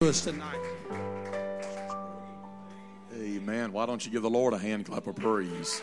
to 0.00 0.10
us 0.10 0.20
tonight. 0.20 0.60
Amen. 3.14 3.72
Why 3.72 3.86
don't 3.86 4.04
you 4.04 4.12
give 4.12 4.20
the 4.20 4.28
Lord 4.28 4.52
a 4.52 4.58
hand 4.58 4.84
clap 4.84 5.06
of 5.06 5.16
praise? 5.16 5.80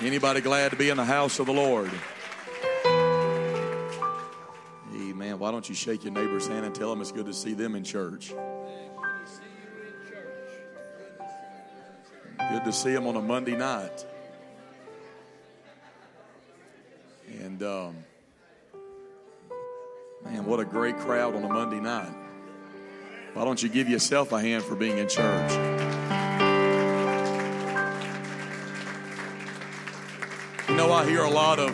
Anybody 0.00 0.40
glad 0.40 0.70
to 0.70 0.76
be 0.76 0.88
in 0.88 0.96
the 0.96 1.04
house 1.04 1.40
of 1.40 1.46
the 1.46 1.52
Lord? 1.52 1.90
Amen. 4.94 5.40
Why 5.40 5.50
don't 5.50 5.68
you 5.68 5.74
shake 5.74 6.04
your 6.04 6.12
neighbor's 6.12 6.46
hand 6.46 6.64
and 6.64 6.72
tell 6.72 6.90
them 6.90 7.00
it's 7.00 7.10
good 7.10 7.26
to 7.26 7.34
see 7.34 7.54
them 7.54 7.74
in 7.74 7.82
church? 7.82 8.32
Good 12.38 12.64
to 12.64 12.72
see 12.72 12.92
them 12.92 13.08
on 13.08 13.16
a 13.16 13.22
Monday 13.22 13.56
night. 13.56 14.06
And 17.40 17.64
um, 17.64 17.96
man, 20.24 20.44
what 20.44 20.60
a 20.60 20.64
great 20.64 20.96
crowd 20.98 21.34
on 21.34 21.44
a 21.44 21.48
Monday 21.48 21.80
night. 21.80 22.12
Why 23.34 23.44
don't 23.44 23.62
you 23.62 23.68
give 23.68 23.88
yourself 23.88 24.32
a 24.32 24.40
hand 24.40 24.64
for 24.64 24.74
being 24.74 24.98
in 24.98 25.08
church? 25.08 25.52
You 30.68 30.76
know, 30.76 30.92
I 30.92 31.06
hear 31.06 31.22
a 31.22 31.30
lot 31.30 31.58
of 31.58 31.70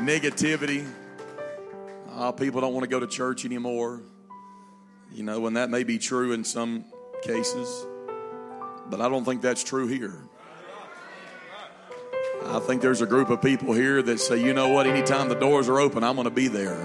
negativity. 0.00 0.86
Uh, 2.10 2.32
people 2.32 2.60
don't 2.60 2.72
want 2.72 2.84
to 2.84 2.88
go 2.88 3.00
to 3.00 3.06
church 3.06 3.44
anymore. 3.44 4.02
You 5.12 5.22
know, 5.22 5.46
and 5.46 5.56
that 5.56 5.70
may 5.70 5.84
be 5.84 5.98
true 5.98 6.32
in 6.32 6.44
some 6.44 6.84
cases, 7.22 7.86
but 8.88 9.00
I 9.00 9.08
don't 9.08 9.24
think 9.24 9.42
that's 9.42 9.62
true 9.62 9.86
here. 9.86 10.28
I 12.46 12.60
think 12.60 12.82
there's 12.82 13.00
a 13.00 13.06
group 13.06 13.30
of 13.30 13.40
people 13.40 13.72
here 13.72 14.02
that 14.02 14.20
say, 14.20 14.42
you 14.42 14.52
know 14.52 14.68
what, 14.68 14.86
anytime 14.86 15.28
the 15.28 15.34
doors 15.34 15.68
are 15.68 15.80
open, 15.80 16.04
I'm 16.04 16.16
going 16.16 16.24
to 16.24 16.30
be 16.30 16.48
there. 16.48 16.76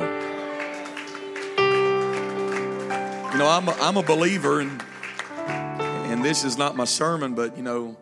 You 3.32 3.38
know, 3.38 3.50
I'm 3.50 3.68
a, 3.68 3.72
I'm 3.80 3.98
a 3.98 4.04
believer, 4.04 4.62
and, 4.62 4.82
and 5.40 6.24
this 6.24 6.44
is 6.44 6.58
not 6.58 6.76
my 6.76 6.86
sermon, 6.86 7.36
but, 7.36 7.58
you 7.58 7.64
know, 7.64 7.98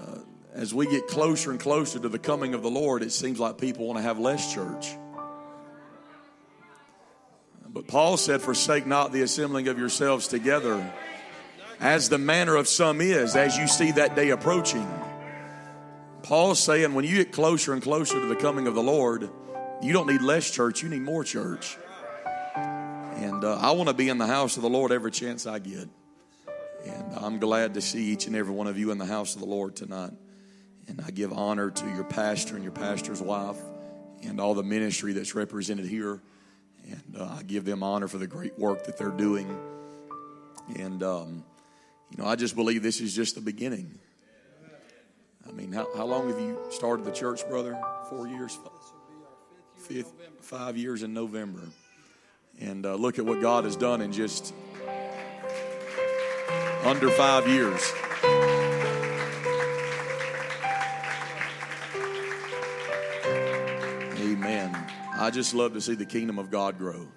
uh, 0.00 0.18
as 0.54 0.72
we 0.74 0.86
get 0.86 1.08
closer 1.08 1.50
and 1.50 1.58
closer 1.58 1.98
to 1.98 2.08
the 2.08 2.18
coming 2.18 2.54
of 2.54 2.62
the 2.62 2.70
Lord, 2.70 3.02
it 3.02 3.12
seems 3.12 3.40
like 3.40 3.58
people 3.58 3.86
want 3.86 3.98
to 3.98 4.02
have 4.02 4.18
less 4.18 4.52
church. 4.52 4.94
But 7.68 7.86
Paul 7.86 8.16
said, 8.18 8.42
Forsake 8.42 8.86
not 8.86 9.12
the 9.12 9.22
assembling 9.22 9.68
of 9.68 9.78
yourselves 9.78 10.28
together, 10.28 10.92
as 11.80 12.08
the 12.08 12.18
manner 12.18 12.54
of 12.54 12.68
some 12.68 13.00
is, 13.00 13.34
as 13.34 13.56
you 13.56 13.66
see 13.66 13.92
that 13.92 14.14
day 14.14 14.30
approaching. 14.30 14.86
Paul's 16.22 16.60
saying 16.60 16.94
when 16.94 17.04
you 17.04 17.16
get 17.16 17.32
closer 17.32 17.72
and 17.72 17.82
closer 17.82 18.20
to 18.20 18.26
the 18.26 18.36
coming 18.36 18.66
of 18.66 18.74
the 18.74 18.82
Lord, 18.82 19.28
you 19.82 19.92
don't 19.92 20.06
need 20.06 20.22
less 20.22 20.50
church, 20.50 20.82
you 20.82 20.88
need 20.88 21.02
more 21.02 21.24
church. 21.24 21.76
And 22.54 23.44
uh, 23.44 23.56
I 23.56 23.72
want 23.72 23.88
to 23.88 23.94
be 23.94 24.08
in 24.08 24.18
the 24.18 24.26
house 24.26 24.56
of 24.56 24.62
the 24.62 24.68
Lord 24.68 24.92
every 24.92 25.10
chance 25.10 25.46
I 25.46 25.58
get. 25.58 25.88
And 26.84 27.14
I'm 27.16 27.38
glad 27.38 27.74
to 27.74 27.80
see 27.80 28.06
each 28.06 28.26
and 28.26 28.36
every 28.36 28.52
one 28.52 28.66
of 28.66 28.78
you 28.78 28.90
in 28.90 28.98
the 28.98 29.06
house 29.06 29.34
of 29.34 29.40
the 29.40 29.46
Lord 29.46 29.76
tonight. 29.76 30.12
And 30.88 31.00
I 31.06 31.10
give 31.10 31.32
honor 31.32 31.70
to 31.70 31.86
your 31.86 32.04
pastor 32.04 32.54
and 32.54 32.62
your 32.64 32.72
pastor's 32.72 33.22
wife 33.22 33.58
and 34.22 34.40
all 34.40 34.54
the 34.54 34.62
ministry 34.62 35.12
that's 35.12 35.34
represented 35.34 35.86
here. 35.86 36.20
And 36.88 37.16
uh, 37.18 37.36
I 37.38 37.42
give 37.42 37.64
them 37.64 37.82
honor 37.82 38.08
for 38.08 38.18
the 38.18 38.26
great 38.26 38.58
work 38.58 38.84
that 38.86 38.98
they're 38.98 39.10
doing. 39.10 39.56
And, 40.76 41.02
um, 41.02 41.44
you 42.10 42.22
know, 42.22 42.28
I 42.28 42.36
just 42.36 42.56
believe 42.56 42.82
this 42.82 43.00
is 43.00 43.14
just 43.14 43.34
the 43.34 43.40
beginning. 43.40 43.98
I 45.48 45.52
mean, 45.52 45.72
how, 45.72 45.88
how 45.96 46.04
long 46.04 46.28
have 46.28 46.40
you 46.40 46.58
started 46.70 47.04
the 47.04 47.12
church, 47.12 47.46
brother? 47.48 47.80
Four 48.08 48.28
years? 48.28 48.58
Fifth, 49.76 50.12
five 50.40 50.76
years 50.76 51.02
in 51.02 51.12
November. 51.12 51.60
And 52.60 52.86
uh, 52.86 52.94
look 52.94 53.18
at 53.18 53.26
what 53.26 53.40
God 53.40 53.64
has 53.64 53.76
done 53.76 54.00
in 54.00 54.12
just 54.12 54.54
under 56.84 57.10
five 57.10 57.48
years. 57.48 57.92
Amen. 64.20 64.86
I 65.18 65.30
just 65.32 65.54
love 65.54 65.72
to 65.74 65.80
see 65.80 65.94
the 65.94 66.06
kingdom 66.06 66.38
of 66.38 66.50
God 66.50 66.78
grow. 66.78 67.08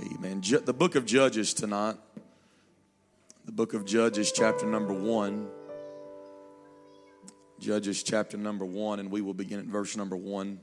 Amen. 0.00 0.40
The 0.40 0.74
book 0.74 0.94
of 0.94 1.06
Judges 1.06 1.54
tonight, 1.54 1.96
the 3.44 3.52
book 3.52 3.74
of 3.74 3.84
Judges, 3.84 4.32
chapter 4.32 4.66
number 4.66 4.92
one. 4.92 5.48
Judges 7.64 8.02
chapter 8.02 8.36
number 8.36 8.66
one, 8.66 9.00
and 9.00 9.10
we 9.10 9.22
will 9.22 9.32
begin 9.32 9.58
at 9.58 9.64
verse 9.64 9.96
number 9.96 10.18
one. 10.18 10.60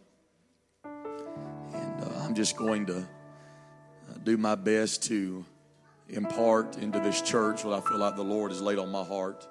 And 0.84 2.04
uh, 2.04 2.20
I'm 2.20 2.36
just 2.36 2.56
going 2.56 2.86
to 2.86 2.98
uh, 3.00 4.18
do 4.24 4.38
my 4.38 4.54
best 4.54 5.02
to 5.06 5.44
impart 6.10 6.78
into 6.78 7.00
this 7.00 7.20
church 7.24 7.66
what 7.66 7.74
I 7.74 7.90
feel 7.90 7.98
like 7.98 8.16
the 8.16 8.24
Lord 8.24 8.52
has 8.52 8.62
laid 8.62 8.78
on 8.78 8.92
my 8.92 9.04
heart. 9.04 9.48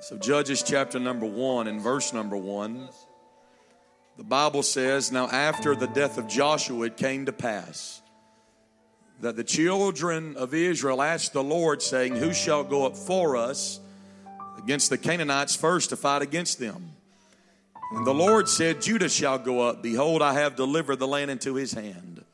So, 0.00 0.16
Judges 0.16 0.62
chapter 0.62 0.98
number 0.98 1.26
one 1.26 1.68
and 1.68 1.78
verse 1.78 2.14
number 2.14 2.38
one, 2.38 2.88
the 4.16 4.24
Bible 4.24 4.62
says, 4.62 5.12
Now 5.12 5.28
after 5.28 5.76
the 5.76 5.88
death 5.88 6.16
of 6.16 6.26
Joshua, 6.26 6.86
it 6.86 6.96
came 6.96 7.26
to 7.26 7.34
pass 7.34 8.00
that 9.20 9.36
the 9.36 9.44
children 9.44 10.38
of 10.38 10.54
Israel 10.54 11.02
asked 11.02 11.34
the 11.34 11.44
Lord, 11.44 11.82
saying, 11.82 12.16
Who 12.16 12.32
shall 12.32 12.64
go 12.64 12.86
up 12.86 12.96
for 12.96 13.36
us? 13.36 13.78
Against 14.62 14.90
the 14.90 14.98
Canaanites 14.98 15.56
first 15.56 15.90
to 15.90 15.96
fight 15.96 16.22
against 16.22 16.58
them. 16.58 16.90
And 17.92 18.06
the 18.06 18.14
Lord 18.14 18.48
said, 18.48 18.80
Judah 18.80 19.08
shall 19.08 19.38
go 19.38 19.60
up. 19.60 19.82
Behold, 19.82 20.22
I 20.22 20.34
have 20.34 20.56
delivered 20.56 20.96
the 20.96 21.06
land 21.06 21.30
into 21.30 21.54
his 21.54 21.72
hand. 21.72 22.24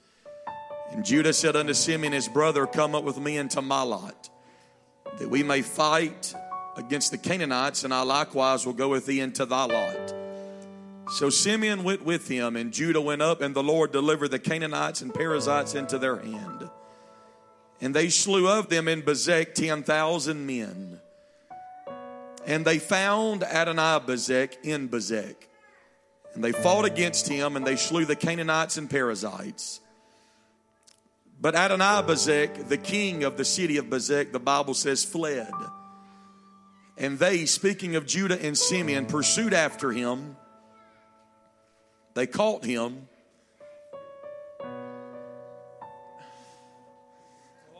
And 0.90 1.04
Judah 1.04 1.32
said 1.32 1.56
unto 1.56 1.74
Simeon 1.74 2.12
his 2.12 2.28
brother, 2.28 2.66
Come 2.66 2.94
up 2.94 3.04
with 3.04 3.18
me 3.18 3.36
into 3.36 3.60
Malot, 3.60 4.30
that 5.18 5.28
we 5.28 5.42
may 5.42 5.62
fight 5.62 6.34
against 6.76 7.10
the 7.10 7.18
Canaanites, 7.18 7.84
and 7.84 7.92
I 7.92 8.02
likewise 8.02 8.64
will 8.64 8.72
go 8.72 8.88
with 8.88 9.06
thee 9.06 9.20
into 9.20 9.44
thy 9.44 9.64
lot. 9.64 10.14
So 11.16 11.30
Simeon 11.30 11.84
went 11.84 12.04
with 12.04 12.28
him, 12.28 12.54
and 12.54 12.72
Judah 12.72 13.00
went 13.00 13.22
up, 13.22 13.40
and 13.40 13.54
the 13.54 13.62
Lord 13.62 13.92
delivered 13.92 14.30
the 14.30 14.38
Canaanites 14.38 15.02
and 15.02 15.12
Perizzites 15.12 15.74
into 15.74 15.98
their 15.98 16.18
hand. 16.18 16.70
And 17.80 17.94
they 17.94 18.08
slew 18.08 18.48
of 18.48 18.68
them 18.68 18.88
in 18.88 19.02
Bezek 19.02 19.54
ten 19.54 19.82
thousand 19.82 20.46
men. 20.46 20.97
And 22.46 22.64
they 22.64 22.78
found 22.78 23.42
Adonibezek 23.42 24.64
in 24.64 24.88
Bezek. 24.88 25.36
And 26.34 26.42
they 26.42 26.52
fought 26.52 26.84
against 26.84 27.28
him, 27.28 27.56
and 27.56 27.66
they 27.66 27.76
slew 27.76 28.04
the 28.04 28.16
Canaanites 28.16 28.76
and 28.76 28.88
Perizzites. 28.88 29.80
But 31.40 31.54
Adonibezek, 31.54 32.68
the 32.68 32.76
king 32.76 33.24
of 33.24 33.36
the 33.36 33.44
city 33.44 33.76
of 33.76 33.86
Bezek, 33.86 34.32
the 34.32 34.40
Bible 34.40 34.74
says, 34.74 35.04
fled. 35.04 35.52
And 36.96 37.18
they, 37.18 37.46
speaking 37.46 37.94
of 37.94 38.06
Judah 38.06 38.40
and 38.44 38.58
Simeon, 38.58 39.06
pursued 39.06 39.54
after 39.54 39.92
him. 39.92 40.36
They 42.14 42.26
caught 42.26 42.64
him. 42.64 43.08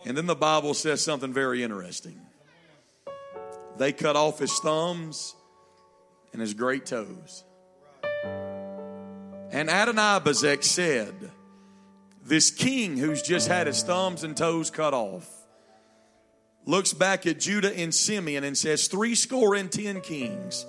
And 0.05 0.17
then 0.17 0.27
the 0.27 0.37
Bible 0.37 0.75
says 0.75 1.03
something 1.03 1.33
very 1.33 1.65
interesting. 1.65 2.21
They 3.79 3.93
cut 3.93 4.17
off 4.17 4.39
his 4.39 4.59
thumbs 4.59 5.35
and 6.33 6.41
his 6.41 6.55
great 6.55 6.87
toes. 6.87 7.45
And 9.51 9.69
Adonibezek 9.69 10.65
said, 10.65 11.15
This 12.25 12.51
king 12.51 12.97
who's 12.97 13.23
just 13.23 13.49
had 13.49 13.67
his 13.67 13.83
thumbs 13.83 14.25
and 14.25 14.37
toes 14.37 14.71
cut 14.71 14.95
off 14.95 15.39
looks 16.67 16.93
back 16.93 17.27
at 17.27 17.41
Judah 17.41 17.75
and 17.75 17.95
Simeon 17.95 18.45
and 18.45 18.57
says, 18.57 18.89
Three 18.89 19.15
score 19.15 19.55
and 19.55 19.73
ten 19.73 20.03
kings, 20.03 20.67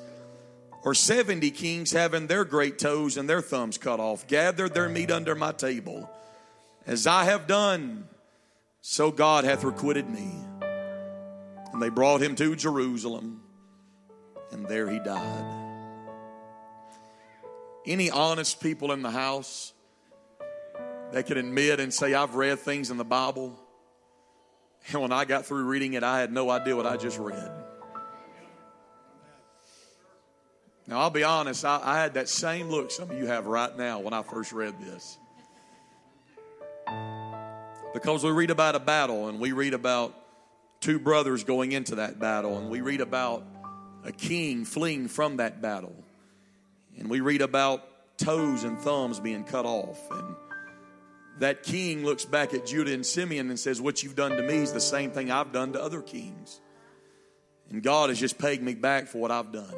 or 0.83 0.93
seventy 0.93 1.51
kings 1.51 1.91
having 1.91 2.27
their 2.27 2.45
great 2.45 2.79
toes 2.79 3.17
and 3.17 3.27
their 3.27 3.41
thumbs 3.41 3.77
cut 3.77 3.99
off, 3.99 4.25
gathered 4.27 4.73
their 4.73 4.87
meat 4.87 5.11
under 5.11 5.35
my 5.35 5.51
table. 5.51 6.09
As 6.87 7.05
I 7.05 7.25
have 7.25 7.47
done, 7.47 8.07
so 8.81 9.11
God 9.11 9.43
hath 9.43 9.65
requited 9.65 10.09
me. 10.09 10.31
And 11.79 11.85
they 11.85 11.95
brought 11.95 12.21
him 12.21 12.35
to 12.35 12.57
Jerusalem, 12.57 13.39
and 14.51 14.67
there 14.67 14.89
he 14.89 14.99
died. 14.99 15.45
Any 17.85 18.11
honest 18.11 18.59
people 18.59 18.91
in 18.91 19.01
the 19.01 19.09
house 19.09 19.71
that 21.13 21.25
can 21.25 21.37
admit 21.37 21.79
and 21.79 21.93
say, 21.93 22.13
I've 22.13 22.35
read 22.35 22.59
things 22.59 22.91
in 22.91 22.97
the 22.97 23.05
Bible, 23.05 23.57
and 24.91 25.01
when 25.01 25.13
I 25.13 25.23
got 25.23 25.45
through 25.45 25.63
reading 25.63 25.93
it, 25.93 26.03
I 26.03 26.19
had 26.19 26.33
no 26.33 26.49
idea 26.49 26.75
what 26.75 26.85
I 26.85 26.97
just 26.97 27.17
read. 27.17 27.49
Now, 30.85 30.99
I'll 30.99 31.09
be 31.09 31.23
honest, 31.23 31.63
I, 31.63 31.79
I 31.81 32.01
had 32.01 32.15
that 32.15 32.27
same 32.27 32.67
look 32.67 32.91
some 32.91 33.09
of 33.09 33.17
you 33.17 33.27
have 33.27 33.47
right 33.47 33.77
now 33.77 33.99
when 33.99 34.11
I 34.11 34.21
first 34.21 34.51
read 34.51 34.73
this. 34.81 35.17
Because 37.93 38.21
we 38.25 38.31
read 38.31 38.49
about 38.49 38.75
a 38.75 38.79
battle 38.79 39.29
and 39.29 39.39
we 39.39 39.53
read 39.53 39.73
about 39.73 40.18
two 40.79 40.99
brothers 40.99 41.43
going 41.43 41.71
into 41.71 41.95
that 41.95 42.19
battle, 42.19 42.57
and 42.57 42.69
we 42.69 42.81
read 42.81 43.01
about 43.01 43.43
a 44.03 44.11
king 44.11 44.65
fleeing 44.65 45.07
from 45.07 45.37
that 45.37 45.61
battle. 45.61 45.95
And 46.97 47.09
we 47.09 47.21
read 47.21 47.41
about 47.41 47.85
toes 48.17 48.63
and 48.63 48.77
thumbs 48.79 49.19
being 49.19 49.43
cut 49.43 49.65
off. 49.65 49.99
And 50.11 50.35
that 51.39 51.63
king 51.63 52.03
looks 52.03 52.25
back 52.25 52.53
at 52.53 52.65
Judah 52.65 52.93
and 52.93 53.05
Simeon 53.05 53.49
and 53.49 53.59
says, 53.59 53.81
What 53.81 54.03
you've 54.03 54.15
done 54.15 54.31
to 54.31 54.43
me 54.43 54.55
is 54.55 54.73
the 54.73 54.81
same 54.81 55.11
thing 55.11 55.31
I've 55.31 55.51
done 55.51 55.73
to 55.73 55.81
other 55.81 56.01
kings. 56.01 56.59
And 57.69 57.83
God 57.83 58.09
has 58.09 58.19
just 58.19 58.37
paid 58.37 58.61
me 58.61 58.73
back 58.73 59.07
for 59.07 59.19
what 59.19 59.31
I've 59.31 59.51
done. 59.51 59.75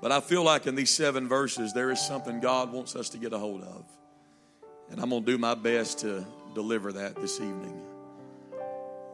But 0.00 0.12
I 0.12 0.20
feel 0.20 0.44
like 0.44 0.66
in 0.66 0.74
these 0.74 0.90
seven 0.90 1.28
verses, 1.28 1.72
there 1.72 1.90
is 1.90 2.00
something 2.00 2.40
God 2.40 2.72
wants 2.72 2.94
us 2.94 3.08
to 3.10 3.18
get 3.18 3.32
a 3.32 3.38
hold 3.38 3.62
of. 3.62 3.84
And 4.90 5.00
I'm 5.00 5.10
going 5.10 5.24
to 5.24 5.30
do 5.32 5.38
my 5.38 5.54
best 5.54 6.00
to 6.00 6.24
deliver 6.54 6.92
that 6.92 7.16
this 7.16 7.40
evening. 7.40 7.87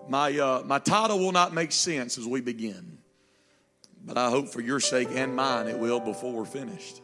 My, 0.08 0.38
uh, 0.38 0.62
my 0.64 0.78
title 0.78 1.18
will 1.18 1.32
not 1.32 1.54
make 1.54 1.72
sense 1.72 2.18
as 2.18 2.26
we 2.26 2.40
begin, 2.40 2.98
but 4.04 4.18
I 4.18 4.30
hope 4.30 4.48
for 4.48 4.60
your 4.60 4.80
sake 4.80 5.08
and 5.10 5.34
mine 5.34 5.66
it 5.66 5.78
will 5.78 6.00
before 6.00 6.32
we're 6.32 6.44
finished. 6.44 7.00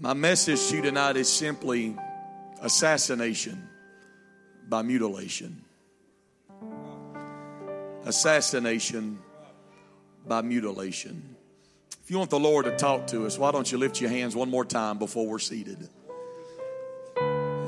My 0.00 0.14
message 0.14 0.68
to 0.68 0.76
you 0.76 0.82
tonight 0.82 1.16
is 1.16 1.30
simply 1.30 1.96
assassination 2.60 3.68
by 4.68 4.82
mutilation. 4.82 5.62
Assassination 8.04 9.18
by 10.26 10.42
mutilation. 10.42 11.36
If 12.04 12.10
you 12.10 12.18
want 12.18 12.30
the 12.30 12.38
Lord 12.38 12.66
to 12.66 12.76
talk 12.76 13.06
to 13.08 13.26
us, 13.26 13.38
why 13.38 13.50
don't 13.50 13.70
you 13.70 13.78
lift 13.78 14.00
your 14.00 14.10
hands 14.10 14.36
one 14.36 14.50
more 14.50 14.64
time 14.64 14.98
before 14.98 15.26
we're 15.26 15.38
seated? 15.38 15.88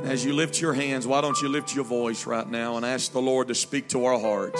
As 0.08 0.24
you 0.24 0.32
lift 0.32 0.58
your 0.58 0.72
hands, 0.72 1.06
why 1.06 1.20
don't 1.20 1.38
you 1.42 1.50
lift 1.50 1.74
your 1.74 1.84
voice 1.84 2.24
right 2.24 2.48
now 2.48 2.78
and 2.78 2.86
ask 2.86 3.12
the 3.12 3.20
Lord 3.20 3.48
to 3.48 3.54
speak 3.54 3.88
to 3.88 4.06
our 4.06 4.18
hearts? 4.18 4.58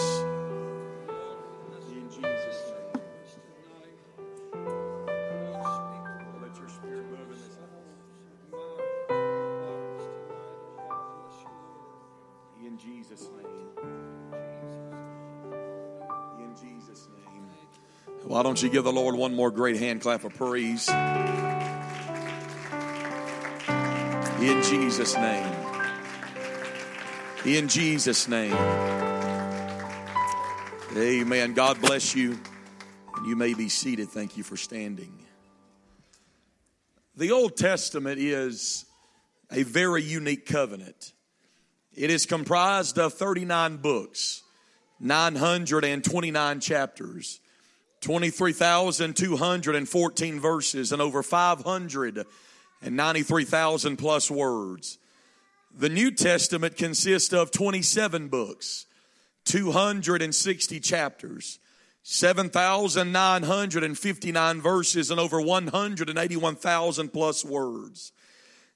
In 12.62 12.78
Jesus' 12.78 13.30
name. 13.38 13.48
Why 18.24 18.42
don't 18.42 18.62
you 18.62 18.68
give 18.68 18.84
the 18.84 18.92
Lord 18.92 19.14
one 19.14 19.34
more 19.34 19.50
great 19.50 19.76
hand 19.78 20.02
clap 20.02 20.24
of 20.24 20.34
praise? 20.34 20.90
In 24.40 24.62
Jesus' 24.62 25.16
name. 25.16 25.52
In 27.44 27.66
Jesus' 27.66 28.28
name. 28.28 28.54
Amen. 30.96 31.54
God 31.54 31.80
bless 31.80 32.14
you. 32.14 32.38
And 33.16 33.26
you 33.26 33.34
may 33.34 33.54
be 33.54 33.68
seated. 33.68 34.10
Thank 34.10 34.36
you 34.36 34.44
for 34.44 34.56
standing. 34.56 35.12
The 37.16 37.32
Old 37.32 37.56
Testament 37.56 38.20
is 38.20 38.84
a 39.50 39.64
very 39.64 40.04
unique 40.04 40.46
covenant. 40.46 41.14
It 41.92 42.10
is 42.10 42.24
comprised 42.24 42.96
of 42.96 43.14
39 43.14 43.78
books, 43.78 44.44
929 45.00 46.60
chapters. 46.60 47.40
23,214 48.02 50.40
verses 50.40 50.92
and 50.92 51.02
over 51.02 51.24
593,000 52.80 53.96
plus 53.96 54.30
words. 54.30 54.98
The 55.74 55.88
New 55.88 56.10
Testament 56.10 56.76
consists 56.76 57.32
of 57.32 57.50
27 57.50 58.28
books, 58.28 58.84
260 59.44 60.80
chapters, 60.80 61.58
7,959 62.02 64.60
verses, 64.60 65.10
and 65.10 65.18
over 65.20 65.40
181,000 65.40 67.12
plus 67.12 67.44
words. 67.44 68.12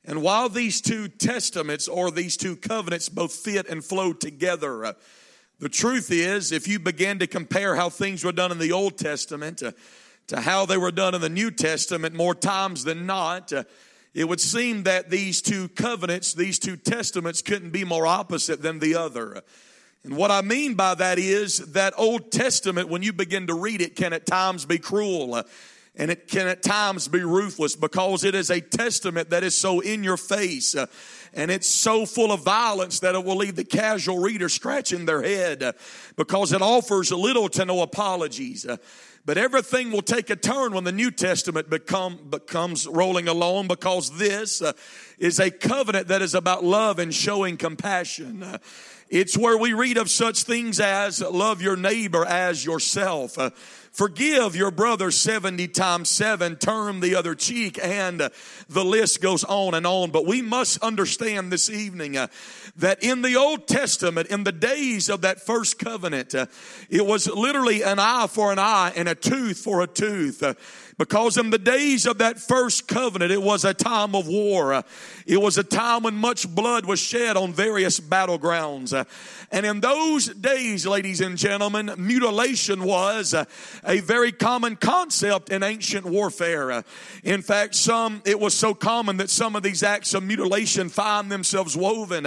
And 0.04 0.22
while 0.22 0.48
these 0.48 0.80
two 0.80 1.06
testaments 1.08 1.86
or 1.86 2.10
these 2.10 2.36
two 2.36 2.56
covenants 2.56 3.08
both 3.08 3.32
fit 3.32 3.68
and 3.68 3.84
flow 3.84 4.12
together, 4.12 4.96
the 5.60 5.68
truth 5.68 6.10
is, 6.10 6.50
if 6.50 6.66
you 6.66 6.80
begin 6.80 7.20
to 7.20 7.28
compare 7.28 7.76
how 7.76 7.88
things 7.88 8.24
were 8.24 8.32
done 8.32 8.50
in 8.50 8.58
the 8.58 8.72
Old 8.72 8.98
Testament 8.98 9.58
to, 9.58 9.72
to 10.26 10.40
how 10.40 10.66
they 10.66 10.76
were 10.76 10.90
done 10.90 11.14
in 11.14 11.20
the 11.20 11.28
New 11.28 11.52
Testament, 11.52 12.16
more 12.16 12.34
times 12.34 12.82
than 12.82 13.06
not, 13.06 13.52
uh, 13.52 13.62
it 14.14 14.28
would 14.28 14.40
seem 14.40 14.82
that 14.82 15.10
these 15.10 15.40
two 15.40 15.68
covenants, 15.68 16.34
these 16.34 16.58
two 16.58 16.76
testaments 16.76 17.40
couldn't 17.42 17.70
be 17.70 17.84
more 17.84 18.06
opposite 18.06 18.62
than 18.62 18.78
the 18.78 18.94
other. 18.94 19.42
And 20.04 20.16
what 20.16 20.30
I 20.30 20.42
mean 20.42 20.74
by 20.74 20.94
that 20.94 21.18
is 21.18 21.58
that 21.72 21.94
Old 21.96 22.32
Testament, 22.32 22.88
when 22.88 23.02
you 23.02 23.12
begin 23.12 23.46
to 23.46 23.54
read 23.54 23.80
it, 23.80 23.96
can 23.96 24.12
at 24.12 24.26
times 24.26 24.66
be 24.66 24.78
cruel. 24.78 25.42
And 25.94 26.10
it 26.10 26.26
can 26.26 26.48
at 26.48 26.62
times 26.62 27.06
be 27.06 27.22
ruthless 27.22 27.76
because 27.76 28.24
it 28.24 28.34
is 28.34 28.50
a 28.50 28.60
testament 28.60 29.30
that 29.30 29.44
is 29.44 29.56
so 29.56 29.80
in 29.80 30.02
your 30.02 30.16
face 30.16 30.74
and 31.34 31.50
it's 31.50 31.68
so 31.68 32.04
full 32.06 32.32
of 32.32 32.44
violence 32.44 33.00
that 33.00 33.14
it 33.14 33.24
will 33.24 33.36
leave 33.36 33.56
the 33.56 33.64
casual 33.64 34.18
reader 34.18 34.48
scratching 34.48 35.06
their 35.06 35.22
head 35.22 35.74
because 36.16 36.52
it 36.52 36.62
offers 36.62 37.10
little 37.10 37.48
to 37.50 37.64
no 37.64 37.82
apologies. 37.82 38.66
But 39.24 39.38
everything 39.38 39.92
will 39.92 40.02
take 40.02 40.30
a 40.30 40.36
turn 40.36 40.74
when 40.74 40.82
the 40.82 40.92
New 40.92 41.12
Testament 41.12 41.70
become, 41.70 42.18
becomes 42.28 42.88
rolling 42.88 43.28
along 43.28 43.68
because 43.68 44.18
this 44.18 44.60
uh, 44.60 44.72
is 45.16 45.38
a 45.38 45.48
covenant 45.48 46.08
that 46.08 46.22
is 46.22 46.34
about 46.34 46.64
love 46.64 46.98
and 46.98 47.14
showing 47.14 47.56
compassion. 47.56 48.44
It's 49.12 49.36
where 49.36 49.58
we 49.58 49.74
read 49.74 49.98
of 49.98 50.08
such 50.08 50.44
things 50.44 50.80
as 50.80 51.20
love 51.20 51.60
your 51.60 51.76
neighbor 51.76 52.24
as 52.24 52.64
yourself. 52.64 53.38
Uh, 53.38 53.50
Forgive 53.92 54.56
your 54.56 54.70
brother 54.70 55.10
70 55.10 55.68
times 55.68 56.08
7, 56.08 56.56
turn 56.56 57.00
the 57.00 57.14
other 57.14 57.34
cheek, 57.34 57.78
and 57.82 58.30
the 58.70 58.84
list 58.84 59.20
goes 59.20 59.44
on 59.44 59.74
and 59.74 59.86
on. 59.86 60.10
But 60.10 60.24
we 60.24 60.40
must 60.40 60.82
understand 60.82 61.52
this 61.52 61.68
evening 61.68 62.16
uh, 62.16 62.28
that 62.76 63.02
in 63.02 63.20
the 63.20 63.36
Old 63.36 63.68
Testament, 63.68 64.28
in 64.28 64.44
the 64.44 64.52
days 64.52 65.10
of 65.10 65.20
that 65.20 65.42
first 65.42 65.78
covenant, 65.78 66.34
uh, 66.34 66.46
it 66.88 67.04
was 67.04 67.26
literally 67.28 67.82
an 67.82 67.98
eye 67.98 68.28
for 68.30 68.50
an 68.50 68.58
eye 68.58 68.94
and 68.96 69.10
a 69.10 69.14
tooth 69.14 69.58
for 69.58 69.82
a 69.82 69.86
tooth. 69.86 70.42
Uh, 70.42 70.54
because 70.98 71.36
in 71.36 71.50
the 71.50 71.58
days 71.58 72.06
of 72.06 72.18
that 72.18 72.38
first 72.38 72.86
covenant, 72.86 73.32
it 73.32 73.42
was 73.42 73.64
a 73.64 73.74
time 73.74 74.14
of 74.14 74.28
war. 74.28 74.84
It 75.26 75.40
was 75.40 75.58
a 75.58 75.64
time 75.64 76.02
when 76.02 76.14
much 76.14 76.48
blood 76.48 76.86
was 76.86 77.00
shed 77.00 77.36
on 77.36 77.52
various 77.52 77.98
battlegrounds. 77.98 79.06
And 79.50 79.66
in 79.66 79.80
those 79.80 80.26
days, 80.28 80.86
ladies 80.86 81.20
and 81.20 81.36
gentlemen, 81.36 81.92
mutilation 81.96 82.84
was 82.84 83.34
a 83.34 84.00
very 84.00 84.32
common 84.32 84.76
concept 84.76 85.50
in 85.50 85.62
ancient 85.62 86.04
warfare. 86.04 86.84
In 87.22 87.42
fact, 87.42 87.74
some, 87.74 88.22
it 88.24 88.38
was 88.38 88.54
so 88.54 88.74
common 88.74 89.16
that 89.18 89.30
some 89.30 89.56
of 89.56 89.62
these 89.62 89.82
acts 89.82 90.14
of 90.14 90.22
mutilation 90.22 90.88
find 90.88 91.30
themselves 91.30 91.76
woven 91.76 92.26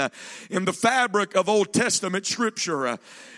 in 0.50 0.66
the 0.66 0.74
fabric 0.74 1.36
of 1.36 1.50
Old 1.50 1.74
Testament 1.74 2.26
scripture. 2.26 2.98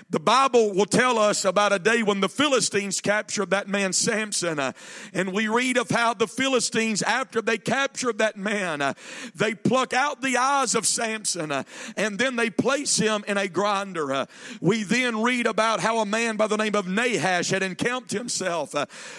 The 0.09 0.19
Bible 0.21 0.73
will 0.73 0.85
tell 0.85 1.17
us 1.19 1.43
about 1.43 1.73
a 1.73 1.79
day 1.79 2.01
when 2.01 2.21
the 2.21 2.29
Philistines 2.29 3.01
captured 3.01 3.49
that 3.49 3.67
man 3.67 3.91
Samson. 3.91 4.57
Uh, 4.57 4.71
and 5.13 5.33
we 5.33 5.49
read 5.49 5.75
of 5.75 5.89
how 5.89 6.13
the 6.13 6.27
Philistines, 6.27 7.01
after 7.01 7.41
they 7.41 7.57
captured 7.57 8.19
that 8.19 8.37
man, 8.37 8.81
uh, 8.81 8.93
they 9.35 9.53
pluck 9.53 9.91
out 9.91 10.21
the 10.21 10.37
eyes 10.37 10.75
of 10.75 10.87
Samson 10.87 11.51
uh, 11.51 11.63
and 11.97 12.17
then 12.17 12.37
they 12.37 12.49
place 12.49 12.95
him 12.95 13.25
in 13.27 13.35
a 13.37 13.49
grinder. 13.49 14.27
We 14.61 14.83
then 14.83 15.21
read 15.21 15.45
about 15.45 15.81
how 15.81 15.99
a 15.99 16.05
man 16.05 16.37
by 16.37 16.47
the 16.47 16.55
name 16.55 16.75
of 16.75 16.87
Nahash 16.87 17.49
had 17.49 17.61
encamped 17.61 18.11
himself 18.11 18.73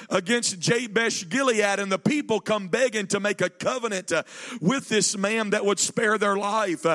against 0.09 0.59
Jabesh 0.59 1.29
Gilead 1.29 1.81
and 1.81 1.93
the 1.93 1.99
people 1.99 2.41
come 2.41 2.69
begging 2.69 3.09
to 3.09 3.21
make 3.21 3.43
a 3.43 3.51
covenant 3.51 4.11
with 4.63 4.89
this 4.89 5.19
man 5.19 5.51
that 5.51 5.67
would 5.67 5.79
spare 5.79 6.17
their 6.17 6.39
life. 6.39 6.87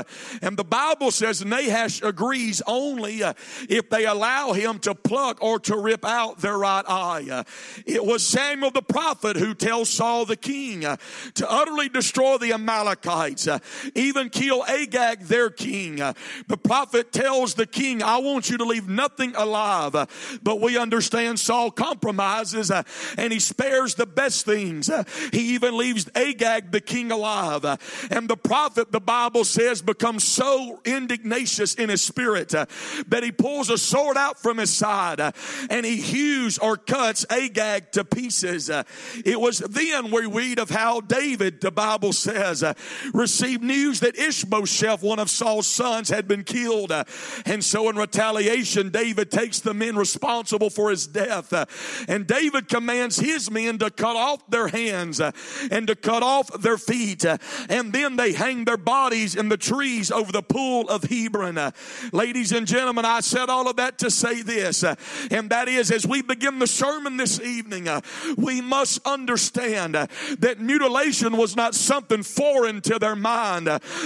and 0.41 0.57
the 0.57 0.63
Bible 0.63 1.11
says 1.11 1.45
Nahash 1.45 2.01
agrees 2.01 2.63
only 2.65 3.21
if 3.69 3.82
if 3.83 3.89
they 3.89 4.05
allow 4.05 4.53
him 4.53 4.79
to 4.79 4.95
pluck 4.95 5.41
or 5.41 5.59
to 5.59 5.77
rip 5.77 6.05
out 6.05 6.39
their 6.39 6.57
right 6.57 6.85
eye. 6.87 7.43
It 7.85 8.05
was 8.05 8.25
Samuel 8.25 8.71
the 8.71 8.81
prophet 8.81 9.35
who 9.35 9.53
tells 9.53 9.89
Saul 9.89 10.25
the 10.25 10.37
king 10.37 10.81
to 10.81 11.51
utterly 11.51 11.89
destroy 11.89 12.37
the 12.37 12.53
Amalekites, 12.53 13.47
even 13.93 14.29
kill 14.29 14.63
Agag 14.63 15.21
their 15.23 15.49
king. 15.49 15.97
The 15.97 16.57
prophet 16.63 17.11
tells 17.11 17.55
the 17.55 17.65
king, 17.65 18.01
I 18.01 18.19
want 18.19 18.49
you 18.49 18.57
to 18.57 18.63
leave 18.63 18.87
nothing 18.87 19.35
alive. 19.35 19.93
But 20.41 20.61
we 20.61 20.77
understand 20.77 21.39
Saul 21.39 21.69
compromises 21.69 22.71
and 22.71 23.33
he 23.33 23.39
spares 23.39 23.95
the 23.95 24.05
best 24.05 24.45
things. 24.45 24.89
He 25.31 25.55
even 25.55 25.77
leaves 25.77 26.09
Agag 26.15 26.71
the 26.71 26.81
king 26.81 27.11
alive. 27.11 27.65
And 28.09 28.29
the 28.29 28.37
prophet, 28.37 28.91
the 28.91 29.01
Bible 29.01 29.43
says, 29.43 29.81
becomes 29.81 30.23
so 30.23 30.79
indignatious 30.85 31.75
in 31.75 31.89
his 31.89 32.01
spirit 32.01 32.49
that 32.49 33.23
he 33.23 33.31
pulls 33.31 33.69
a 33.73 33.77
sword 33.77 34.17
out 34.17 34.39
from 34.39 34.57
his 34.57 34.71
side 34.71 35.19
uh, 35.19 35.31
and 35.69 35.85
he 35.85 35.97
hews 35.97 36.57
or 36.57 36.77
cuts 36.77 37.25
Agag 37.29 37.91
to 37.93 38.05
pieces. 38.05 38.69
Uh, 38.69 38.83
It 39.25 39.39
was 39.39 39.59
then 39.59 40.11
we 40.11 40.25
read 40.25 40.59
of 40.59 40.69
how 40.69 41.01
David, 41.01 41.61
the 41.61 41.71
Bible 41.71 42.13
says, 42.13 42.63
uh, 42.63 42.73
received 43.13 43.63
news 43.63 43.99
that 44.01 44.17
Ishbosheth, 44.17 45.01
one 45.01 45.19
of 45.19 45.29
Saul's 45.29 45.67
sons, 45.67 46.09
had 46.09 46.27
been 46.27 46.43
killed. 46.43 46.91
Uh, 46.91 47.03
and 47.45 47.63
so 47.63 47.89
in 47.89 47.95
retaliation, 47.95 48.89
David 48.89 49.31
takes 49.31 49.59
the 49.59 49.73
men 49.73 49.95
responsible 49.95 50.69
for 50.69 50.89
his 50.89 51.07
death. 51.07 51.51
Uh, 51.51 51.65
and 52.07 52.27
David 52.27 52.69
commands 52.69 53.17
his 53.17 53.49
men 53.49 53.77
to 53.79 53.89
cut 53.89 54.15
off 54.15 54.47
their 54.49 54.67
hands 54.67 55.19
and 55.19 55.87
to 55.87 55.95
cut 55.95 56.23
off 56.23 56.61
their 56.61 56.77
feet. 56.77 57.25
And 57.69 57.93
then 57.93 58.15
they 58.15 58.33
hang 58.33 58.65
their 58.65 58.77
bodies 58.77 59.35
in 59.35 59.49
the 59.49 59.57
trees 59.57 60.11
over 60.11 60.31
the 60.31 60.43
pool 60.43 60.87
of 60.89 61.03
Hebron. 61.03 61.73
Ladies 62.11 62.51
and 62.51 62.67
gentlemen, 62.67 63.05
I 63.05 63.21
said 63.21 63.49
all 63.49 63.62
of 63.67 63.75
that 63.77 63.97
to 63.99 64.11
say 64.11 64.41
this, 64.41 64.83
uh, 64.83 64.95
and 65.31 65.49
that 65.49 65.67
is 65.67 65.91
as 65.91 66.05
we 66.05 66.21
begin 66.21 66.59
the 66.59 66.67
sermon 66.67 67.17
this 67.17 67.39
evening, 67.39 67.87
uh, 67.87 68.01
we 68.37 68.61
must 68.61 69.05
understand 69.05 69.95
uh, 69.95 70.07
that 70.39 70.59
mutilation 70.59 71.37
was 71.37 71.55
not 71.55 71.75
something 71.75 72.23
foreign 72.23 72.81
to 72.81 72.99
their 72.99 73.15
mind, 73.15 73.65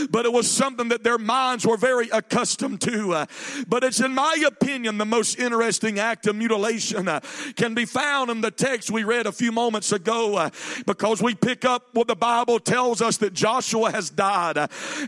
but 0.10 0.26
it 0.26 0.34
was 0.34 0.50
something 0.50 0.90
that 0.90 1.04
their 1.04 1.18
minds 1.18 1.66
were 1.66 1.78
very 1.78 2.10
accustomed 2.10 2.82
to. 2.82 3.26
But 3.68 3.84
it's, 3.84 4.00
in 4.00 4.14
my 4.14 4.44
opinion, 4.46 4.98
the 4.98 5.06
most 5.06 5.40
interesting 5.40 6.00
act 6.00 6.28
of 6.28 6.36
mutilation 6.36 7.10
can 7.56 7.74
be 7.74 7.86
found 7.86 8.30
in 8.30 8.42
the 8.42 8.52
text 8.52 8.92
we 8.92 9.04
read 9.04 9.26
a 9.26 9.32
few 9.32 9.52
moments 9.52 9.92
ago 9.92 10.50
because 10.86 11.22
we 11.22 11.36
pick 11.36 11.66
up 11.66 11.88
what 11.94 12.08
the 12.08 12.16
Bible 12.16 12.60
tells 12.60 13.02
us 13.02 13.18
that 13.18 13.34
Joshua 13.34 13.92
has 13.92 14.10
died. 14.10 14.58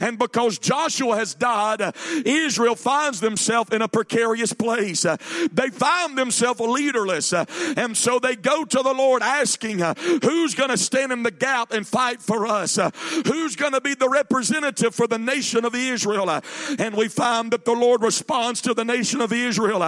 And 0.02 0.18
because 0.18 0.58
Joshua 0.60 1.16
has 1.18 1.36
died, 1.36 1.94
Israel 2.26 2.76
finds 2.76 3.20
themselves 3.20 3.72
in 3.74 3.82
a 3.82 3.88
precarious 3.88 4.39
place. 4.54 5.06
Uh, 5.06 5.18
they 5.52 5.70
find 5.70 6.18
themselves 6.18 6.60
leaderless. 6.60 7.34
Uh, 7.34 7.46
and 7.78 7.96
so 7.96 8.20
they 8.20 8.36
go 8.36 8.66
to 8.66 8.82
the 8.82 8.94
Lord 8.94 9.22
asking, 9.22 9.82
uh, 9.82 9.94
who's 10.24 10.56
going 10.56 10.70
to 10.70 10.78
stand 10.78 11.12
in 11.12 11.24
the 11.24 11.32
gap 11.32 11.72
and 11.72 11.86
fight 11.86 12.22
for 12.22 12.48
us? 12.48 12.80
Who's 13.26 13.56
going 13.56 13.74
to 13.74 13.82
be 13.82 13.94
the 13.94 14.10
representative 14.10 14.96
for 14.96 15.08
the 15.08 15.18
nation 15.20 15.66
of 15.66 15.76
Israel? 15.76 16.30
And 16.78 16.96
we 16.96 17.08
find 17.08 17.52
that 17.52 17.66
the 17.66 17.74
Lord 17.74 18.02
responds 18.02 18.62
to 18.62 18.74
the 18.74 18.86
nation 18.86 19.22
of 19.22 19.34
Israel 19.34 19.84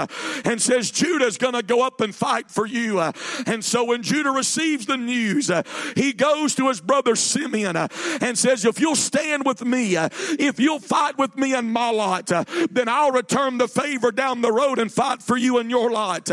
and 0.45 0.61
says, 0.61 0.91
Judah's 0.91 1.37
going 1.37 1.53
to 1.53 1.63
go 1.63 1.81
up 1.85 2.01
and 2.01 2.13
fight 2.13 2.49
for 2.49 2.65
you. 2.65 2.99
And 3.45 3.63
so 3.63 3.85
when 3.85 4.03
Judah 4.03 4.31
receives 4.31 4.85
the 4.85 4.97
news, 4.97 5.51
he 5.95 6.13
goes 6.13 6.55
to 6.55 6.67
his 6.67 6.81
brother 6.81 7.15
Simeon 7.15 7.77
and 7.77 8.37
says, 8.37 8.65
If 8.65 8.79
you'll 8.79 8.95
stand 8.95 9.45
with 9.45 9.63
me, 9.63 9.95
if 9.95 10.59
you'll 10.59 10.79
fight 10.79 11.17
with 11.17 11.37
me 11.37 11.55
in 11.55 11.71
my 11.71 11.89
lot, 11.91 12.27
then 12.27 12.87
I'll 12.87 13.11
return 13.11 13.57
the 13.57 13.67
favor 13.67 14.11
down 14.11 14.40
the 14.41 14.51
road 14.51 14.79
and 14.79 14.91
fight 14.91 15.21
for 15.21 15.37
you 15.37 15.57
and 15.57 15.69
your 15.69 15.91
lot. 15.91 16.29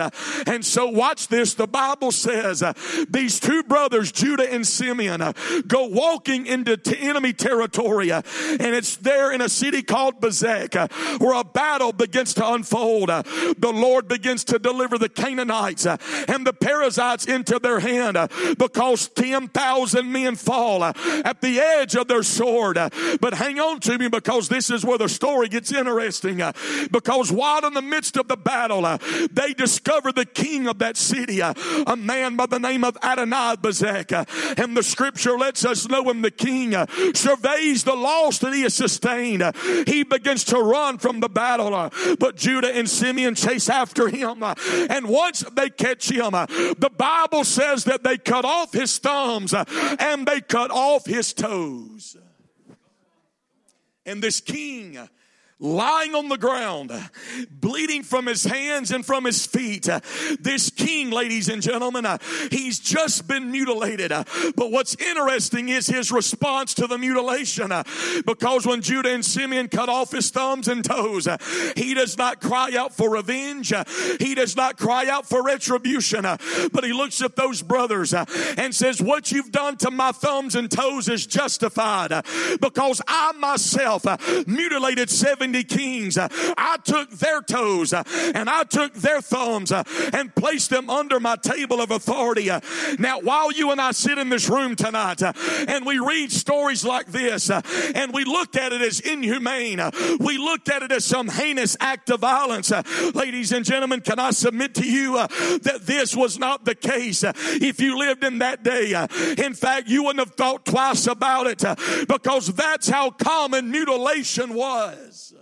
And 0.47 0.65
so 0.65 0.89
watch 0.89 1.29
this. 1.29 1.55
The 1.55 1.67
Bible 1.67 2.13
says 2.13 2.63
these 3.09 3.41
two 3.41 3.63
brothers, 3.63 4.13
Judah 4.13 4.51
and 4.53 4.67
Simeon, 4.67 5.35
go 5.67 5.87
walking 5.87 6.47
into 6.47 6.79
enemy 6.99 7.33
territory. 7.33 8.11
And 8.11 8.25
it's 8.61 8.97
there 8.97 9.33
in 9.33 9.41
a 9.41 9.49
city 9.49 9.83
called 9.83 10.21
Bezek 10.21 10.91
where 11.21 11.39
a 11.39 11.45
battle 11.45 11.93
begins 11.93 12.35
to 12.35 12.53
unfold. 12.53 13.09
The 13.09 13.73
Lord 13.75 14.09
begins 14.09 14.45
to 14.45 14.59
deliver 14.59 14.99
the 14.99 15.09
Canaanites 15.09 15.87
and 15.87 16.47
the 16.47 16.53
Perizzites 16.53 17.27
into 17.27 17.59
their 17.59 17.81
hand 17.81 18.17
because 18.59 19.09
10,000 19.09 20.13
men 20.13 20.37
fall 20.37 20.85
at 20.85 21.41
the 21.41 21.61
edge 21.61 21.95
of 21.95 22.09
their 22.09 22.23
sword. 22.23 22.77
But 23.21 23.35
hang 23.35 23.59
on 23.59 23.81
to 23.81 23.99
me 23.99 24.09
because 24.09 24.49
this 24.49 24.71
is 24.71 24.85
where 24.85 24.99
the 24.99 25.09
story 25.09 25.49
gets 25.49 25.73
interesting. 25.73 26.43
Because 26.91 27.33
while 27.33 27.67
in 27.67 27.75
the 27.75 27.83
midst 27.89 28.17
of 28.17 28.29
the 28.29 28.37
battle, 28.37 28.85
uh, 28.85 28.99
they 29.31 29.55
discover 29.55 30.13
the 30.13 30.25
king 30.25 30.69
of 30.69 30.79
that 30.79 30.97
city, 30.97 31.43
uh, 31.43 31.55
a 31.87 31.97
man 31.97 32.37
by 32.37 32.47
the 32.47 32.59
name 32.59 32.85
of 32.85 32.97
Adonai 33.03 33.57
Bezek. 33.57 34.13
Uh, 34.13 34.25
and 34.61 34.77
the 34.77 34.83
scripture 34.83 35.37
lets 35.39 35.65
us 35.65 35.89
know 35.89 36.03
when 36.03 36.23
the 36.23 36.31
king 36.31 36.75
surveys 37.15 37.85
the 37.85 37.95
loss 37.95 38.39
that 38.39 38.55
he 38.55 38.63
has 38.63 38.75
sustained, 38.75 39.43
he 39.87 40.03
begins 40.03 40.45
to 40.45 40.59
run 40.59 40.99
from 40.99 41.21
the 41.21 41.29
battle. 41.29 41.91
But 42.19 42.37
Judah 42.37 42.75
and 42.75 42.89
Simeon 42.89 43.35
chase 43.35 43.69
after 43.69 44.09
him. 44.09 44.43
And 44.43 45.09
once 45.09 45.45
they 45.53 45.71
catch 45.71 46.11
him, 46.11 46.33
the 46.33 46.91
Bible 46.97 47.45
says 47.45 47.85
that 47.85 48.03
they 48.03 48.19
cut 48.19 48.45
off 48.45 48.73
his 48.73 48.99
thumbs 48.99 49.55
and 49.55 50.27
they 50.27 50.41
cut 50.41 50.71
off 50.71 51.07
his 51.07 51.33
toes. 51.33 52.17
And 54.07 54.23
this 54.23 54.41
king 54.41 54.99
lying 55.61 56.15
on 56.15 56.29
the 56.29 56.39
ground, 56.39 56.93
bleeding 57.51 58.03
from 58.03 58.27
his 58.27 58.45
hands 58.45 58.91
and 58.91 59.05
from 59.05 59.25
his 59.25 59.45
feet. 59.47 59.89
This 60.41 60.71
king, 60.71 61.11
ladies 61.11 61.49
and 61.49 61.61
gentlemen, 61.63 62.07
he's 62.51 62.79
just 62.79 63.27
been 63.27 63.51
mutilated. 63.51 64.11
But 64.11 64.71
what's 64.71 64.95
interesting 64.97 65.69
is 65.69 65.87
his 65.87 66.13
response 66.13 66.75
to 66.75 66.87
the 66.87 66.99
mutilation. 66.99 67.73
Because 68.25 68.67
when 68.67 68.83
Judah 68.83 69.13
and 69.13 69.25
Simeon 69.25 69.69
cut 69.69 69.89
off 69.89 70.13
his 70.13 70.31
thumbs 70.31 70.69
and 70.69 70.85
toes, 70.85 71.27
he 71.77 71.95
does 71.95 72.17
not 72.17 72.41
cry 72.41 72.71
out 72.77 72.97
for 72.97 73.11
revenge. 73.11 73.73
He 74.21 74.35
does 74.35 74.57
not 74.57 74.77
cry 74.77 75.09
out 75.09 75.29
for 75.29 75.43
retribution. 75.43 76.23
But 76.23 76.85
he 76.85 76.93
looks 76.93 77.21
at 77.21 77.37
those 77.37 77.63
brothers 77.63 78.15
and 78.15 78.75
says, 78.75 79.03
What 79.03 79.33
you've 79.33 79.53
done 79.53 79.77
to 79.79 79.91
my 79.91 80.13
thumbs 80.13 80.55
and 80.55 80.71
toes 80.71 81.09
is 81.09 81.27
justified 81.27 82.11
because 82.61 83.03
I 83.09 83.33
myself 83.33 84.07
mutilated 84.47 85.11
seven 85.11 85.48
70 85.49 85.65
kings. 85.65 86.19
Uh, 86.19 86.29
I 86.57 86.77
took 86.85 87.11
their 87.11 87.41
toes 87.41 87.93
uh, 87.93 88.03
and 88.35 88.51
I 88.51 88.65
took 88.65 88.93
their 88.95 89.23
thumbs 89.23 89.73
uh, 89.73 89.83
and 90.13 90.35
placed 90.35 90.69
them 90.71 90.91
under 90.91 91.19
my 91.21 91.37
table 91.37 91.81
of 91.81 91.91
authority. 91.91 92.51
Now, 92.99 93.21
while 93.21 93.51
you 93.51 93.71
and 93.71 93.81
I 93.81 93.93
sit 93.93 94.19
in 94.19 94.29
this 94.29 94.49
room 94.49 94.77
tonight 94.77 95.23
and 95.23 95.87
we 95.87 95.99
read 95.99 96.31
stories 96.31 96.85
like 96.85 97.07
this 97.07 97.51
and 97.51 98.13
we 98.13 98.25
look 98.25 98.57
at 98.57 98.73
it 98.73 98.83
as 98.83 99.01
inhumane, 99.01 99.81
we 100.21 100.37
looked 100.37 100.69
at 100.69 100.83
it 100.83 100.93
as 100.93 101.05
some 101.05 101.29
heinous 101.29 101.77
act 101.81 102.11
of 102.11 102.21
violence. 102.21 102.71
Ladies 103.15 103.53
and 103.53 103.65
gentlemen, 103.65 104.01
can 104.01 104.19
I 104.19 104.31
submit 104.31 104.75
to 104.77 104.87
you 104.87 105.15
that 105.15 105.81
this 105.83 106.15
was 106.15 106.39
not 106.39 106.65
the 106.65 106.75
case 106.75 107.25
if 107.25 107.81
you 107.81 107.99
lived 107.99 108.23
in 108.23 108.39
that 108.39 108.63
day? 108.63 108.93
In 109.39 109.55
fact, 109.55 109.89
you 109.89 110.05
wouldn't 110.05 110.27
have 110.27 110.37
thought 110.37 110.67
twice 110.67 111.07
about 111.07 111.47
it 111.47 111.65
because 112.07 112.53
that's 112.55 112.89
how 112.89 113.11
common 113.11 113.71
mutilation 113.71 114.55
was. 114.55 115.35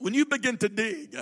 When 0.00 0.14
you 0.14 0.24
begin 0.24 0.56
to 0.58 0.68
dig 0.70 1.14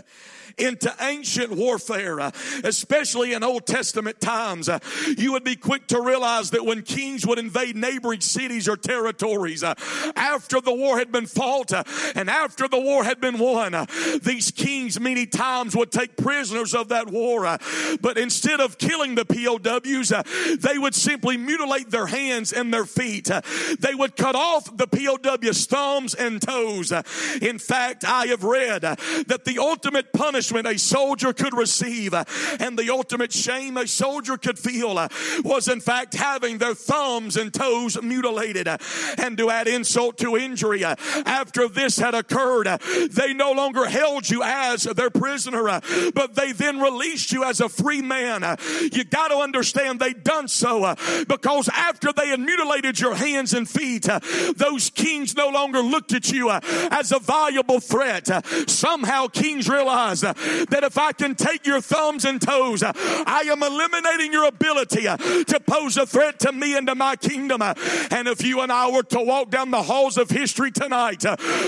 into 0.56 0.94
ancient 1.00 1.50
warfare, 1.50 2.30
especially 2.62 3.32
in 3.32 3.42
Old 3.42 3.66
Testament 3.66 4.20
times, 4.20 4.70
you 5.16 5.32
would 5.32 5.42
be 5.42 5.56
quick 5.56 5.88
to 5.88 6.00
realize 6.00 6.50
that 6.50 6.64
when 6.64 6.82
kings 6.82 7.26
would 7.26 7.40
invade 7.40 7.74
neighboring 7.74 8.20
cities 8.20 8.68
or 8.68 8.76
territories, 8.76 9.64
after 9.64 10.60
the 10.60 10.72
war 10.72 10.96
had 10.96 11.10
been 11.10 11.26
fought 11.26 11.72
and 12.16 12.30
after 12.30 12.68
the 12.68 12.80
war 12.80 13.02
had 13.02 13.20
been 13.20 13.38
won, 13.38 13.74
these 14.22 14.52
kings 14.52 15.00
many 15.00 15.26
times 15.26 15.74
would 15.74 15.90
take 15.90 16.16
prisoners 16.16 16.72
of 16.72 16.90
that 16.90 17.08
war. 17.08 17.58
But 18.00 18.16
instead 18.16 18.60
of 18.60 18.78
killing 18.78 19.16
the 19.16 19.24
POWs, 19.24 20.12
they 20.60 20.78
would 20.78 20.94
simply 20.94 21.36
mutilate 21.36 21.90
their 21.90 22.06
hands 22.06 22.52
and 22.52 22.72
their 22.72 22.86
feet. 22.86 23.28
They 23.80 23.94
would 23.96 24.14
cut 24.16 24.36
off 24.36 24.76
the 24.76 24.86
POW's 24.86 25.66
thumbs 25.66 26.14
and 26.14 26.40
toes. 26.40 26.92
In 27.42 27.58
fact, 27.58 28.04
I 28.04 28.26
have 28.26 28.44
read 28.44 28.67
Uh, 28.68 28.94
that 29.26 29.44
the 29.44 29.58
ultimate 29.58 30.12
punishment 30.12 30.66
a 30.66 30.78
soldier 30.78 31.32
could 31.32 31.54
receive 31.54 32.12
uh, 32.12 32.24
and 32.60 32.78
the 32.78 32.90
ultimate 32.90 33.32
shame 33.32 33.76
a 33.76 33.86
soldier 33.86 34.36
could 34.36 34.58
feel 34.58 34.98
uh, 34.98 35.08
was 35.42 35.68
in 35.68 35.80
fact 35.80 36.14
having 36.14 36.58
their 36.58 36.74
thumbs 36.74 37.36
and 37.36 37.52
toes 37.52 38.00
mutilated. 38.02 38.68
And 39.18 39.38
to 39.38 39.50
add 39.50 39.68
insult 39.68 40.18
to 40.18 40.36
injury, 40.36 40.84
after 40.84 41.68
this 41.68 41.98
had 41.98 42.14
occurred, 42.14 42.66
they 43.10 43.32
no 43.32 43.52
longer 43.52 43.86
held 43.86 44.28
you 44.28 44.42
as 44.42 44.84
their 44.84 45.10
prisoner, 45.10 45.80
but 46.14 46.34
they 46.34 46.52
then 46.52 46.80
released 46.80 47.32
you 47.32 47.44
as 47.44 47.60
a 47.60 47.68
free 47.68 48.02
man. 48.02 48.42
You 48.92 49.04
got 49.04 49.28
to 49.28 49.36
understand 49.36 50.00
they 50.00 50.12
done 50.12 50.48
so 50.48 50.94
because 51.26 51.68
after 51.68 52.12
they 52.12 52.28
had 52.28 52.40
mutilated 52.40 53.00
your 53.00 53.14
hands 53.14 53.54
and 53.54 53.68
feet, 53.68 54.08
those 54.56 54.90
kings 54.90 55.36
no 55.36 55.48
longer 55.48 55.80
looked 55.80 56.12
at 56.12 56.30
you 56.30 56.50
as 56.50 57.12
a 57.12 57.18
valuable 57.18 57.80
threat. 57.80 58.28
Somehow 58.66 59.28
kings 59.28 59.68
realized 59.68 60.22
that 60.22 60.80
if 60.82 60.98
I 60.98 61.12
can 61.12 61.34
take 61.34 61.66
your 61.66 61.80
thumbs 61.80 62.24
and 62.24 62.40
toes, 62.40 62.82
I 62.82 63.44
am 63.50 63.62
eliminating 63.62 64.32
your 64.32 64.46
ability 64.46 65.02
to 65.02 65.60
pose 65.66 65.96
a 65.96 66.06
threat 66.06 66.38
to 66.40 66.52
me 66.52 66.76
and 66.76 66.86
to 66.86 66.94
my 66.94 67.16
kingdom. 67.16 67.62
And 67.62 68.28
if 68.28 68.44
you 68.44 68.60
and 68.60 68.72
I 68.72 68.90
were 68.90 69.02
to 69.04 69.20
walk 69.20 69.50
down 69.50 69.70
the 69.70 69.82
halls 69.82 70.18
of 70.18 70.30
history 70.30 70.70
tonight, 70.70 71.24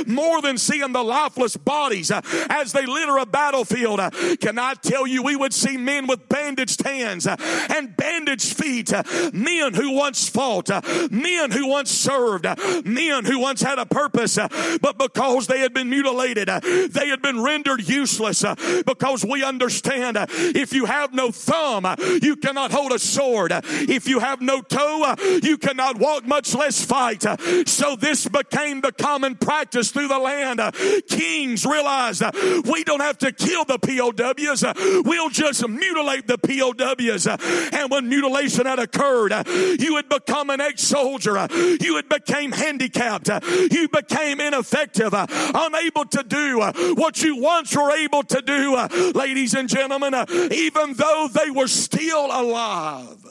more 0.07 0.43
than 0.43 0.59
seeing 0.59 0.93
the 0.93 1.03
lifeless 1.03 1.57
bodies 1.57 2.11
as 2.11 2.73
they 2.73 2.87
litter 2.87 3.17
a 3.19 3.27
battlefield, 3.27 4.01
can 4.41 4.59
I 4.59 4.75
tell 4.75 5.07
you, 5.07 5.23
we 5.23 5.37
would 5.37 5.53
see 5.53 5.77
men 5.77 6.07
with 6.07 6.29
bandaged 6.29 6.85
hands 6.85 7.27
and 7.27 7.97
bandaged 7.97 8.57
feet, 8.57 8.93
men 9.33 9.75
who 9.75 9.93
once 9.93 10.29
fought, 10.29 10.69
men 11.11 11.51
who 11.51 11.67
once 11.69 11.91
served, 11.91 12.47
men 12.85 13.25
who 13.25 13.39
once 13.39 13.63
had 13.63 13.79
a 13.79 13.87
purpose, 13.87 14.39
but 14.81 14.99
because 14.99 15.47
they 15.47 15.61
had 15.61 15.75
been 15.75 15.91
mutilated, 15.91 16.49
they 16.89 17.09
had 17.09 17.23
been 17.23 17.43
rendered 17.43 17.89
useless 17.89 18.45
uh, 18.45 18.55
because 18.87 19.25
we 19.25 19.45
understand 19.45 20.17
uh, 20.17 20.27
if 20.31 20.73
you 20.73 20.87
have 20.87 21.13
no 21.13 21.31
thumb, 21.31 21.85
uh, 21.85 21.97
you 22.23 22.37
cannot 22.37 22.73
hold 22.73 22.93
a 22.93 22.99
sword. 22.99 23.53
If 23.65 24.09
you 24.09 24.21
have 24.21 24.41
no 24.41 24.61
toe, 24.61 25.15
you 25.43 25.59
cannot 25.59 25.99
walk, 25.99 26.27
much 26.27 26.55
less 26.55 26.85
fight. 26.85 27.25
So 27.67 27.97
this 27.97 28.29
became 28.29 28.81
the 28.81 28.93
common 28.93 29.37
practice 29.37 29.91
through 29.91 30.09
the 30.09 30.19
land. 30.19 30.61
Kings 31.09 31.65
realized 31.65 32.23
we 32.65 32.85
don't 32.85 33.01
have 33.01 33.19
to 33.19 33.33
kill 33.33 33.65
the 33.65 33.79
POWs. 33.79 34.65
We'll 35.05 35.31
just 35.31 35.67
mutilate 35.69 36.27
the 36.27 36.39
POWs. 36.39 37.27
And 37.27 37.91
when 37.91 38.09
mutilation 38.09 38.67
had 38.67 38.79
occurred, 38.79 39.33
you 39.81 39.97
had 39.97 40.09
become 40.09 40.51
an 40.51 40.61
ex-soldier. 40.61 41.49
You 41.81 41.97
had 41.97 42.09
became 42.09 42.53
handicapped. 42.53 43.29
You 43.71 43.89
became 43.89 44.41
ineffective, 44.41 45.13
unable 45.13 46.05
to 46.07 46.23
do 46.23 46.70
what 46.95 47.23
you 47.23 47.37
once 47.37 47.75
were 47.75 47.91
able 47.91 48.23
to 48.25 48.43
do. 48.43 48.75
Uh, 48.75 48.89
ladies 49.15 49.55
and 49.55 49.69
gentlemen, 49.69 50.15
uh, 50.15 50.27
even 50.51 50.95
though 50.95 51.29
they 51.33 51.51
were 51.51 51.69
still 51.69 52.27
alive, 52.27 53.25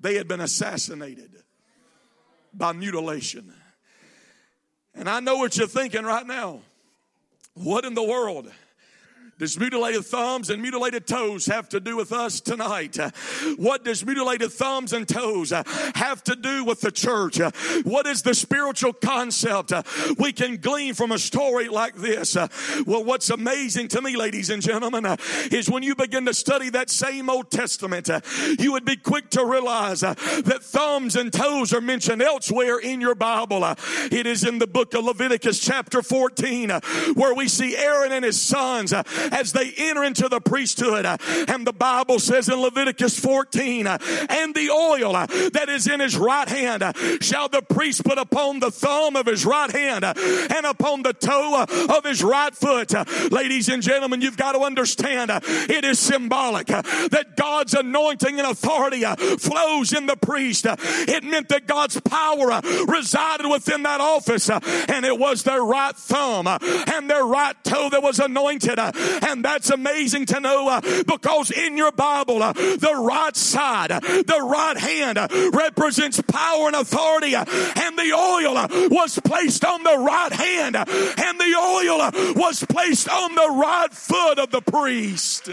they 0.00 0.14
had 0.14 0.28
been 0.28 0.40
assassinated 0.40 1.30
by 2.52 2.72
mutilation. 2.72 3.52
And 4.94 5.08
I 5.08 5.20
know 5.20 5.36
what 5.36 5.56
you're 5.56 5.66
thinking 5.66 6.04
right 6.04 6.26
now. 6.26 6.60
What 7.54 7.84
in 7.84 7.94
the 7.94 8.02
world? 8.02 8.50
Does 9.38 9.58
mutilated 9.58 10.04
thumbs 10.06 10.48
and 10.48 10.62
mutilated 10.62 11.06
toes 11.06 11.44
have 11.46 11.68
to 11.68 11.78
do 11.78 11.96
with 11.96 12.10
us 12.10 12.40
tonight? 12.40 12.96
What 13.56 13.84
does 13.84 14.04
mutilated 14.04 14.50
thumbs 14.50 14.94
and 14.94 15.06
toes 15.06 15.50
have 15.50 16.24
to 16.24 16.34
do 16.36 16.64
with 16.64 16.80
the 16.80 16.90
church? 16.90 17.38
What 17.84 18.06
is 18.06 18.22
the 18.22 18.34
spiritual 18.34 18.94
concept 18.94 19.72
we 20.18 20.32
can 20.32 20.56
glean 20.56 20.94
from 20.94 21.12
a 21.12 21.18
story 21.18 21.68
like 21.68 21.96
this? 21.96 22.34
Well, 22.86 23.04
what's 23.04 23.28
amazing 23.28 23.88
to 23.88 24.00
me, 24.00 24.16
ladies 24.16 24.48
and 24.48 24.62
gentlemen, 24.62 25.04
is 25.50 25.68
when 25.68 25.82
you 25.82 25.94
begin 25.94 26.24
to 26.26 26.34
study 26.34 26.70
that 26.70 26.88
same 26.88 27.28
Old 27.28 27.50
Testament, 27.50 28.08
you 28.58 28.72
would 28.72 28.86
be 28.86 28.96
quick 28.96 29.28
to 29.30 29.44
realize 29.44 30.00
that 30.00 30.58
thumbs 30.62 31.14
and 31.14 31.30
toes 31.32 31.74
are 31.74 31.82
mentioned 31.82 32.22
elsewhere 32.22 32.78
in 32.78 33.02
your 33.02 33.14
Bible. 33.14 33.64
It 34.10 34.26
is 34.26 34.44
in 34.44 34.58
the 34.58 34.66
book 34.66 34.94
of 34.94 35.04
Leviticus, 35.04 35.60
chapter 35.60 36.00
14, 36.00 36.70
where 37.14 37.34
we 37.34 37.48
see 37.48 37.76
Aaron 37.76 38.12
and 38.12 38.24
his 38.24 38.40
sons 38.40 38.94
as 39.32 39.52
they 39.52 39.72
enter 39.76 40.04
into 40.04 40.28
the 40.28 40.40
priesthood. 40.40 41.04
And 41.04 41.66
the 41.66 41.72
Bible 41.72 42.18
says 42.18 42.48
in 42.48 42.60
Leviticus 42.60 43.18
14, 43.18 43.86
and 43.86 44.54
the 44.54 44.70
oil 44.70 45.12
that 45.12 45.66
is 45.68 45.86
in 45.86 46.00
his 46.00 46.16
right 46.16 46.48
hand 46.48 46.82
shall 47.20 47.48
the 47.48 47.62
priest 47.62 48.04
put 48.04 48.18
upon 48.18 48.60
the 48.60 48.70
thumb 48.70 49.16
of 49.16 49.26
his 49.26 49.44
right 49.44 49.70
hand 49.70 50.04
and 50.04 50.66
upon 50.66 51.02
the 51.02 51.12
toe 51.12 51.64
of 51.88 52.04
his 52.04 52.22
right 52.22 52.54
foot. 52.54 52.92
Ladies 53.32 53.68
and 53.68 53.82
gentlemen, 53.82 54.20
you've 54.20 54.36
got 54.36 54.52
to 54.52 54.60
understand 54.60 55.30
it 55.32 55.84
is 55.84 55.98
symbolic 55.98 56.66
that 56.66 57.34
God's 57.36 57.74
anointing 57.74 58.38
and 58.38 58.48
authority 58.48 59.02
flows 59.38 59.92
in 59.92 60.06
the 60.06 60.16
priest. 60.16 60.66
It 60.68 61.24
meant 61.24 61.48
that 61.48 61.66
God's 61.66 62.00
power 62.00 62.60
resided 62.86 63.48
within 63.50 63.82
that 63.82 64.00
office 64.00 64.48
and 64.50 65.04
it 65.04 65.18
was 65.18 65.42
their 65.42 65.62
right 65.62 65.96
thumb 65.96 66.46
and 66.46 67.10
their 67.10 67.24
right 67.24 67.56
toe 67.64 67.88
that 67.90 68.02
was 68.02 68.18
anointed 68.18 68.78
and 69.22 69.44
that's 69.44 69.70
amazing 69.70 70.26
to 70.26 70.40
know 70.40 70.68
uh, 70.68 70.80
because 71.06 71.50
in 71.50 71.76
your 71.76 71.92
Bible, 71.92 72.42
uh, 72.42 72.52
the 72.52 72.94
right 73.00 73.36
side, 73.36 73.92
uh, 73.92 74.00
the 74.00 74.46
right 74.48 74.76
hand 74.76 75.18
represents 75.54 76.20
power 76.22 76.66
and 76.66 76.76
authority, 76.76 77.34
and 77.34 77.98
the 77.98 78.12
oil 78.12 78.88
was 78.90 79.18
placed 79.20 79.64
on 79.64 79.82
the 79.82 79.98
right 79.98 80.32
hand, 80.32 80.76
and 80.76 81.40
the 81.40 81.54
oil 81.56 82.10
was 82.34 82.64
placed 82.68 83.08
on 83.08 83.34
the 83.34 83.48
right 83.60 83.92
foot 83.92 84.38
of 84.38 84.50
the 84.50 84.60
priest. 84.60 85.48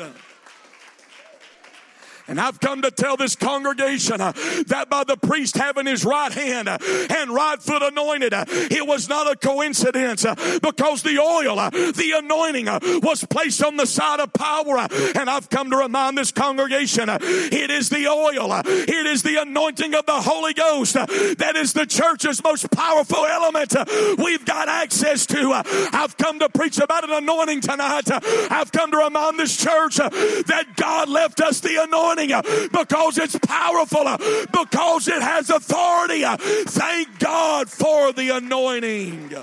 And 2.28 2.40
I've 2.40 2.60
come 2.60 2.82
to 2.84 2.92
tell 2.92 3.18
this 3.18 3.36
congregation 3.36 4.22
uh, 4.22 4.32
that 4.68 4.88
by 4.90 5.04
the 5.04 5.18
priest 5.18 5.58
having 5.58 5.86
his 5.86 6.06
right 6.06 6.32
hand 6.32 6.70
uh, 6.70 6.78
and 7.10 7.32
right 7.32 7.62
foot 7.62 7.84
anointed, 7.84 8.34
uh, 8.34 8.46
it 8.48 8.88
was 8.88 9.10
not 9.10 9.30
a 9.30 9.36
coincidence 9.36 10.24
uh, 10.24 10.36
because 10.62 11.04
the 11.04 11.20
oil, 11.20 11.60
uh, 11.60 11.70
the 11.70 12.14
anointing 12.16 12.70
uh, 12.70 12.80
was 13.02 13.26
placed 13.26 13.62
on 13.62 13.76
the 13.76 13.86
side 13.86 14.22
of 14.22 14.32
power. 14.32 14.88
and 15.16 15.30
I've 15.30 15.50
come 15.50 15.70
to 15.72 15.78
remind 15.78 16.18
this 16.18 16.32
congregation 16.32 17.10
it 17.10 17.70
is 17.70 17.90
the 17.90 18.08
oil, 18.08 18.54
it 18.66 19.06
is 19.08 19.24
the 19.24 19.42
anointing 19.42 19.94
of 19.94 20.06
the 20.06 20.22
Holy 20.22 20.54
Ghost 20.54 20.94
that 20.94 21.54
is 21.56 21.74
the 21.74 21.86
church's 21.86 22.42
most 22.42 22.72
powerful 22.72 23.26
element 23.26 23.76
we've 24.18 24.46
got 24.46 24.70
access 24.70 25.26
to. 25.26 25.62
I've 25.92 26.16
come 26.18 26.40
to 26.40 26.50
preach 26.50 26.78
about 26.80 27.04
an 27.04 27.12
anointing 27.12 27.62
tonight. 27.62 28.10
I've 28.50 28.72
come 28.72 28.92
to 28.92 28.98
remind 28.98 29.40
this 29.40 29.58
church 29.58 29.98
that 29.98 30.66
God 30.76 31.10
left 31.10 31.42
us 31.42 31.60
the 31.60 31.84
anointing 31.84 32.13
uh, 32.20 32.42
because 32.72 33.18
it's 33.18 33.38
powerful, 33.40 34.08
uh, 34.08 34.18
because 34.52 35.08
it 35.08 35.22
has 35.22 35.50
authority. 35.50 36.24
Uh, 36.24 36.38
thank 36.38 37.20
God 37.20 37.70
for 37.70 38.12
the 38.14 38.30
anointing. 38.30 39.34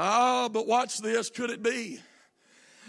Ah, 0.00 0.44
oh, 0.44 0.48
but 0.48 0.66
watch 0.66 0.98
this. 0.98 1.28
Could 1.28 1.50
it 1.50 1.62
be 1.62 2.00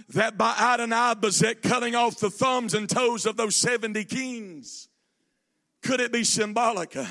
that 0.10 0.38
by 0.38 0.54
Adonai-Bezek 0.60 1.62
cutting 1.62 1.96
off 1.96 2.20
the 2.20 2.30
thumbs 2.30 2.74
and 2.74 2.90
toes 2.90 3.26
of 3.26 3.38
those 3.38 3.56
70 3.56 4.06
kings, 4.06 4.89
could 5.82 6.02
it 6.02 6.12
be 6.12 6.24
symbolic 6.24 6.96
uh, 6.98 7.06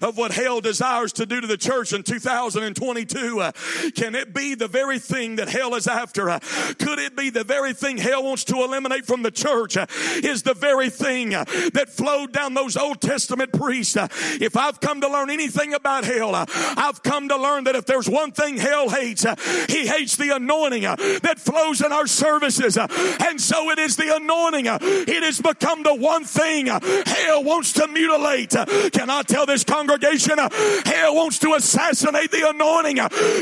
of 0.00 0.16
what 0.16 0.32
hell 0.32 0.60
desires 0.60 1.12
to 1.12 1.26
do 1.26 1.40
to 1.40 1.46
the 1.46 1.56
church 1.56 1.92
in 1.92 2.02
2022? 2.02 3.40
Uh, 3.40 3.52
can 3.94 4.14
it 4.14 4.32
be 4.32 4.54
the 4.54 4.68
very 4.68 4.98
thing 4.98 5.36
that 5.36 5.48
hell 5.48 5.74
is 5.74 5.88
after? 5.88 6.30
Uh, 6.30 6.38
could 6.78 6.98
it 6.98 7.16
be 7.16 7.30
the 7.30 7.42
very 7.42 7.74
thing 7.74 7.98
hell 7.98 8.22
wants 8.22 8.44
to 8.44 8.56
eliminate 8.62 9.06
from 9.06 9.22
the 9.22 9.30
church? 9.30 9.76
Uh, 9.76 9.86
is 10.22 10.44
the 10.44 10.54
very 10.54 10.88
thing 10.88 11.34
uh, 11.34 11.44
that 11.74 11.88
flowed 11.88 12.32
down 12.32 12.54
those 12.54 12.76
Old 12.76 13.00
Testament 13.00 13.52
priests? 13.52 13.96
Uh, 13.96 14.06
if 14.40 14.56
I've 14.56 14.80
come 14.80 15.00
to 15.00 15.08
learn 15.08 15.28
anything 15.28 15.74
about 15.74 16.04
hell, 16.04 16.34
I've 16.34 17.02
come 17.02 17.28
to 17.28 17.36
learn 17.36 17.64
that 17.64 17.74
if 17.74 17.86
there's 17.86 18.08
one 18.08 18.30
thing 18.30 18.56
hell 18.56 18.88
hates, 18.88 19.26
he 19.68 19.86
hates 19.86 20.16
the 20.16 20.34
anointing 20.36 20.82
that 20.82 21.34
flows 21.38 21.80
in 21.80 21.92
our 21.92 22.06
services. 22.06 22.76
And 22.78 23.40
so 23.40 23.70
it 23.70 23.78
is 23.78 23.96
the 23.96 24.14
anointing. 24.14 24.66
It 24.66 25.22
has 25.24 25.40
become 25.40 25.82
the 25.82 25.94
one 25.94 26.24
thing 26.24 26.66
hell 26.66 27.42
wants 27.42 27.72
to 27.74 27.88
mutilate 27.88 28.11
mutilate. 28.12 28.50
Can 28.92 29.10
I 29.10 29.22
tell 29.22 29.46
this 29.46 29.64
congregation, 29.64 30.38
hell 30.38 31.14
wants 31.14 31.38
to 31.40 31.54
assassinate 31.54 32.30
the 32.30 32.48
anointing 32.48 32.96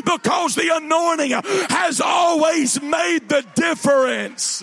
because 0.04 0.54
the 0.54 0.70
anointing 0.74 1.32
has 1.68 2.00
always 2.00 2.80
made 2.80 3.28
the 3.28 3.44
difference. 3.54 4.62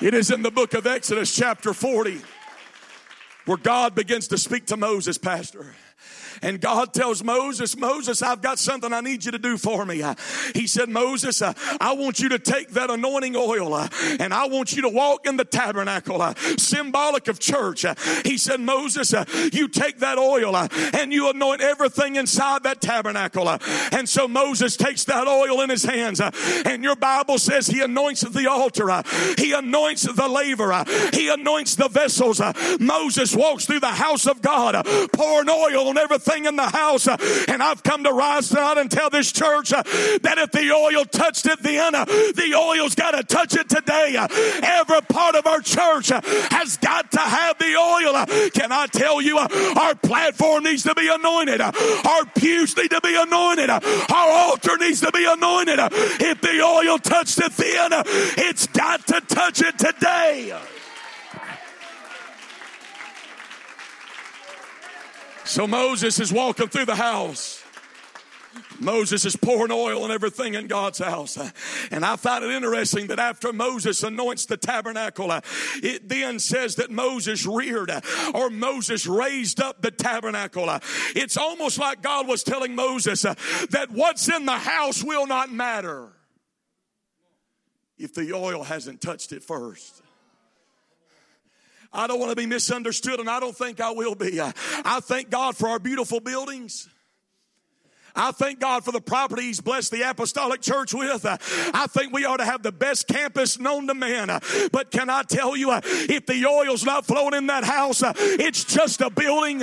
It 0.00 0.14
is 0.14 0.30
in 0.30 0.42
the 0.42 0.50
book 0.50 0.74
of 0.74 0.86
Exodus, 0.86 1.34
chapter 1.34 1.72
40, 1.72 2.20
where 3.44 3.56
God 3.56 3.94
begins 3.94 4.28
to 4.28 4.38
speak 4.38 4.66
to 4.66 4.76
Moses, 4.76 5.16
Pastor. 5.16 5.74
And 6.42 6.60
God 6.60 6.92
tells 6.92 7.22
Moses, 7.22 7.76
Moses, 7.76 8.20
I've 8.20 8.42
got 8.42 8.58
something 8.58 8.92
I 8.92 9.00
need 9.00 9.24
you 9.24 9.30
to 9.30 9.38
do 9.38 9.56
for 9.56 9.86
me. 9.86 10.02
Uh, 10.02 10.14
he 10.54 10.66
said, 10.66 10.88
Moses, 10.88 11.40
uh, 11.40 11.52
I 11.80 11.92
want 11.94 12.18
you 12.18 12.28
to 12.30 12.38
take 12.38 12.70
that 12.70 12.90
anointing 12.90 13.36
oil 13.36 13.74
uh, 13.74 13.88
and 14.18 14.34
I 14.34 14.46
want 14.48 14.74
you 14.74 14.82
to 14.82 14.88
walk 14.88 15.26
in 15.26 15.36
the 15.36 15.44
tabernacle, 15.44 16.20
uh, 16.20 16.34
symbolic 16.58 17.28
of 17.28 17.38
church. 17.38 17.84
Uh, 17.84 17.94
he 18.24 18.36
said, 18.36 18.60
Moses, 18.60 19.14
uh, 19.14 19.24
you 19.52 19.68
take 19.68 20.00
that 20.00 20.18
oil 20.18 20.56
and 20.56 21.12
you 21.12 21.30
anoint 21.30 21.60
everything 21.60 22.16
inside 22.16 22.64
that 22.64 22.80
tabernacle. 22.80 23.48
And 23.92 24.08
so 24.08 24.26
Moses 24.26 24.76
takes 24.76 25.04
that 25.04 25.28
oil 25.28 25.60
in 25.60 25.70
his 25.70 25.84
hands 25.84 26.20
and 26.20 26.82
your 26.82 26.96
Bible 26.96 27.38
says 27.38 27.68
he 27.68 27.80
anoints 27.80 28.22
the 28.22 28.50
altar. 28.50 29.02
He 29.38 29.52
anoints 29.52 30.02
the 30.02 30.28
laver. 30.28 30.84
He 31.12 31.28
anoints 31.28 31.76
the 31.76 31.88
vessels. 31.88 32.40
Moses 32.80 33.34
walks 33.34 33.66
through 33.66 33.80
the 33.80 33.86
house 33.86 34.26
of 34.26 34.42
God 34.42 34.84
pouring 35.12 35.48
oil 35.48 35.88
on 35.88 35.98
everything 35.98 36.31
everything 36.32 36.46
in 36.46 36.56
the 36.56 36.68
house. 36.68 37.08
And 37.48 37.62
I've 37.62 37.82
come 37.82 38.04
to 38.04 38.12
rise 38.12 38.48
tonight 38.48 38.78
and 38.78 38.90
tell 38.90 39.10
this 39.10 39.32
church 39.32 39.72
uh, 39.72 39.82
that 40.22 40.38
if 40.38 40.50
the 40.52 40.70
oil 40.72 41.04
touched 41.04 41.46
it 41.46 41.62
then, 41.62 41.94
uh, 41.94 42.04
the 42.04 42.54
oil's 42.56 42.94
got 42.94 43.12
to 43.12 43.22
touch 43.22 43.54
it 43.54 43.68
today. 43.68 44.16
Uh, 44.16 44.28
every 44.62 45.00
part 45.02 45.34
of 45.34 45.46
our 45.46 45.60
church 45.60 46.10
uh, 46.10 46.20
has 46.50 46.76
got 46.78 47.10
to 47.12 47.20
have 47.20 47.58
the 47.58 47.76
oil. 47.76 48.16
Uh, 48.16 48.26
can 48.52 48.72
I 48.72 48.86
tell 48.86 49.20
you, 49.20 49.38
uh, 49.38 49.74
our 49.76 49.94
platform 49.94 50.64
needs 50.64 50.82
to 50.84 50.94
be 50.94 51.08
anointed. 51.08 51.60
Our 51.60 52.24
pews 52.34 52.76
need 52.76 52.90
to 52.90 53.00
be 53.00 53.14
anointed. 53.16 53.70
Our 53.70 54.30
altar 54.30 54.76
needs 54.78 55.00
to 55.00 55.12
be 55.12 55.26
anointed. 55.26 55.78
If 55.80 56.40
the 56.40 56.62
oil 56.62 56.98
touched 56.98 57.38
it 57.38 57.52
then, 57.52 57.90
it's 58.38 58.66
got 58.68 59.06
to 59.08 59.20
touch 59.20 59.60
it 59.60 59.78
today. 59.78 60.52
So 65.52 65.66
Moses 65.66 66.18
is 66.18 66.32
walking 66.32 66.68
through 66.68 66.86
the 66.86 66.94
house. 66.94 67.62
Moses 68.80 69.26
is 69.26 69.36
pouring 69.36 69.70
oil 69.70 70.02
and 70.02 70.10
everything 70.10 70.54
in 70.54 70.66
God's 70.66 70.98
house. 70.98 71.36
And 71.90 72.06
I 72.06 72.16
find 72.16 72.42
it 72.42 72.50
interesting 72.50 73.08
that 73.08 73.18
after 73.18 73.52
Moses 73.52 74.02
anoints 74.02 74.46
the 74.46 74.56
tabernacle, 74.56 75.30
it 75.82 76.08
then 76.08 76.38
says 76.38 76.76
that 76.76 76.90
Moses 76.90 77.44
reared 77.44 77.90
or 78.32 78.48
Moses 78.48 79.06
raised 79.06 79.60
up 79.60 79.82
the 79.82 79.90
tabernacle. 79.90 80.70
It's 81.14 81.36
almost 81.36 81.78
like 81.78 82.00
God 82.00 82.26
was 82.26 82.42
telling 82.42 82.74
Moses 82.74 83.20
that 83.20 83.88
what's 83.90 84.30
in 84.30 84.46
the 84.46 84.52
house 84.52 85.04
will 85.04 85.26
not 85.26 85.52
matter 85.52 86.08
if 87.98 88.14
the 88.14 88.32
oil 88.32 88.62
hasn't 88.62 89.02
touched 89.02 89.32
it 89.32 89.44
first. 89.44 90.00
I 91.92 92.06
don't 92.06 92.18
want 92.18 92.30
to 92.30 92.36
be 92.36 92.46
misunderstood, 92.46 93.20
and 93.20 93.28
I 93.28 93.38
don't 93.40 93.56
think 93.56 93.80
I 93.80 93.90
will 93.90 94.14
be. 94.14 94.40
I 94.40 95.00
thank 95.02 95.30
God 95.30 95.56
for 95.56 95.68
our 95.68 95.78
beautiful 95.78 96.20
buildings. 96.20 96.88
I 98.14 98.30
thank 98.32 98.60
God 98.60 98.84
for 98.84 98.92
the 98.92 99.00
property 99.00 99.42
He's 99.42 99.60
blessed 99.60 99.90
the 99.90 100.02
Apostolic 100.08 100.60
Church 100.60 100.92
with. 100.92 101.24
I 101.24 101.86
think 101.86 102.12
we 102.12 102.24
ought 102.24 102.38
to 102.38 102.44
have 102.44 102.62
the 102.62 102.72
best 102.72 103.08
campus 103.08 103.58
known 103.58 103.86
to 103.86 103.94
man. 103.94 104.28
But 104.70 104.90
can 104.90 105.08
I 105.08 105.22
tell 105.22 105.56
you, 105.56 105.70
if 105.72 106.26
the 106.26 106.46
oil's 106.46 106.84
not 106.84 107.06
flowing 107.06 107.34
in 107.34 107.46
that 107.46 107.64
house, 107.64 108.02
it's 108.04 108.64
just 108.64 109.00
a 109.00 109.10
building. 109.10 109.62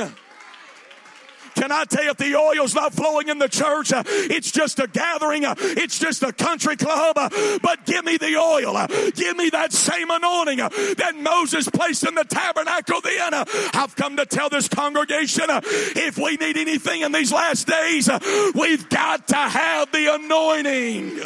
Can 1.59 1.73
I 1.73 1.83
tell 1.83 2.05
you 2.05 2.11
if 2.11 2.17
the 2.17 2.35
oil's 2.37 2.73
not 2.73 2.93
flowing 2.93 3.27
in 3.27 3.37
the 3.37 3.49
church, 3.49 3.91
it's 3.93 4.49
just 4.49 4.79
a 4.79 4.87
gathering, 4.87 5.43
it's 5.45 5.99
just 5.99 6.23
a 6.23 6.31
country 6.31 6.77
club, 6.77 7.15
but 7.61 7.85
give 7.85 8.05
me 8.05 8.15
the 8.15 8.37
oil. 8.37 8.87
Give 9.11 9.35
me 9.35 9.49
that 9.49 9.73
same 9.73 10.09
anointing 10.09 10.59
that 10.59 11.15
Moses 11.17 11.67
placed 11.69 12.07
in 12.07 12.15
the 12.15 12.23
tabernacle 12.23 13.01
then. 13.01 13.33
I've 13.73 13.93
come 13.97 14.15
to 14.15 14.25
tell 14.25 14.47
this 14.47 14.69
congregation 14.69 15.45
if 15.49 16.17
we 16.17 16.37
need 16.37 16.55
anything 16.55 17.01
in 17.01 17.11
these 17.11 17.33
last 17.33 17.67
days, 17.67 18.09
we've 18.55 18.87
got 18.87 19.27
to 19.27 19.35
have 19.35 19.91
the 19.91 20.15
anointing. 20.15 21.19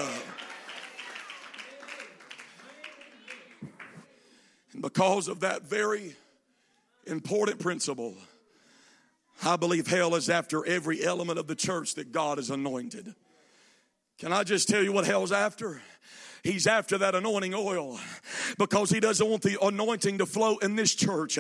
And 4.74 4.82
because 4.82 5.28
of 5.28 5.42
that 5.42 5.62
very 5.62 6.16
important 7.06 7.60
principle, 7.60 8.16
I 9.46 9.58
believe 9.58 9.88
hell 9.88 10.16
is 10.16 10.30
after 10.30 10.66
every 10.66 11.04
element 11.04 11.40
of 11.40 11.48
the 11.48 11.56
church 11.56 11.96
that 11.96 12.12
God 12.12 12.38
has 12.38 12.50
anointed. 12.50 13.14
Can 14.20 14.32
I 14.32 14.44
just 14.44 14.70
tell 14.70 14.82
you 14.82 14.92
what 14.92 15.06
hell's 15.06 15.32
after? 15.32 15.82
He's 16.44 16.68
after 16.68 16.98
that 16.98 17.16
anointing 17.16 17.54
oil 17.54 17.98
because 18.58 18.90
he 18.90 19.00
doesn't 19.00 19.26
want 19.26 19.44
the 19.44 19.58
anointing 19.62 20.18
to 20.18 20.26
flow 20.26 20.58
in 20.58 20.76
this 20.76 20.94
church. 20.94 21.40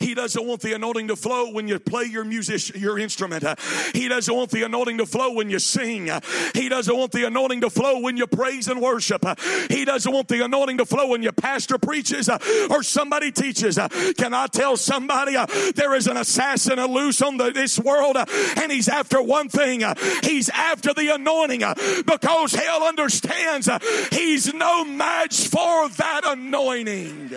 He 0.00 0.14
doesn't 0.14 0.46
want 0.46 0.60
the 0.60 0.74
anointing 0.74 1.08
to 1.08 1.16
flow 1.16 1.50
when 1.50 1.66
you 1.66 1.80
play 1.80 2.04
your 2.04 2.22
music, 2.22 2.80
your 2.80 2.96
instrument. 2.96 3.44
He 3.92 4.06
doesn't 4.06 4.32
want 4.32 4.52
the 4.52 4.62
anointing 4.62 4.98
to 4.98 5.06
flow 5.06 5.32
when 5.32 5.50
you 5.50 5.58
sing. 5.58 6.08
He 6.54 6.68
doesn't 6.68 6.96
want 6.96 7.10
the 7.10 7.26
anointing 7.26 7.62
to 7.62 7.70
flow 7.70 7.98
when 7.98 8.16
you 8.16 8.28
praise 8.28 8.68
and 8.68 8.80
worship. 8.80 9.24
He 9.68 9.84
doesn't 9.84 10.12
want 10.12 10.28
the 10.28 10.44
anointing 10.44 10.78
to 10.78 10.86
flow 10.86 11.08
when 11.08 11.24
your 11.24 11.32
pastor 11.32 11.76
preaches 11.76 12.28
or 12.70 12.84
somebody 12.84 13.32
teaches. 13.32 13.76
Can 14.16 14.34
I 14.34 14.46
tell 14.46 14.76
somebody 14.76 15.34
there 15.74 15.94
is 15.94 16.06
an 16.06 16.16
assassin 16.16 16.78
loose 16.84 17.20
on 17.22 17.38
the, 17.38 17.50
this 17.50 17.76
world 17.80 18.16
and 18.16 18.70
he's 18.70 18.88
after 18.88 19.20
one 19.20 19.48
thing. 19.48 19.82
He's 20.22 20.48
after 20.48 20.94
the 20.94 21.12
anointing 21.12 21.64
because 22.06 22.52
hell 22.52 22.84
understands 22.84 23.68
he's 24.12 24.43
He's 24.44 24.52
no 24.52 24.84
match 24.84 25.48
for 25.48 25.88
that 25.88 26.22
anointing. 26.24 27.30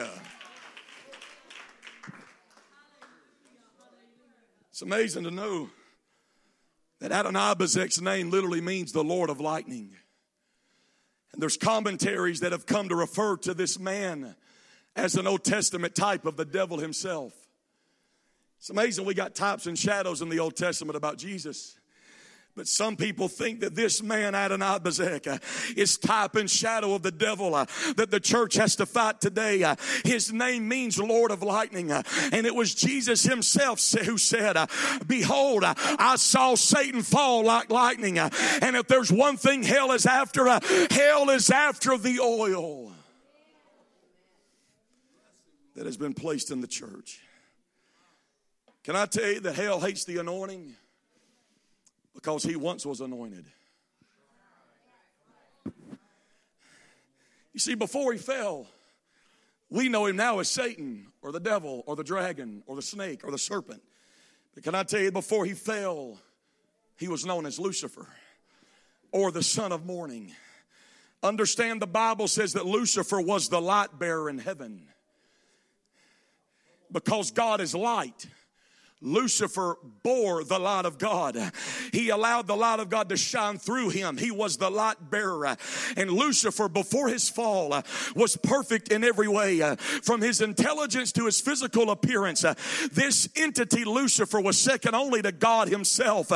It's 4.70 4.82
amazing 4.82 5.24
to 5.24 5.32
know 5.32 5.70
that 7.00 7.12
Adonai-Bezek's 7.12 8.02
name 8.02 8.30
literally 8.30 8.62
means 8.62 8.92
the 8.92 9.04
Lord 9.04 9.30
of 9.30 9.40
lightning. 9.40 9.96
And 11.32 11.42
there's 11.42 11.56
commentaries 11.56 12.42
that 12.42 12.52
have 12.52 12.66
come 12.66 12.90
to 12.90 12.96
refer 12.96 13.38
to 13.38 13.54
this 13.54 13.80
man 13.80 14.36
as 14.96 15.16
an 15.16 15.28
Old 15.28 15.46
Testament 15.46 15.96
type 15.96 16.26
of 16.26 16.36
the 16.36 16.46
devil 16.46 16.78
himself. 16.78 17.34
It's 18.60 18.70
amazing 18.70 19.06
we 19.06 19.14
got 19.14 19.34
types 19.34 19.66
and 19.66 19.80
shadows 19.80 20.22
in 20.22 20.30
the 20.30 20.40
Old 20.40 20.58
Testament 20.58 20.98
about 20.98 21.18
Jesus. 21.18 21.78
But 22.58 22.68
some 22.68 22.96
people 22.96 23.28
think 23.28 23.60
that 23.60 23.76
this 23.76 24.02
man, 24.02 24.34
Adonai 24.34 24.80
Bezek, 24.80 25.28
uh, 25.28 25.38
is 25.80 25.96
type 25.96 26.36
and 26.36 26.50
shadow 26.50 26.96
of 26.96 27.04
the 27.04 27.12
devil 27.12 27.54
uh, 27.54 27.68
that 27.98 28.10
the 28.10 28.20
church 28.20 28.56
has 28.56 28.76
to 28.78 28.88
fight 28.88 29.22
today. 29.22 29.62
Uh, 29.62 29.76
his 30.04 30.34
name 30.34 30.68
means 30.68 30.98
Lord 30.98 31.30
of 31.30 31.44
Lightning. 31.44 31.92
And 31.92 32.48
it 32.48 32.56
was 32.56 32.74
Jesus 32.74 33.22
himself 33.22 33.80
who 34.04 34.18
said, 34.18 34.58
Behold, 35.06 35.66
I 35.66 36.16
saw 36.16 36.56
Satan 36.56 37.04
fall 37.04 37.46
like 37.46 37.70
lightning. 37.70 38.18
and 38.18 38.76
if 38.76 38.88
there's 38.88 39.12
one 39.12 39.38
thing 39.38 39.62
hell 39.62 39.92
is 39.92 40.08
after, 40.08 40.48
hell 40.90 41.30
is 41.30 41.52
after 41.52 41.96
the 41.96 42.20
oil 42.20 42.92
that 45.76 45.86
has 45.86 45.96
been 45.96 46.16
placed 46.16 46.50
in 46.50 46.62
the 46.62 46.68
church. 46.68 47.22
Can 48.84 48.96
I 48.96 49.06
tell 49.06 49.28
you 49.28 49.42
that 49.42 49.54
hell 49.54 49.80
hates 49.80 50.06
the 50.06 50.18
anointing? 50.18 50.76
Because 52.18 52.42
he 52.42 52.56
once 52.56 52.84
was 52.84 53.00
anointed. 53.00 53.46
You 57.54 57.60
see, 57.60 57.76
before 57.76 58.12
he 58.12 58.18
fell, 58.18 58.66
we 59.70 59.88
know 59.88 60.08
him 60.08 60.16
now 60.16 60.40
as 60.40 60.50
Satan 60.50 61.10
or 61.22 61.32
the 61.32 61.40
devil 61.40 61.84
or 61.86 61.96
the 61.96 62.04
dragon 62.04 62.64
or 62.66 62.76
the 62.76 62.82
snake 62.82 63.24
or 63.24 63.30
the 63.30 63.38
serpent. 63.38 63.84
But 64.56 64.64
can 64.64 64.74
I 64.74 64.82
tell 64.82 65.00
you, 65.00 65.12
before 65.12 65.46
he 65.46 65.54
fell, 65.54 66.18
he 66.98 67.08
was 67.08 67.24
known 67.24 67.46
as 67.46 67.60
Lucifer 67.60 68.08
or 69.12 69.32
the 69.32 69.44
son 69.44 69.72
of 69.72 69.86
morning. 69.86 70.34
Understand 71.22 71.84
the 71.84 71.88
Bible 71.88 72.28
says 72.28 72.54
that 72.54 72.66
Lucifer 72.66 73.22
was 73.22 73.50
the 73.50 73.62
light 73.62 74.00
bearer 74.00 74.28
in 74.28 74.40
heaven. 74.40 74.88
Because 76.92 77.30
God 77.30 77.62
is 77.62 77.76
light, 77.76 78.26
Lucifer 79.02 79.78
bore 80.04 80.44
the 80.44 80.58
light 80.58 80.86
of 80.86 80.98
God. 80.98 81.38
He 81.94 82.10
allowed 82.10 82.48
the 82.48 82.56
light 82.56 82.80
of 82.80 82.90
God 82.90 83.10
to 83.10 83.18
shine 83.18 83.60
through 83.60 83.90
him. 83.90 84.18
He 84.18 84.32
was 84.32 84.58
the 84.58 84.72
light 84.72 85.12
bearer. 85.12 85.56
And 85.96 86.12
Lucifer, 86.12 86.68
before 86.68 87.08
his 87.08 87.30
fall, 87.30 87.84
was 88.16 88.38
perfect 88.38 88.92
in 88.92 89.04
every 89.04 89.28
way. 89.28 89.60
From 90.04 90.22
his 90.22 90.42
intelligence 90.42 91.12
to 91.14 91.26
his 91.26 91.40
physical 91.40 91.92
appearance, 91.92 92.44
this 92.92 93.30
entity, 93.36 93.86
Lucifer, 93.86 94.42
was 94.42 94.58
second 94.60 94.96
only 94.96 95.22
to 95.22 95.32
God 95.32 95.70
himself. 95.70 96.32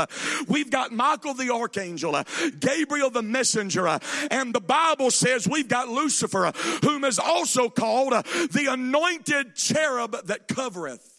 We've 0.47 0.69
got 0.69 0.91
Michael 0.91 1.34
the 1.34 1.52
archangel, 1.52 2.21
Gabriel 2.60 3.10
the 3.10 3.24
messenger, 3.24 4.00
and 4.30 4.54
the 4.54 4.62
Bible 4.62 5.10
says 5.10 5.47
we've 5.47 5.67
got 5.67 5.89
Lucifer, 5.89 6.52
whom 6.84 7.06
is 7.06 7.17
also 7.17 7.69
called 7.69 8.13
the 8.13 8.67
anointed 8.69 9.56
cherub 9.56 10.28
that 10.28 10.47
covereth. 10.47 11.11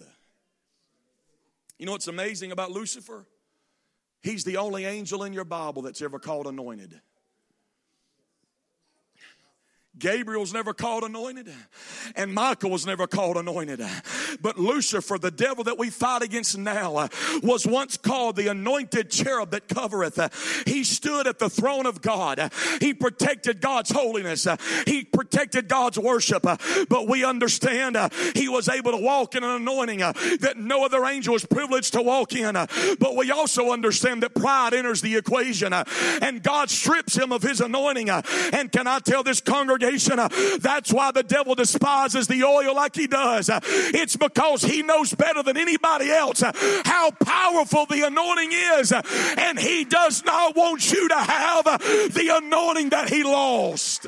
You 1.82 1.86
know 1.86 1.92
what's 1.92 2.06
amazing 2.06 2.52
about 2.52 2.70
Lucifer? 2.70 3.26
He's 4.20 4.44
the 4.44 4.58
only 4.58 4.84
angel 4.84 5.24
in 5.24 5.32
your 5.32 5.44
Bible 5.44 5.82
that's 5.82 6.00
ever 6.00 6.20
called 6.20 6.46
anointed. 6.46 7.00
Gabriel's 10.02 10.52
never 10.52 10.74
called 10.74 11.04
anointed, 11.04 11.48
and 12.16 12.34
Michael 12.34 12.70
was 12.70 12.84
never 12.84 13.06
called 13.06 13.36
anointed. 13.36 13.80
But 14.40 14.58
Lucifer, 14.58 15.16
the 15.16 15.30
devil 15.30 15.62
that 15.64 15.78
we 15.78 15.90
fight 15.90 16.22
against 16.22 16.58
now, 16.58 17.08
was 17.40 17.64
once 17.64 17.96
called 17.96 18.34
the 18.34 18.48
anointed 18.48 19.10
cherub 19.10 19.52
that 19.52 19.68
covereth. 19.68 20.66
He 20.66 20.82
stood 20.82 21.28
at 21.28 21.38
the 21.38 21.48
throne 21.48 21.86
of 21.86 22.02
God. 22.02 22.50
He 22.80 22.94
protected 22.94 23.60
God's 23.60 23.92
holiness. 23.92 24.48
He 24.86 25.04
protected 25.04 25.68
God's 25.68 26.00
worship. 26.00 26.42
But 26.42 27.06
we 27.08 27.24
understand 27.24 27.96
he 28.34 28.48
was 28.48 28.68
able 28.68 28.90
to 28.90 28.98
walk 28.98 29.36
in 29.36 29.44
an 29.44 29.50
anointing 29.50 29.98
that 29.98 30.54
no 30.56 30.84
other 30.84 31.04
angel 31.06 31.36
is 31.36 31.46
privileged 31.46 31.92
to 31.92 32.02
walk 32.02 32.34
in. 32.34 32.54
But 32.54 33.14
we 33.14 33.30
also 33.30 33.70
understand 33.70 34.24
that 34.24 34.34
pride 34.34 34.74
enters 34.74 35.00
the 35.00 35.14
equation, 35.14 35.72
and 35.72 36.42
God 36.42 36.70
strips 36.70 37.16
him 37.16 37.30
of 37.30 37.44
his 37.44 37.60
anointing. 37.60 38.10
And 38.10 38.72
can 38.72 38.88
I 38.88 38.98
tell 38.98 39.22
this 39.22 39.40
congregation? 39.40 39.91
Congregation. 39.92 40.18
Uh, 40.18 40.28
that's 40.58 40.92
why 40.92 41.10
the 41.12 41.22
devil 41.22 41.54
despises 41.54 42.26
the 42.26 42.44
oil 42.44 42.74
like 42.74 42.94
he 42.94 43.06
does. 43.06 43.50
Uh, 43.50 43.60
it's 43.62 44.16
because 44.16 44.62
he 44.62 44.82
knows 44.82 45.14
better 45.14 45.42
than 45.42 45.56
anybody 45.56 46.10
else 46.10 46.42
uh, 46.42 46.52
how 46.84 47.10
powerful 47.10 47.86
the 47.86 48.06
anointing 48.06 48.50
is. 48.52 48.92
And 49.38 49.58
he 49.58 49.84
does 49.84 50.24
not 50.24 50.56
want 50.56 50.90
you 50.92 51.08
to 51.08 51.16
have 51.16 51.64
the 51.64 52.40
anointing 52.42 52.90
that 52.90 53.08
he 53.08 53.22
lost. 53.22 54.06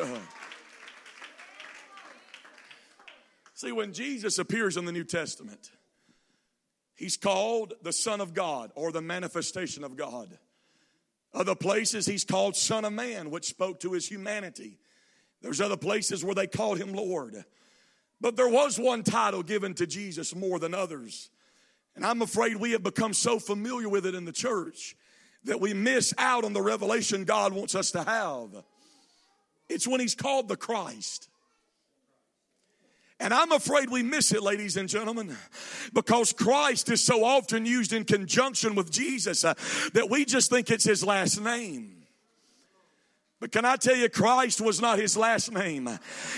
See, 3.55 3.73
when 3.73 3.93
Jesus 3.93 4.39
appears 4.39 4.77
in 4.77 4.85
the 4.85 4.93
New 4.93 5.05
Testament, 5.05 5.71
he's 6.95 7.17
called 7.17 7.75
the 7.83 7.93
Son 7.93 8.21
of 8.21 8.35
God 8.35 8.73
or 8.75 8.93
the 8.93 9.01
manifestation 9.01 9.85
of 9.85 9.97
God. 9.97 10.39
Other 11.33 11.57
places, 11.57 12.07
he's 12.07 12.25
called 12.25 12.55
Son 12.55 12.85
of 12.85 12.93
Man, 12.93 13.31
which 13.31 13.47
spoke 13.47 13.81
to 13.81 13.93
his 13.93 14.07
humanity. 14.07 14.79
There's 15.45 15.61
other 15.61 15.77
places 15.77 16.25
where 16.25 16.35
they 16.35 16.47
called 16.47 16.79
him 16.79 16.95
Lord. 16.95 17.45
But 18.19 18.35
there 18.35 18.49
was 18.49 18.79
one 18.79 19.03
title 19.03 19.43
given 19.43 19.75
to 19.75 19.87
Jesus 19.87 20.35
more 20.35 20.59
than 20.59 20.73
others. 20.73 21.29
And 21.95 22.05
I'm 22.05 22.23
afraid 22.23 22.57
we 22.57 22.73
have 22.73 22.83
become 22.83 23.13
so 23.13 23.39
familiar 23.39 23.91
with 23.91 24.07
it 24.07 24.15
in 24.15 24.25
the 24.25 24.33
church 24.33 24.97
that 25.45 25.61
we 25.61 25.75
miss 25.75 26.15
out 26.17 26.45
on 26.45 26.55
the 26.55 26.63
revelation 26.63 27.25
God 27.25 27.53
wants 27.53 27.75
us 27.75 27.91
to 27.91 28.03
have. 28.03 28.65
It's 29.69 29.87
when 29.87 30.01
He's 30.01 30.15
called 30.15 30.49
the 30.49 30.57
Christ. 30.57 31.29
And 33.21 33.35
I'm 33.35 33.53
afraid 33.53 33.91
we 33.91 34.03
miss 34.03 34.33
it, 34.33 34.43
ladies 34.43 34.79
and 34.79 34.89
gentlemen, 34.89 35.37
because 35.93 36.33
Christ 36.33 36.91
is 36.91 37.05
so 37.05 37.23
often 37.23 37.67
used 37.67 37.93
in 37.93 38.05
conjunction 38.05 38.75
with 38.75 38.91
Jesus 38.91 39.45
uh, 39.45 39.53
that 39.93 40.09
we 40.09 40.25
just 40.25 40.49
think 40.49 40.71
it's 40.71 40.85
His 40.85 41.05
last 41.05 41.39
name. 41.39 41.94
But 43.45 43.53
can 43.53 43.67
I 43.67 43.77
tell 43.77 43.95
you, 43.95 44.09
Christ 44.09 44.63
was 44.63 44.81
not 44.81 44.99
his 44.99 45.19
last 45.19 45.53
name. 45.53 45.87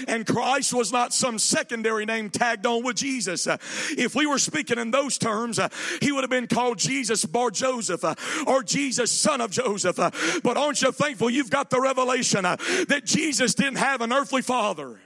And 0.08 0.26
Christ 0.26 0.74
was 0.74 0.90
not 0.90 1.14
some 1.14 1.38
secondary 1.38 2.04
name 2.04 2.30
tagged 2.30 2.66
on 2.66 2.82
with 2.82 2.96
Jesus. 2.96 3.46
If 3.96 4.16
we 4.16 4.26
were 4.26 4.40
speaking 4.40 4.76
in 4.76 4.90
those 4.90 5.16
terms, 5.16 5.60
he 6.02 6.10
would 6.10 6.24
have 6.24 6.30
been 6.30 6.48
called 6.48 6.78
Jesus 6.78 7.24
Bar 7.24 7.52
Joseph 7.52 8.02
or 8.44 8.64
Jesus 8.64 9.12
son 9.12 9.40
of 9.40 9.52
Joseph. 9.52 9.94
But 10.42 10.56
aren't 10.56 10.82
you 10.82 10.90
thankful 10.90 11.30
you've 11.30 11.48
got 11.48 11.70
the 11.70 11.80
revelation 11.80 12.42
that 12.42 13.02
Jesus 13.04 13.54
didn't 13.54 13.76
have 13.76 14.00
an 14.00 14.12
earthly 14.12 14.42
father? 14.42 14.98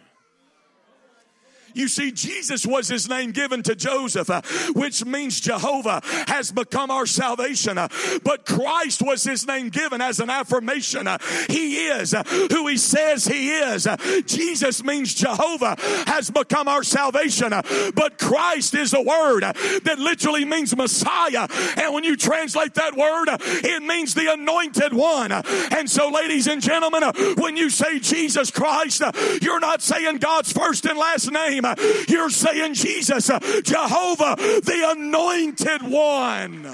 You 1.74 1.88
see, 1.88 2.12
Jesus 2.12 2.66
was 2.66 2.88
his 2.88 3.08
name 3.08 3.32
given 3.32 3.62
to 3.64 3.74
Joseph, 3.74 4.30
uh, 4.30 4.42
which 4.74 5.04
means 5.04 5.40
Jehovah 5.40 6.00
has 6.26 6.50
become 6.50 6.90
our 6.90 7.06
salvation. 7.06 7.78
Uh, 7.78 7.88
but 8.24 8.44
Christ 8.44 9.02
was 9.02 9.24
his 9.24 9.46
name 9.46 9.68
given 9.68 10.00
as 10.00 10.20
an 10.20 10.30
affirmation. 10.30 11.06
Uh, 11.06 11.18
he 11.48 11.86
is 11.86 12.14
uh, 12.14 12.22
who 12.24 12.66
he 12.66 12.76
says 12.76 13.24
he 13.24 13.50
is. 13.50 13.86
Uh, 13.86 13.96
Jesus 14.26 14.82
means 14.84 15.14
Jehovah 15.14 15.76
has 16.06 16.30
become 16.30 16.68
our 16.68 16.82
salvation. 16.82 17.52
Uh, 17.52 17.62
but 17.94 18.18
Christ 18.18 18.74
is 18.74 18.92
a 18.94 19.00
word 19.00 19.42
that 19.42 19.96
literally 19.98 20.44
means 20.44 20.76
Messiah. 20.76 21.46
And 21.76 21.94
when 21.94 22.04
you 22.04 22.16
translate 22.16 22.74
that 22.74 22.96
word, 22.96 23.28
it 23.64 23.82
means 23.82 24.14
the 24.14 24.32
anointed 24.32 24.92
one. 24.92 25.32
And 25.32 25.88
so, 25.88 26.08
ladies 26.08 26.46
and 26.46 26.60
gentlemen, 26.60 27.02
when 27.36 27.56
you 27.56 27.70
say 27.70 27.98
Jesus 27.98 28.50
Christ, 28.50 29.02
you're 29.40 29.60
not 29.60 29.82
saying 29.82 30.18
God's 30.18 30.52
first 30.52 30.84
and 30.86 30.98
last 30.98 31.30
name 31.30 31.59
name. 31.60 31.74
You're 32.08 32.30
saying 32.30 32.74
Jesus, 32.74 33.26
Jehovah, 33.64 34.36
the 34.36 34.94
anointed 34.96 35.82
one. 35.82 36.68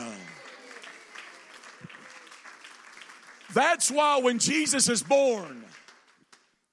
That's 3.54 3.90
why 3.90 4.18
when 4.18 4.38
Jesus 4.38 4.88
is 4.88 5.02
born, 5.02 5.64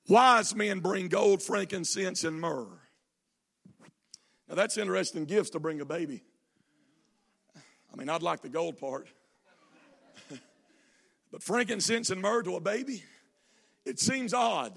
wise 0.07 0.53
men 0.53 0.79
bring 0.79 1.07
gold, 1.07 1.41
frankincense, 1.41 2.23
and 2.23 2.41
myrrh. 2.41 2.67
Now 4.49 4.55
that's 4.55 4.77
interesting 4.77 5.25
gifts 5.25 5.51
to 5.51 5.59
bring 5.59 5.79
a 5.81 5.85
baby. 5.85 6.23
I 7.55 7.95
mean, 7.95 8.09
I'd 8.09 8.21
like 8.21 8.41
the 8.41 8.49
gold 8.49 8.77
part. 8.77 9.07
but 11.31 11.41
frankincense 11.41 12.09
and 12.09 12.21
myrrh 12.21 12.43
to 12.43 12.55
a 12.55 12.59
baby, 12.59 13.03
it 13.85 13.99
seems 13.99 14.33
odd 14.33 14.73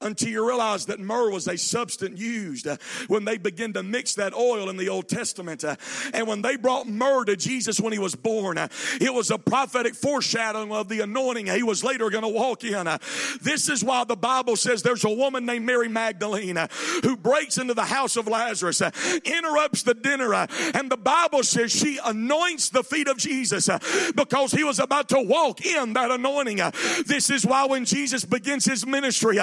until 0.00 0.28
you 0.28 0.46
realize 0.46 0.86
that 0.86 1.00
myrrh 1.00 1.30
was 1.30 1.48
a 1.48 1.58
substance 1.58 2.20
used 2.20 2.66
uh, 2.68 2.76
when 3.08 3.24
they 3.24 3.36
began 3.36 3.72
to 3.72 3.82
mix 3.82 4.14
that 4.14 4.32
oil 4.32 4.68
in 4.68 4.76
the 4.76 4.88
Old 4.88 5.08
Testament. 5.08 5.64
Uh, 5.64 5.76
and 6.14 6.26
when 6.28 6.42
they 6.42 6.56
brought 6.56 6.86
myrrh 6.86 7.24
to 7.24 7.36
Jesus 7.36 7.80
when 7.80 7.92
he 7.92 7.98
was 7.98 8.14
born, 8.14 8.58
uh, 8.58 8.68
it 9.00 9.12
was 9.12 9.30
a 9.30 9.38
prophetic 9.38 9.94
foreshadowing 9.94 10.70
of 10.72 10.88
the 10.88 11.00
anointing 11.00 11.46
he 11.46 11.62
was 11.62 11.82
later 11.82 12.10
going 12.10 12.22
to 12.22 12.28
walk 12.28 12.62
in. 12.62 12.86
Uh. 12.86 12.98
This 13.42 13.68
is 13.68 13.82
why 13.82 14.04
the 14.04 14.16
Bible 14.16 14.54
says 14.56 14.82
there's 14.82 15.04
a 15.04 15.10
woman 15.10 15.44
named 15.46 15.66
Mary 15.66 15.88
Magdalene 15.88 16.56
uh, 16.56 16.68
who 17.02 17.16
breaks 17.16 17.58
into 17.58 17.74
the 17.74 17.84
house 17.84 18.16
of 18.16 18.28
Lazarus, 18.28 18.80
uh, 18.80 18.90
interrupts 19.24 19.82
the 19.82 19.94
dinner, 19.94 20.32
and 20.32 20.90
the 20.90 20.96
Bible 20.96 21.42
says 21.42 21.72
she 21.72 21.98
anoints 22.04 22.70
the 22.70 22.84
feet 22.84 23.08
of 23.08 23.16
Jesus 23.16 23.68
because 24.14 24.52
he 24.52 24.62
was 24.62 24.78
about 24.78 25.08
to 25.08 25.20
walk 25.20 25.64
in 25.64 25.94
that 25.94 26.10
anointing. 26.10 26.60
This 27.06 27.30
is 27.30 27.44
why 27.44 27.66
when 27.66 27.84
Jesus 27.84 28.24
begins 28.24 28.64
his 28.64 28.86
ministry, 28.86 29.38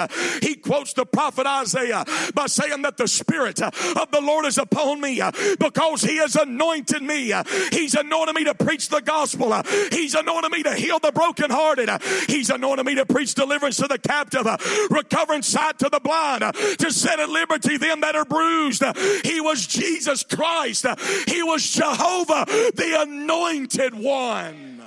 he 0.46 0.54
quotes 0.54 0.92
the 0.92 1.04
prophet 1.04 1.44
Isaiah 1.44 2.04
by 2.32 2.46
saying 2.46 2.82
that 2.82 2.96
the 2.96 3.08
Spirit 3.08 3.60
of 3.60 4.10
the 4.12 4.20
Lord 4.22 4.46
is 4.46 4.58
upon 4.58 5.00
me 5.00 5.20
uh, 5.20 5.32
because 5.58 6.02
He 6.02 6.18
has 6.18 6.36
anointed 6.36 7.02
me. 7.02 7.32
Uh, 7.32 7.42
he's 7.72 7.94
anointed 7.94 8.36
me 8.36 8.44
to 8.44 8.54
preach 8.54 8.88
the 8.88 9.00
gospel. 9.00 9.52
Uh, 9.52 9.64
he's 9.90 10.14
anointed 10.14 10.52
me 10.52 10.62
to 10.62 10.74
heal 10.74 11.00
the 11.00 11.10
brokenhearted. 11.10 11.90
He's 12.28 12.50
anointed 12.50 12.86
me 12.86 12.94
to 12.94 13.06
preach 13.06 13.34
deliverance 13.34 13.78
to 13.78 13.88
the 13.88 13.98
captive, 13.98 14.46
recovering 14.90 15.42
sight 15.42 15.80
to 15.80 15.88
the 15.88 15.98
blind, 15.98 16.42
to 16.78 16.92
set 16.92 17.18
at 17.18 17.28
liberty 17.28 17.76
them 17.76 18.02
that 18.02 18.14
are 18.14 18.24
bruised. 18.24 18.84
He 19.24 19.40
was 19.40 19.66
Jesus 19.66 20.22
Christ. 20.22 20.86
He 21.26 21.42
was 21.42 21.68
Jehovah, 21.68 22.44
the 22.46 23.02
anointed 23.02 23.94
one. 23.94 24.82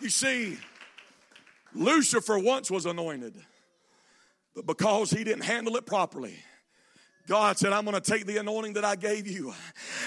You 0.00 0.10
see, 0.10 0.58
Lucifer 1.74 2.38
once 2.38 2.70
was 2.70 2.86
anointed, 2.86 3.34
but 4.54 4.66
because 4.66 5.10
he 5.10 5.24
didn't 5.24 5.44
handle 5.44 5.76
it 5.76 5.86
properly, 5.86 6.36
God 7.28 7.56
said, 7.56 7.72
I'm 7.72 7.84
going 7.84 7.94
to 7.94 8.00
take 8.00 8.26
the 8.26 8.38
anointing 8.38 8.72
that 8.72 8.84
I 8.84 8.96
gave 8.96 9.28
you 9.28 9.54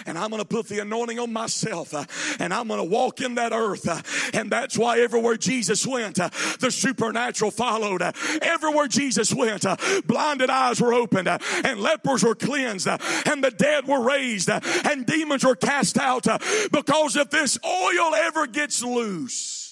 and 0.05 0.17
I'm 0.17 0.29
going 0.29 0.41
to 0.41 0.47
put 0.47 0.67
the 0.67 0.79
anointing 0.79 1.17
on 1.17 1.31
myself 1.31 1.93
and 2.41 2.53
I'm 2.53 2.67
going 2.67 2.79
to 2.79 2.83
walk 2.83 3.21
in 3.21 3.35
that 3.35 3.53
earth. 3.53 3.87
And 4.35 4.51
that's 4.51 4.77
why 4.77 4.99
everywhere 4.99 5.37
Jesus 5.37 5.87
went, 5.87 6.15
the 6.15 6.69
supernatural 6.69 7.51
followed. 7.51 8.01
Everywhere 8.41 8.87
Jesus 8.89 9.33
went, 9.33 9.65
blinded 10.05 10.49
eyes 10.49 10.81
were 10.81 10.93
opened 10.93 11.29
and 11.29 11.79
lepers 11.79 12.21
were 12.21 12.35
cleansed 12.35 12.87
and 12.87 13.43
the 13.43 13.51
dead 13.51 13.87
were 13.87 14.03
raised 14.03 14.49
and 14.49 15.05
demons 15.05 15.45
were 15.45 15.55
cast 15.55 15.97
out. 15.97 16.27
Because 16.71 17.15
if 17.15 17.29
this 17.29 17.57
oil 17.65 18.13
ever 18.13 18.45
gets 18.45 18.83
loose, 18.83 19.64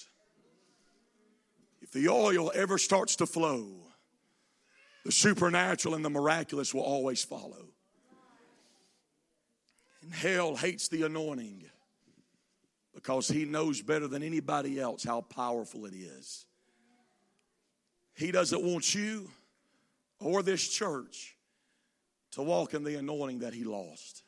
the 1.94 2.08
oil 2.08 2.50
ever 2.54 2.76
starts 2.76 3.16
to 3.16 3.26
flow, 3.26 3.68
the 5.04 5.12
supernatural 5.12 5.94
and 5.94 6.04
the 6.04 6.10
miraculous 6.10 6.74
will 6.74 6.82
always 6.82 7.22
follow. 7.22 7.68
And 10.02 10.12
hell 10.12 10.56
hates 10.56 10.88
the 10.88 11.04
anointing 11.04 11.64
because 12.94 13.28
he 13.28 13.44
knows 13.44 13.80
better 13.80 14.08
than 14.08 14.22
anybody 14.22 14.78
else 14.78 15.04
how 15.04 15.20
powerful 15.22 15.86
it 15.86 15.94
is. 15.94 16.46
He 18.16 18.32
doesn't 18.32 18.62
want 18.62 18.94
you 18.94 19.30
or 20.20 20.42
this 20.42 20.66
church 20.68 21.36
to 22.32 22.42
walk 22.42 22.74
in 22.74 22.82
the 22.82 22.96
anointing 22.98 23.38
that 23.40 23.54
he 23.54 23.62
lost. 23.62 24.24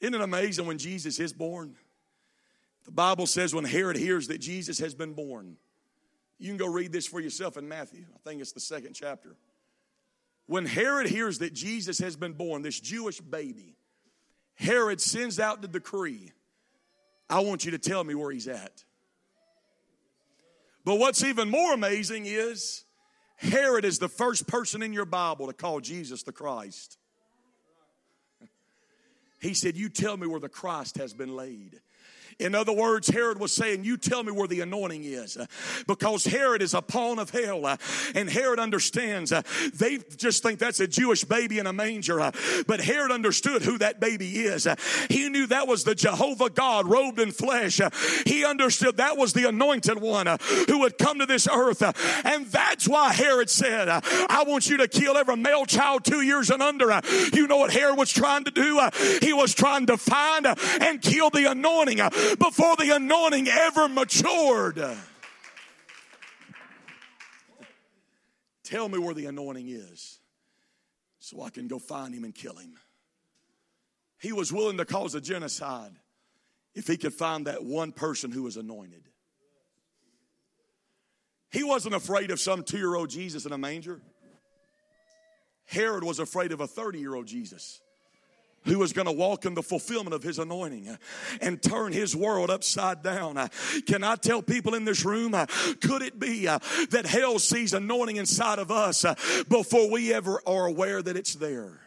Isn't 0.00 0.14
it 0.14 0.20
amazing 0.20 0.66
when 0.66 0.78
Jesus 0.78 1.18
is 1.18 1.32
born? 1.32 1.76
The 2.84 2.90
Bible 2.90 3.26
says 3.26 3.54
when 3.54 3.64
Herod 3.64 3.96
hears 3.96 4.28
that 4.28 4.38
Jesus 4.38 4.78
has 4.78 4.94
been 4.94 5.12
born, 5.12 5.56
you 6.38 6.48
can 6.48 6.56
go 6.56 6.66
read 6.66 6.92
this 6.92 7.06
for 7.06 7.20
yourself 7.20 7.56
in 7.56 7.68
Matthew. 7.68 8.04
I 8.14 8.18
think 8.28 8.40
it's 8.40 8.52
the 8.52 8.60
second 8.60 8.94
chapter. 8.94 9.36
When 10.46 10.66
Herod 10.66 11.06
hears 11.06 11.38
that 11.38 11.52
Jesus 11.52 11.98
has 11.98 12.16
been 12.16 12.32
born, 12.32 12.62
this 12.62 12.80
Jewish 12.80 13.20
baby, 13.20 13.76
Herod 14.54 15.00
sends 15.00 15.38
out 15.38 15.62
the 15.62 15.68
decree 15.68 16.32
I 17.30 17.40
want 17.40 17.64
you 17.64 17.70
to 17.70 17.78
tell 17.78 18.02
me 18.02 18.14
where 18.14 18.32
he's 18.32 18.48
at. 18.48 18.84
But 20.84 20.96
what's 20.96 21.22
even 21.22 21.48
more 21.48 21.72
amazing 21.72 22.26
is 22.26 22.84
Herod 23.36 23.84
is 23.84 24.00
the 24.00 24.08
first 24.08 24.48
person 24.48 24.82
in 24.82 24.92
your 24.92 25.04
Bible 25.04 25.46
to 25.46 25.52
call 25.52 25.80
Jesus 25.80 26.24
the 26.24 26.32
Christ. 26.32 26.98
He 29.40 29.54
said, 29.54 29.76
You 29.76 29.88
tell 29.88 30.16
me 30.18 30.26
where 30.26 30.40
the 30.40 30.50
Christ 30.50 30.98
has 30.98 31.14
been 31.14 31.34
laid. 31.34 31.80
In 32.40 32.54
other 32.54 32.72
words, 32.72 33.08
Herod 33.08 33.38
was 33.38 33.52
saying, 33.52 33.84
You 33.84 33.96
tell 33.96 34.22
me 34.22 34.32
where 34.32 34.48
the 34.48 34.60
anointing 34.60 35.04
is. 35.04 35.36
Uh, 35.36 35.46
because 35.86 36.24
Herod 36.24 36.62
is 36.62 36.74
a 36.74 36.82
pawn 36.82 37.18
of 37.18 37.30
hell. 37.30 37.66
Uh, 37.66 37.76
and 38.14 38.28
Herod 38.28 38.58
understands. 38.58 39.32
Uh, 39.32 39.42
they 39.74 39.98
just 40.16 40.42
think 40.42 40.58
that's 40.58 40.80
a 40.80 40.86
Jewish 40.86 41.24
baby 41.24 41.58
in 41.58 41.66
a 41.66 41.72
manger. 41.72 42.18
But 42.66 42.80
Herod 42.80 43.12
understood 43.12 43.62
who 43.62 43.78
that 43.78 44.00
baby 44.00 44.40
is. 44.40 44.66
He 45.08 45.28
knew 45.28 45.46
that 45.46 45.68
was 45.68 45.84
the 45.84 45.94
Jehovah 45.94 46.50
God 46.50 46.86
robed 46.86 47.20
in 47.20 47.32
flesh. 47.32 47.80
He 48.26 48.44
understood 48.44 48.96
that 48.96 49.16
was 49.16 49.32
the 49.32 49.48
anointed 49.48 50.00
one 50.00 50.26
who 50.66 50.80
would 50.80 50.98
come 50.98 51.18
to 51.18 51.26
this 51.26 51.46
earth. 51.48 51.82
And 52.24 52.46
that's 52.46 52.88
why 52.88 53.12
Herod 53.12 53.50
said, 53.50 53.88
I 53.88 54.44
want 54.46 54.68
you 54.68 54.78
to 54.78 54.88
kill 54.88 55.16
every 55.16 55.36
male 55.36 55.66
child 55.66 56.04
two 56.04 56.22
years 56.22 56.50
and 56.50 56.62
under. 56.62 57.00
You 57.32 57.46
know 57.46 57.58
what 57.58 57.72
Herod 57.72 57.98
was 57.98 58.10
trying 58.10 58.44
to 58.44 58.50
do? 58.50 58.80
He 59.20 59.32
was 59.32 59.54
trying 59.54 59.86
to 59.86 59.96
find 59.96 60.46
and 60.46 61.00
kill 61.02 61.30
the 61.30 61.50
anointing 61.50 62.00
before 62.38 62.76
the 62.76 62.94
anointing 62.94 63.48
ever 63.48 63.88
matured. 63.88 64.82
Tell 68.64 68.88
me 68.88 68.98
where 68.98 69.14
the 69.14 69.26
anointing 69.26 69.68
is 69.68 70.20
so 71.18 71.42
I 71.42 71.50
can 71.50 71.68
go 71.68 71.78
find 71.78 72.14
him 72.14 72.24
and 72.24 72.34
kill 72.34 72.56
him. 72.56 72.74
He 74.18 74.32
was 74.32 74.52
willing 74.52 74.76
to 74.78 74.84
cause 74.84 75.14
a 75.14 75.20
genocide 75.20 75.92
if 76.74 76.86
he 76.86 76.96
could 76.96 77.14
find 77.14 77.46
that 77.46 77.64
one 77.64 77.92
person 77.92 78.30
who 78.30 78.42
was 78.42 78.56
anointed. 78.56 79.02
He 81.50 81.64
wasn't 81.64 81.94
afraid 81.94 82.30
of 82.30 82.38
some 82.38 82.62
two 82.62 82.78
year 82.78 82.94
old 82.94 83.10
Jesus 83.10 83.44
in 83.44 83.52
a 83.52 83.58
manger. 83.58 84.00
Herod 85.66 86.04
was 86.04 86.18
afraid 86.18 86.52
of 86.52 86.60
a 86.60 86.66
30 86.66 86.98
year 87.00 87.14
old 87.14 87.26
Jesus 87.26 87.80
who 88.64 88.78
was 88.78 88.92
going 88.92 89.06
to 89.06 89.12
walk 89.12 89.46
in 89.46 89.54
the 89.54 89.62
fulfillment 89.62 90.14
of 90.14 90.22
his 90.22 90.38
anointing 90.38 90.96
and 91.40 91.62
turn 91.62 91.92
his 91.92 92.14
world 92.14 92.50
upside 92.50 93.02
down. 93.02 93.48
Can 93.86 94.04
I 94.04 94.16
tell 94.16 94.42
people 94.42 94.74
in 94.74 94.84
this 94.84 95.04
room, 95.04 95.32
could 95.80 96.02
it 96.02 96.18
be 96.18 96.46
that 96.46 97.06
hell 97.06 97.38
sees 97.38 97.72
anointing 97.72 98.16
inside 98.16 98.58
of 98.58 98.70
us 98.70 99.04
before 99.48 99.90
we 99.90 100.12
ever 100.12 100.40
are 100.46 100.66
aware 100.66 101.02
that 101.02 101.16
it's 101.16 101.34
there? 101.34 101.80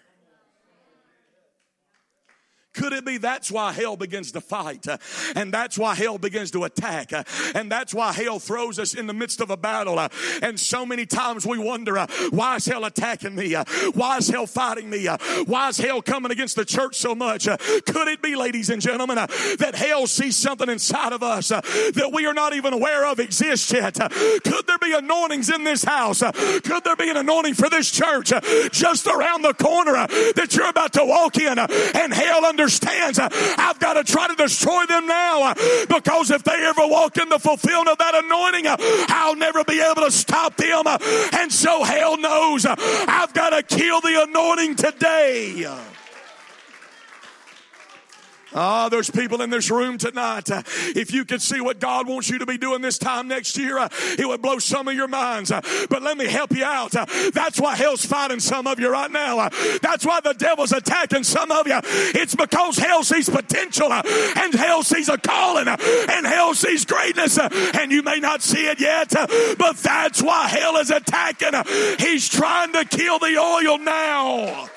Could 2.73 2.93
it 2.93 3.05
be 3.05 3.17
that's 3.17 3.51
why 3.51 3.71
hell 3.71 3.95
begins 3.95 4.31
to 4.31 4.41
fight? 4.41 4.87
Uh, 4.87 4.97
and 5.35 5.53
that's 5.53 5.77
why 5.77 5.95
hell 5.95 6.17
begins 6.17 6.51
to 6.51 6.63
attack. 6.63 7.13
Uh, 7.13 7.23
and 7.53 7.71
that's 7.71 7.93
why 7.93 8.11
hell 8.11 8.39
throws 8.39 8.79
us 8.79 8.93
in 8.93 9.07
the 9.07 9.13
midst 9.13 9.41
of 9.41 9.49
a 9.49 9.57
battle. 9.57 9.99
Uh, 9.99 10.09
and 10.41 10.59
so 10.59 10.85
many 10.85 11.05
times 11.05 11.45
we 11.45 11.57
wonder, 11.57 11.97
uh, 11.97 12.07
why 12.31 12.55
is 12.55 12.65
hell 12.65 12.83
attacking 12.85 13.35
me? 13.35 13.53
Uh, 13.53 13.63
why 13.93 14.17
is 14.17 14.27
hell 14.27 14.47
fighting 14.47 14.89
me? 14.89 15.07
Uh, 15.07 15.17
why 15.45 15.69
is 15.69 15.77
hell 15.77 16.01
coming 16.01 16.31
against 16.31 16.55
the 16.55 16.65
church 16.65 16.95
so 16.95 17.13
much? 17.13 17.45
Could 17.45 18.07
it 18.07 18.21
be, 18.21 18.35
ladies 18.35 18.69
and 18.69 18.81
gentlemen, 18.81 19.17
that 19.17 19.75
hell 19.75 20.07
sees 20.07 20.35
something 20.35 20.69
inside 20.69 21.13
of 21.13 21.21
us 21.21 21.49
that 21.49 22.11
we 22.11 22.25
are 22.25 22.33
not 22.33 22.53
even 22.53 22.73
aware 22.73 23.05
of 23.05 23.19
exists 23.19 23.71
yet? 23.71 23.95
Could 23.95 24.67
there 24.67 24.77
be 24.79 24.93
anointings 24.93 25.49
in 25.49 25.63
this 25.63 25.83
house? 25.83 26.21
Could 26.21 26.83
there 26.83 26.95
be 26.95 27.09
an 27.09 27.17
anointing 27.17 27.53
for 27.53 27.69
this 27.69 27.91
church 27.91 28.31
just 28.71 29.07
around 29.07 29.43
the 29.43 29.53
corner 29.53 30.07
that 30.35 30.55
you're 30.55 30.69
about 30.69 30.93
to 30.93 31.05
walk 31.05 31.37
in 31.37 31.59
and 31.59 32.13
hell 32.13 32.45
under 32.45 32.62
understands 32.63 33.19
I've 33.19 33.79
got 33.79 33.93
to 33.93 34.03
try 34.03 34.27
to 34.27 34.35
destroy 34.35 34.85
them 34.85 35.05
now 35.05 35.53
because 35.89 36.31
if 36.31 36.43
they 36.43 36.65
ever 36.65 36.87
walk 36.87 37.17
in 37.17 37.27
the 37.27 37.39
fulfillment 37.39 37.89
of 37.89 37.97
that 37.97 38.15
anointing, 38.15 38.65
I'll 39.09 39.35
never 39.35 39.63
be 39.63 39.81
able 39.81 40.03
to 40.03 40.11
stop 40.11 40.55
them. 40.55 40.83
And 41.33 41.51
so 41.51 41.83
hell 41.83 42.17
knows 42.17 42.65
I've 42.65 43.33
got 43.33 43.49
to 43.49 43.63
kill 43.63 43.99
the 44.01 44.23
anointing 44.29 44.75
today. 44.75 45.65
Ah, 48.55 48.85
oh, 48.85 48.89
there's 48.89 49.09
people 49.09 49.41
in 49.41 49.49
this 49.49 49.71
room 49.71 49.97
tonight. 49.97 50.49
If 50.95 51.11
you 51.11 51.25
could 51.25 51.41
see 51.41 51.59
what 51.61 51.79
God 51.79 52.07
wants 52.07 52.29
you 52.29 52.39
to 52.39 52.45
be 52.45 52.57
doing 52.57 52.81
this 52.81 52.97
time 52.97 53.27
next 53.27 53.57
year, 53.57 53.77
it 54.17 54.27
would 54.27 54.41
blow 54.41 54.59
some 54.59 54.87
of 54.87 54.93
your 54.93 55.07
minds. 55.07 55.51
But 55.51 56.01
let 56.01 56.17
me 56.17 56.27
help 56.27 56.51
you 56.51 56.63
out. 56.63 56.91
that's 57.33 57.59
why 57.59 57.75
hell's 57.75 58.05
fighting 58.05 58.39
some 58.39 58.67
of 58.67 58.79
you 58.79 58.89
right 58.89 59.11
now. 59.11 59.49
that's 59.81 60.05
why 60.05 60.19
the 60.21 60.33
devil's 60.33 60.71
attacking 60.71 61.23
some 61.23 61.51
of 61.51 61.67
you. 61.67 61.79
It's 61.83 62.35
because 62.35 62.77
hell 62.77 63.03
sees 63.03 63.29
potential 63.29 63.91
and 63.91 64.53
hell 64.53 64.83
sees 64.83 65.09
a 65.09 65.17
calling 65.17 65.67
and 65.67 66.25
hell 66.25 66.53
sees 66.53 66.85
greatness 66.85 67.39
and 67.39 67.91
you 67.91 68.03
may 68.03 68.19
not 68.19 68.41
see 68.41 68.67
it 68.67 68.79
yet, 68.79 69.09
but 69.57 69.77
that's 69.77 70.21
why 70.21 70.47
hell 70.47 70.77
is 70.77 70.91
attacking. 70.91 71.53
He's 71.99 72.29
trying 72.29 72.73
to 72.73 72.85
kill 72.85 73.19
the 73.19 73.37
oil 73.37 73.77
now. 73.79 74.69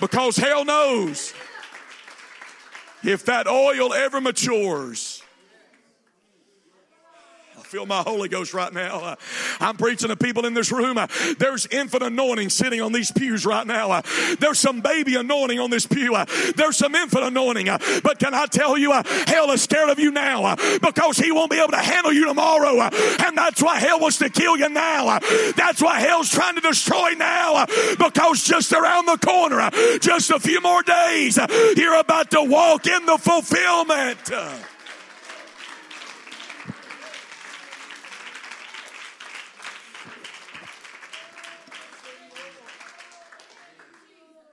Because 0.00 0.36
hell 0.36 0.64
knows 0.64 1.34
if 3.02 3.24
that 3.26 3.46
oil 3.46 3.92
ever 3.92 4.20
matures, 4.20 5.17
feel 7.68 7.84
my 7.84 8.00
Holy 8.00 8.30
Ghost 8.30 8.54
right 8.54 8.72
now. 8.72 8.98
Uh, 9.00 9.16
I'm 9.60 9.76
preaching 9.76 10.08
to 10.08 10.16
people 10.16 10.46
in 10.46 10.54
this 10.54 10.72
room. 10.72 10.96
Uh, 10.96 11.06
there's 11.38 11.66
infant 11.66 12.02
anointing 12.02 12.48
sitting 12.48 12.80
on 12.80 12.92
these 12.92 13.12
pews 13.12 13.44
right 13.44 13.66
now. 13.66 13.90
Uh, 13.90 14.02
there's 14.40 14.58
some 14.58 14.80
baby 14.80 15.16
anointing 15.16 15.60
on 15.60 15.68
this 15.68 15.86
pew. 15.86 16.14
Uh, 16.14 16.24
there's 16.56 16.78
some 16.78 16.94
infant 16.94 17.24
anointing. 17.24 17.68
Uh, 17.68 17.78
but 18.02 18.18
can 18.18 18.32
I 18.32 18.46
tell 18.46 18.78
you, 18.78 18.92
uh, 18.92 19.02
hell 19.26 19.50
is 19.50 19.60
scared 19.60 19.90
of 19.90 19.98
you 19.98 20.10
now 20.10 20.56
because 20.80 21.18
he 21.18 21.30
won't 21.30 21.50
be 21.50 21.58
able 21.58 21.72
to 21.72 21.76
handle 21.76 22.10
you 22.10 22.24
tomorrow. 22.24 22.80
And 22.80 23.36
that's 23.36 23.62
why 23.62 23.78
hell 23.78 24.00
wants 24.00 24.16
to 24.18 24.30
kill 24.30 24.56
you 24.56 24.70
now. 24.70 25.18
That's 25.54 25.82
why 25.82 26.00
hell's 26.00 26.30
trying 26.30 26.54
to 26.54 26.62
destroy 26.62 27.10
now 27.18 27.66
because 27.98 28.44
just 28.44 28.72
around 28.72 29.04
the 29.04 29.18
corner, 29.18 29.68
just 29.98 30.30
a 30.30 30.40
few 30.40 30.62
more 30.62 30.82
days, 30.82 31.38
you're 31.76 32.00
about 32.00 32.30
to 32.30 32.42
walk 32.44 32.86
in 32.86 33.04
the 33.04 33.18
fulfillment. 33.18 34.77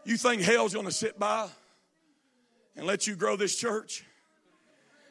You 0.06 0.18
think 0.18 0.44
hell's 0.44 0.74
going 0.74 0.86
to 0.86 0.92
sit 0.92 1.18
by 1.18 1.50
and 2.76 2.86
let 2.86 3.08
you 3.08 3.16
grow 3.16 3.36
this 3.36 3.56
church 3.56 4.06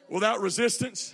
without 0.09 0.39
resistance? 0.39 1.13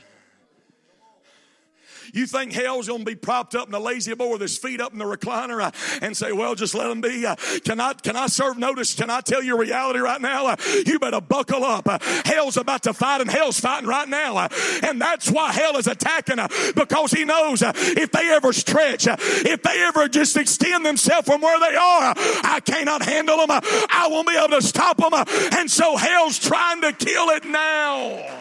You 2.14 2.26
think 2.26 2.54
hell's 2.54 2.88
going 2.88 3.00
to 3.00 3.06
be 3.06 3.16
propped 3.16 3.56
up 3.56 3.68
in 3.68 3.74
a 3.74 3.80
La-Z-Boy 3.80 4.32
with 4.32 4.42
his 4.42 4.58
feet 4.58 4.82
up 4.82 4.94
in 4.94 5.00
the 5.00 5.06
recliner 5.06 5.62
uh, 5.62 5.72
and 6.02 6.16
say, 6.16 6.32
well, 6.32 6.56
just 6.56 6.74
let 6.74 6.90
him 6.90 7.02
be. 7.02 7.26
Uh, 7.26 7.36
can, 7.64 7.80
I, 7.80 7.94
can 7.94 8.16
I 8.16 8.28
serve 8.28 8.58
notice? 8.58 8.94
Can 8.94 9.10
I 9.10 9.22
tell 9.22 9.42
you 9.42 9.58
reality 9.58 10.00
right 10.00 10.22
now? 10.22 10.48
Uh, 10.48 10.56
you 10.86 11.00
better 11.00 11.22
buckle 11.22 11.64
up. 11.64 11.88
Uh, 11.88 12.00
hell's 12.26 12.58
about 12.58 12.84
to 12.84 12.94
fight 12.94 13.22
and 13.22 13.30
hell's 13.30 13.60
fighting 13.60 13.88
right 13.88 14.08
now. 14.08 14.38
Uh, 14.38 14.50
and 14.84 15.02
that's 15.02 15.30
why 15.30 15.52
hell 15.52 15.78
is 15.78 15.88
attacking 15.88 16.40
uh, 16.40 16.48
because 16.76 17.12
he 17.12 17.26
knows 17.26 17.62
if 17.62 18.12
they 18.12 18.30
ever 18.32 18.54
stretch, 18.54 19.08
if 19.08 19.62
they 19.62 19.84
ever 19.84 20.08
just 20.08 20.36
extend 20.38 20.86
themselves 20.86 21.28
from 21.28 21.42
where 21.42 21.60
they 21.60 21.76
are, 21.76 22.14
I 22.44 22.60
cannot 22.66 23.04
handle 23.04 23.38
them. 23.38 23.50
I 23.52 24.08
won't 24.10 24.28
be 24.28 24.36
able 24.36 24.60
to 24.60 24.62
stop 24.62 24.98
them. 24.98 25.12
and 25.60 25.70
so 25.70 25.96
hell's 25.96 26.40
trying 26.40 26.82
to 26.82 26.94
kill 26.94 27.30
it 27.30 27.46
now. 27.46 28.41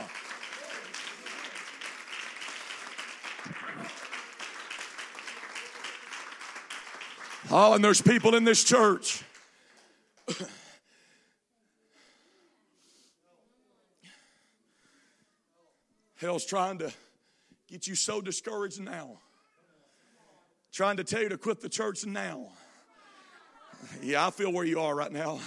Oh, 7.53 7.75
and 7.75 7.83
there's 7.83 8.01
people 8.01 8.37
in 8.37 8.45
this 8.45 8.63
church. 8.63 9.25
Hell's 16.21 16.45
trying 16.45 16.79
to 16.79 16.93
get 17.67 17.89
you 17.89 17.97
so 17.97 18.21
discouraged 18.21 18.81
now. 18.81 19.19
Trying 20.73 20.99
to 20.99 21.05
tell 21.05 21.23
you 21.23 21.31
to 21.31 21.39
quit 21.39 21.61
the 21.61 21.69
church 21.69 22.07
now. 22.07 22.49
Yeah, 24.03 24.27
I 24.27 24.31
feel 24.31 24.53
where 24.53 24.65
you 24.65 24.79
are 24.79 24.95
right 24.95 25.11
now. 25.11 25.41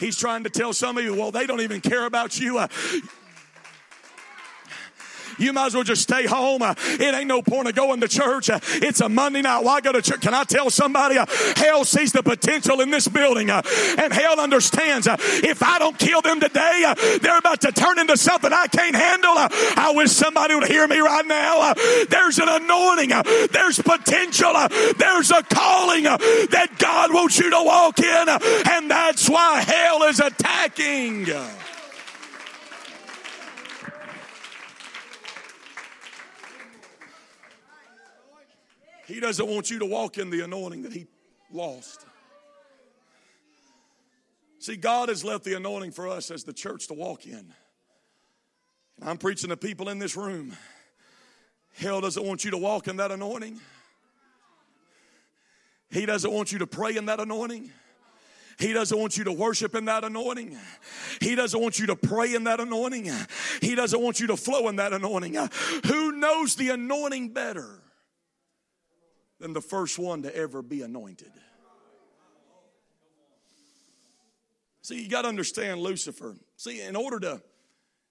He's 0.00 0.16
trying 0.16 0.42
to 0.44 0.50
tell 0.50 0.72
some 0.72 0.98
of 0.98 1.04
you, 1.04 1.14
well, 1.14 1.30
they 1.30 1.46
don't 1.46 1.60
even 1.60 1.80
care 1.80 2.06
about 2.06 2.40
you. 2.40 2.58
You 5.38 5.52
might 5.52 5.66
as 5.66 5.74
well 5.74 5.84
just 5.84 6.02
stay 6.02 6.26
home. 6.26 6.62
It 6.62 7.14
ain't 7.14 7.28
no 7.28 7.42
point 7.42 7.68
of 7.68 7.74
going 7.74 8.00
to 8.00 8.08
church. 8.08 8.50
It's 8.52 9.00
a 9.00 9.08
Monday 9.08 9.42
night. 9.42 9.64
Why 9.64 9.80
go 9.80 9.92
to 9.92 10.02
church? 10.02 10.20
Can 10.20 10.34
I 10.34 10.44
tell 10.44 10.70
somebody? 10.70 11.16
Hell 11.56 11.84
sees 11.84 12.12
the 12.12 12.22
potential 12.22 12.80
in 12.80 12.90
this 12.90 13.08
building, 13.08 13.50
and 13.50 14.12
hell 14.12 14.40
understands 14.40 15.06
if 15.08 15.62
I 15.62 15.78
don't 15.78 15.98
kill 15.98 16.22
them 16.22 16.40
today, 16.40 16.94
they're 17.20 17.38
about 17.38 17.60
to 17.62 17.72
turn 17.72 17.98
into 17.98 18.16
something 18.16 18.52
I 18.52 18.66
can't 18.66 18.96
handle. 18.96 19.34
I 19.36 19.92
wish 19.94 20.10
somebody 20.12 20.54
would 20.54 20.68
hear 20.68 20.86
me 20.86 20.98
right 20.98 21.26
now. 21.26 21.74
There's 22.08 22.38
an 22.38 22.48
anointing. 22.48 23.10
There's 23.52 23.80
potential. 23.80 24.52
There's 24.96 25.30
a 25.30 25.42
calling 25.42 26.04
that 26.04 26.68
God 26.78 27.12
wants 27.12 27.38
you 27.38 27.50
to 27.50 27.62
walk 27.62 27.98
in, 27.98 28.28
and 28.70 28.90
that's 28.90 29.28
why 29.28 29.60
hell 29.60 30.02
is 30.04 30.20
attacking. 30.20 31.26
He 39.16 39.20
doesn't 39.20 39.48
want 39.48 39.70
you 39.70 39.78
to 39.78 39.86
walk 39.86 40.18
in 40.18 40.28
the 40.28 40.44
anointing 40.44 40.82
that 40.82 40.92
He 40.92 41.06
lost. 41.50 42.04
See, 44.58 44.76
God 44.76 45.08
has 45.08 45.24
left 45.24 45.42
the 45.42 45.54
anointing 45.54 45.92
for 45.92 46.06
us 46.06 46.30
as 46.30 46.44
the 46.44 46.52
church 46.52 46.88
to 46.88 46.92
walk 46.92 47.24
in. 47.24 47.50
And 49.00 49.08
I'm 49.08 49.16
preaching 49.16 49.48
to 49.48 49.56
people 49.56 49.88
in 49.88 49.98
this 49.98 50.18
room. 50.18 50.54
Hell 51.78 52.02
doesn't 52.02 52.26
want 52.26 52.44
you 52.44 52.50
to 52.50 52.58
walk 52.58 52.88
in 52.88 52.98
that 52.98 53.10
anointing. 53.10 53.58
He 55.88 56.04
doesn't 56.04 56.30
want 56.30 56.52
you 56.52 56.58
to 56.58 56.66
pray 56.66 56.94
in 56.94 57.06
that 57.06 57.18
anointing. 57.18 57.70
He 58.58 58.74
doesn't 58.74 58.98
want 58.98 59.16
you 59.16 59.24
to 59.24 59.32
worship 59.32 59.74
in 59.74 59.86
that 59.86 60.04
anointing. 60.04 60.58
He 61.22 61.34
doesn't 61.34 61.58
want 61.58 61.78
you 61.78 61.86
to 61.86 61.96
pray 61.96 62.34
in 62.34 62.44
that 62.44 62.60
anointing. 62.60 63.10
He 63.62 63.74
doesn't 63.74 63.98
want 64.02 64.20
you 64.20 64.26
to 64.26 64.36
flow 64.36 64.68
in 64.68 64.76
that 64.76 64.92
anointing. 64.92 65.38
Who 65.86 66.12
knows 66.12 66.56
the 66.56 66.68
anointing 66.68 67.30
better 67.30 67.80
than 69.38 69.52
the 69.52 69.60
first 69.60 69.98
one 69.98 70.22
to 70.22 70.34
ever 70.34 70.62
be 70.62 70.82
anointed. 70.82 71.32
See, 74.82 75.02
you 75.02 75.08
got 75.08 75.22
to 75.22 75.28
understand 75.28 75.80
Lucifer. 75.80 76.36
See, 76.56 76.80
in 76.80 76.94
order 76.94 77.18
to, 77.20 77.42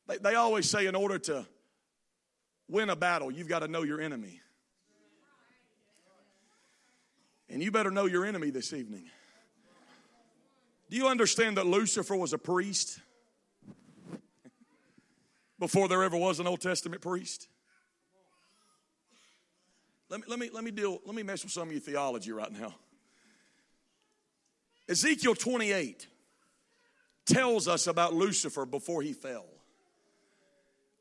they, 0.08 0.18
they 0.18 0.36
always 0.36 0.70
say, 0.70 0.88
in 0.88 0.96
order 0.96 1.18
to 1.20 1.48
win 2.68 2.90
a 2.90 2.96
battle, 2.96 3.32
you've 3.32 3.48
got 3.48 3.60
to 3.60 3.68
know 3.68 3.84
your 3.84 4.02
enemy. 4.02 4.42
And 7.50 7.64
you 7.64 7.72
better 7.72 7.92
know 7.92 8.06
your 8.06 8.26
enemy 8.26 8.50
this 8.50 8.74
evening. 8.74 9.06
Do 10.90 10.98
you 10.98 11.08
understand 11.08 11.58
that 11.58 11.66
Lucifer 11.66 12.16
was 12.16 12.34
a 12.34 12.38
priest 12.38 13.00
before 15.60 15.88
there 15.88 16.04
ever 16.04 16.18
was 16.18 16.40
an 16.40 16.48
Old 16.48 16.62
Testament 16.62 17.02
priest? 17.02 17.48
Let 20.10 20.20
me, 20.20 20.26
let 20.28 20.40
me, 20.40 20.50
let 20.54 20.64
me 20.64 20.72
deal, 20.72 21.00
let 21.06 21.16
me 21.16 21.24
mess 21.24 21.44
with 21.44 21.52
some 21.52 21.68
of 21.68 21.72
your 21.72 21.82
theology 21.82 22.32
right 22.32 22.52
now. 22.52 22.76
Ezekiel 24.88 25.34
28 25.34 26.08
tells 27.26 27.68
us 27.68 27.88
about 27.88 28.14
Lucifer 28.14 28.66
before 28.66 29.02
he 29.02 29.14
fell. 29.14 29.46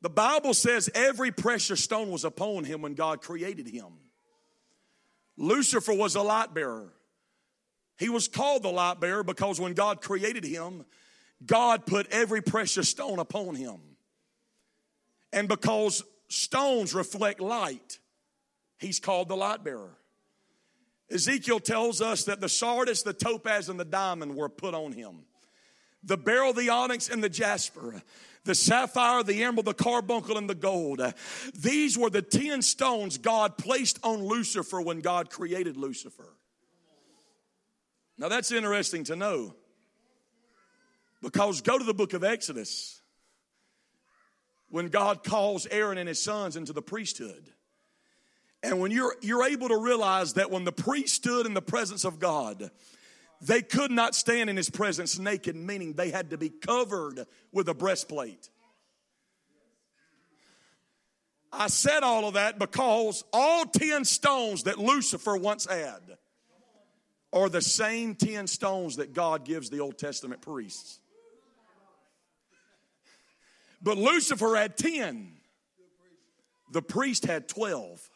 The 0.01 0.09
Bible 0.09 0.53
says 0.53 0.89
every 0.93 1.31
precious 1.31 1.83
stone 1.83 2.11
was 2.11 2.25
upon 2.25 2.63
him 2.63 2.81
when 2.81 2.93
God 2.93 3.21
created 3.21 3.67
him. 3.67 3.87
Lucifer 5.37 5.93
was 5.93 6.15
a 6.15 6.21
light 6.21 6.53
bearer. 6.53 6.93
He 7.97 8.09
was 8.09 8.27
called 8.27 8.63
the 8.63 8.71
light 8.71 8.99
bearer 8.99 9.23
because 9.23 9.59
when 9.59 9.73
God 9.73 10.01
created 10.01 10.43
him, 10.43 10.85
God 11.45 11.85
put 11.85 12.07
every 12.11 12.41
precious 12.41 12.89
stone 12.89 13.19
upon 13.19 13.55
him. 13.55 13.77
And 15.31 15.47
because 15.47 16.03
stones 16.27 16.93
reflect 16.93 17.39
light, 17.39 17.99
he's 18.77 18.99
called 18.99 19.27
the 19.27 19.37
light 19.37 19.63
bearer. 19.63 19.97
Ezekiel 21.11 21.59
tells 21.59 22.01
us 22.01 22.23
that 22.25 22.41
the 22.41 22.49
sardius, 22.49 23.03
the 23.03 23.13
topaz, 23.13 23.69
and 23.69 23.79
the 23.79 23.85
diamond 23.85 24.35
were 24.35 24.49
put 24.49 24.73
on 24.73 24.91
him. 24.91 25.25
The 26.03 26.17
beryl, 26.17 26.53
the 26.53 26.69
onyx, 26.69 27.09
and 27.09 27.23
the 27.23 27.29
jasper, 27.29 28.01
the 28.43 28.55
sapphire, 28.55 29.23
the 29.23 29.43
emerald, 29.43 29.65
the 29.65 29.73
carbuncle, 29.73 30.37
and 30.37 30.49
the 30.49 30.55
gold. 30.55 31.01
These 31.53 31.97
were 31.97 32.09
the 32.09 32.21
10 32.21 32.61
stones 32.61 33.17
God 33.17 33.57
placed 33.57 33.99
on 34.03 34.23
Lucifer 34.23 34.81
when 34.81 35.01
God 35.01 35.29
created 35.29 35.77
Lucifer. 35.77 36.35
Now 38.17 38.29
that's 38.29 38.51
interesting 38.51 39.03
to 39.05 39.15
know 39.15 39.55
because 41.21 41.61
go 41.61 41.77
to 41.77 41.83
the 41.83 41.93
book 41.93 42.13
of 42.13 42.23
Exodus 42.23 43.01
when 44.69 44.87
God 44.87 45.23
calls 45.23 45.65
Aaron 45.65 45.97
and 45.97 46.07
his 46.07 46.21
sons 46.21 46.55
into 46.55 46.71
the 46.71 46.81
priesthood. 46.81 47.51
And 48.65 48.79
when 48.79 48.89
you're, 48.89 49.15
you're 49.21 49.43
able 49.43 49.67
to 49.67 49.77
realize 49.77 50.33
that 50.33 50.49
when 50.49 50.63
the 50.63 50.71
priest 50.71 51.13
stood 51.13 51.45
in 51.45 51.53
the 51.53 51.61
presence 51.61 52.03
of 52.03 52.17
God, 52.17 52.71
they 53.39 53.61
could 53.61 53.91
not 53.91 54.15
stand 54.15 54.49
in 54.49 54.57
his 54.57 54.71
presence 54.71 55.19
naked, 55.19 55.55
meaning 55.55 55.93
they 55.93 56.09
had 56.09 56.31
to 56.31 56.37
be 56.37 56.49
covered 56.49 57.27
with 57.51 57.69
a 57.69 57.75
breastplate. 57.75 58.49
I 61.53 61.67
said 61.67 62.01
all 62.01 62.27
of 62.27 62.33
that 62.33 62.57
because 62.57 63.23
all 63.31 63.65
10 63.65 64.03
stones 64.03 64.63
that 64.63 64.79
Lucifer 64.79 65.37
once 65.37 65.67
had 65.67 66.17
are 67.31 67.49
the 67.49 67.61
same 67.61 68.15
10 68.15 68.47
stones 68.47 68.95
that 68.95 69.13
God 69.13 69.45
gives 69.45 69.69
the 69.69 69.79
Old 69.79 69.99
Testament 69.99 70.41
priests. 70.41 70.99
But 73.79 73.99
Lucifer 73.99 74.55
had 74.55 74.75
10, 74.75 75.33
the 76.71 76.81
priest 76.81 77.25
had 77.25 77.47
12. 77.47 78.09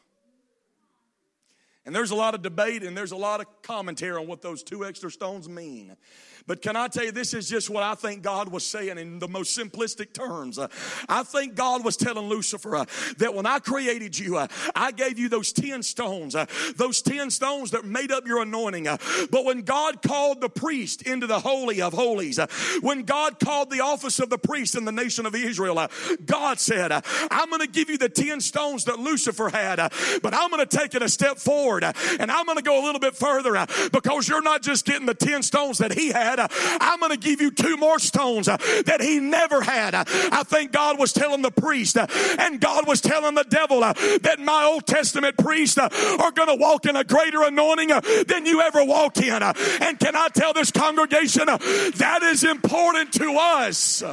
And 1.89 1.95
there's 1.95 2.11
a 2.11 2.15
lot 2.15 2.35
of 2.35 2.43
debate 2.43 2.83
and 2.83 2.95
there's 2.95 3.13
a 3.13 3.17
lot 3.17 3.41
of 3.41 3.47
commentary 3.63 4.15
on 4.15 4.27
what 4.27 4.43
those 4.43 4.61
two 4.61 4.85
extra 4.85 5.09
stones 5.09 5.49
mean. 5.49 5.97
But 6.45 6.63
can 6.63 6.75
I 6.75 6.87
tell 6.87 7.05
you, 7.05 7.11
this 7.11 7.33
is 7.33 7.47
just 7.47 7.69
what 7.69 7.83
I 7.83 7.95
think 7.95 8.23
God 8.23 8.49
was 8.49 8.65
saying 8.65 8.97
in 8.97 9.19
the 9.19 9.27
most 9.27 9.57
simplistic 9.57 10.13
terms. 10.13 10.57
Uh, 10.57 10.67
I 11.07 11.21
think 11.21 11.53
God 11.53 11.83
was 11.83 11.95
telling 11.95 12.27
Lucifer 12.27 12.75
uh, 12.75 12.85
that 13.17 13.35
when 13.35 13.45
I 13.45 13.59
created 13.59 14.17
you, 14.17 14.37
uh, 14.37 14.47
I 14.75 14.91
gave 14.91 15.19
you 15.19 15.29
those 15.29 15.51
10 15.51 15.83
stones, 15.83 16.35
those 16.75 17.01
10 17.03 17.29
stones 17.29 17.71
that 17.71 17.85
made 17.85 18.11
up 18.11 18.25
your 18.25 18.41
anointing. 18.41 18.85
But 18.85 19.45
when 19.45 19.61
God 19.61 20.01
called 20.01 20.41
the 20.41 20.49
priest 20.49 21.03
into 21.03 21.27
the 21.27 21.39
Holy 21.39 21.81
of 21.81 21.93
Holies, 21.93 22.39
when 22.81 23.03
God 23.03 23.39
called 23.39 23.69
the 23.69 23.81
office 23.81 24.19
of 24.19 24.29
the 24.29 24.37
priest 24.37 24.75
in 24.75 24.85
the 24.85 24.91
nation 24.91 25.25
of 25.25 25.35
Israel, 25.35 25.87
God 26.25 26.59
said, 26.59 26.91
I'm 26.91 27.49
going 27.49 27.61
to 27.61 27.67
give 27.67 27.89
you 27.89 27.97
the 27.97 28.09
10 28.09 28.41
stones 28.41 28.85
that 28.85 28.97
Lucifer 28.97 29.49
had, 29.49 29.77
but 30.23 30.33
I'm 30.33 30.49
going 30.49 30.65
to 30.65 30.77
take 30.77 30.95
it 30.95 31.03
a 31.03 31.09
step 31.09 31.37
forward 31.37 31.78
and 31.83 32.31
I'm 32.31 32.45
going 32.45 32.57
to 32.57 32.63
go 32.63 32.81
a 32.81 32.83
little 32.83 32.99
bit 32.99 33.15
further 33.15 33.55
uh, 33.55 33.65
because 33.91 34.27
you're 34.27 34.41
not 34.41 34.61
just 34.61 34.85
getting 34.85 35.05
the 35.05 35.13
10 35.13 35.43
stones 35.43 35.79
that 35.79 35.93
he 35.93 36.09
had, 36.09 36.39
uh, 36.39 36.47
I'm 36.79 36.99
going 36.99 37.11
to 37.11 37.17
give 37.17 37.41
you 37.41 37.51
two 37.51 37.77
more 37.77 37.99
stones 37.99 38.47
uh, 38.47 38.57
that 38.85 39.01
he 39.01 39.19
never 39.19 39.61
had. 39.61 39.95
Uh, 39.95 40.03
I 40.31 40.43
think 40.43 40.71
God 40.71 40.99
was 40.99 41.13
telling 41.13 41.41
the 41.41 41.51
priest 41.51 41.97
uh, 41.97 42.07
and 42.39 42.59
God 42.59 42.87
was 42.87 43.01
telling 43.01 43.35
the 43.35 43.43
devil 43.43 43.83
uh, 43.83 43.93
that 44.21 44.39
my 44.39 44.63
Old 44.63 44.85
Testament 44.85 45.37
priests 45.37 45.77
are 45.77 46.31
going 46.31 46.49
to 46.49 46.57
walk 46.59 46.85
in 46.85 46.95
a 46.95 47.03
greater 47.03 47.43
anointing 47.43 47.89
than 48.27 48.45
you 48.45 48.61
ever 48.61 48.83
walk 48.83 49.17
in. 49.17 49.41
And 49.41 49.99
can 49.99 50.15
I 50.15 50.27
tell 50.33 50.53
this 50.53 50.71
congregation 50.71 51.45
that 51.45 52.19
is 52.23 52.43
important 52.43 53.13
to 53.13 53.35
us? 53.39 54.03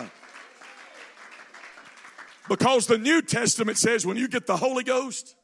Because 2.49 2.87
the 2.87 2.99
New 2.99 3.23
Testament 3.23 3.79
says 3.79 4.07
when 4.07 4.17
you 4.17 4.29
get 4.29 4.47
the 4.47 4.57
Holy 4.57 4.85
Ghost, 4.85 5.35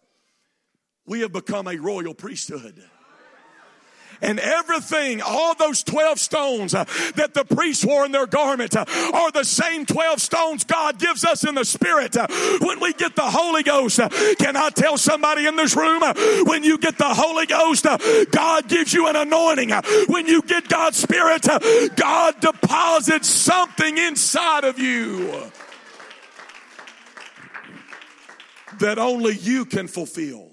we 1.07 1.21
have 1.21 1.33
become 1.33 1.67
a 1.67 1.77
royal 1.77 2.15
priesthood 2.15 2.83
and 4.23 4.39
everything, 4.39 5.21
all 5.21 5.55
those 5.55 5.83
12 5.83 6.19
stones 6.19 6.75
uh, 6.75 6.85
that 7.17 7.35
the 7.35 7.45
priests 7.45 7.85
wore 7.85 8.07
in 8.07 8.13
their 8.13 8.27
garment 8.27 8.77
uh, 8.77 8.85
are 9.13 9.33
the 9.33 9.45
same 9.45 9.85
12 9.85 10.21
stones 10.21 10.65
God 10.65 10.99
gives 10.99 11.25
us 11.25 11.45
in 11.45 11.57
the 11.57 11.65
spirit 11.65 12.17
uh, 12.17 12.29
when 12.61 12.81
we 12.81 12.93
get 12.95 13.17
the 13.17 13.23
Holy 13.23 13.65
Ghost. 13.65 13.99
Uh, 13.99 14.09
can 14.39 14.57
I 14.57 14.71
tell 14.71 14.97
somebody 14.97 15.47
in 15.47 15.57
this 15.57 15.77
room 15.77 16.03
uh, 16.03 16.15
when 16.45 16.63
you 16.63 16.79
get 16.79 16.97
the 16.97 17.13
Holy 17.13 17.47
Ghost, 17.47 17.85
uh, 17.85 17.99
God 18.31 18.69
gives 18.69 18.95
you 18.95 19.09
an 19.09 19.17
anointing. 19.17 19.71
when 20.07 20.27
you 20.27 20.41
get 20.43 20.69
God's 20.69 20.97
spirit, 20.97 21.47
God 21.97 22.41
deposits 22.41 23.29
something 23.29 23.99
inside 23.99 24.65
of 24.65 24.79
you 24.79 25.51
that 28.79 28.99
only 28.99 29.37
you 29.37 29.65
can 29.65 29.89
fulfill. 29.89 30.52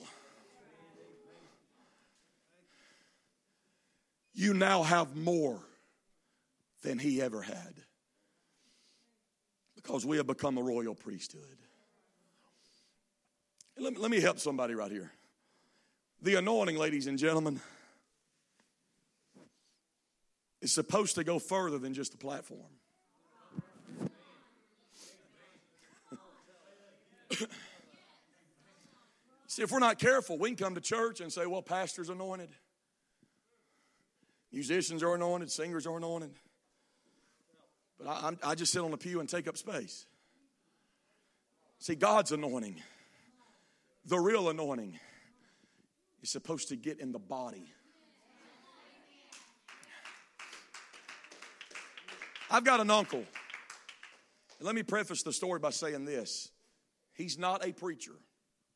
You 4.40 4.54
now 4.54 4.84
have 4.84 5.18
more 5.18 5.60
than 6.82 6.98
he 6.98 7.22
ever 7.22 7.42
had 7.42 7.74
because 9.76 10.06
we 10.06 10.16
have 10.16 10.28
become 10.28 10.58
a 10.58 10.62
royal 10.62 10.96
priesthood. 10.96 11.58
Let 13.78 13.94
me, 13.94 14.00
let 14.00 14.10
me 14.10 14.22
help 14.22 14.40
somebody 14.40 14.76
right 14.76 14.92
here. 14.92 15.12
The 16.22 16.36
anointing, 16.36 16.78
ladies 16.78 17.08
and 17.08 17.18
gentlemen, 17.18 17.60
is 20.62 20.74
supposed 20.74 21.16
to 21.16 21.26
go 21.26 21.38
further 21.38 21.78
than 21.78 21.94
just 21.94 22.14
a 22.14 22.18
platform. 22.18 22.62
See, 29.48 29.64
if 29.64 29.72
we're 29.72 29.80
not 29.80 30.00
careful, 30.00 30.38
we 30.38 30.48
can 30.50 30.56
come 30.58 30.76
to 30.76 30.82
church 30.82 31.20
and 31.20 31.30
say, 31.30 31.46
well, 31.46 31.62
pastor's 31.62 32.08
anointed. 32.08 32.48
Musicians 34.52 35.04
are 35.04 35.16
anointed, 35.16 35.52
singers 35.52 35.86
are 35.86 35.98
anointed. 35.98 36.32
But 37.98 38.08
I, 38.08 38.32
I 38.44 38.56
just 38.56 38.72
sit 38.72 38.82
on 38.82 38.92
the 38.92 38.98
pew 38.98 39.20
and 39.20 39.30
take 39.30 39.48
up 39.48 39.58
space. 39.58 40.06
See, 41.80 41.96
God's 41.96 42.32
anointing, 42.32 42.82
the 44.06 44.18
real 44.18 44.50
anointing, 44.50 45.00
is 46.22 46.30
supposed 46.30 46.70
to 46.70 46.76
get 46.76 47.00
in 47.00 47.12
the 47.12 47.20
body. 47.20 47.72
I've 52.52 52.64
got 52.64 52.80
an 52.80 52.90
uncle. 52.90 53.24
Let 54.60 54.76
me 54.76 54.84
preface 54.84 55.24
the 55.24 55.32
story 55.32 55.60
by 55.60 55.70
saying 55.70 56.06
this 56.06 56.50
He's 57.14 57.38
not 57.38 57.66
a 57.66 57.72
preacher 57.72 58.16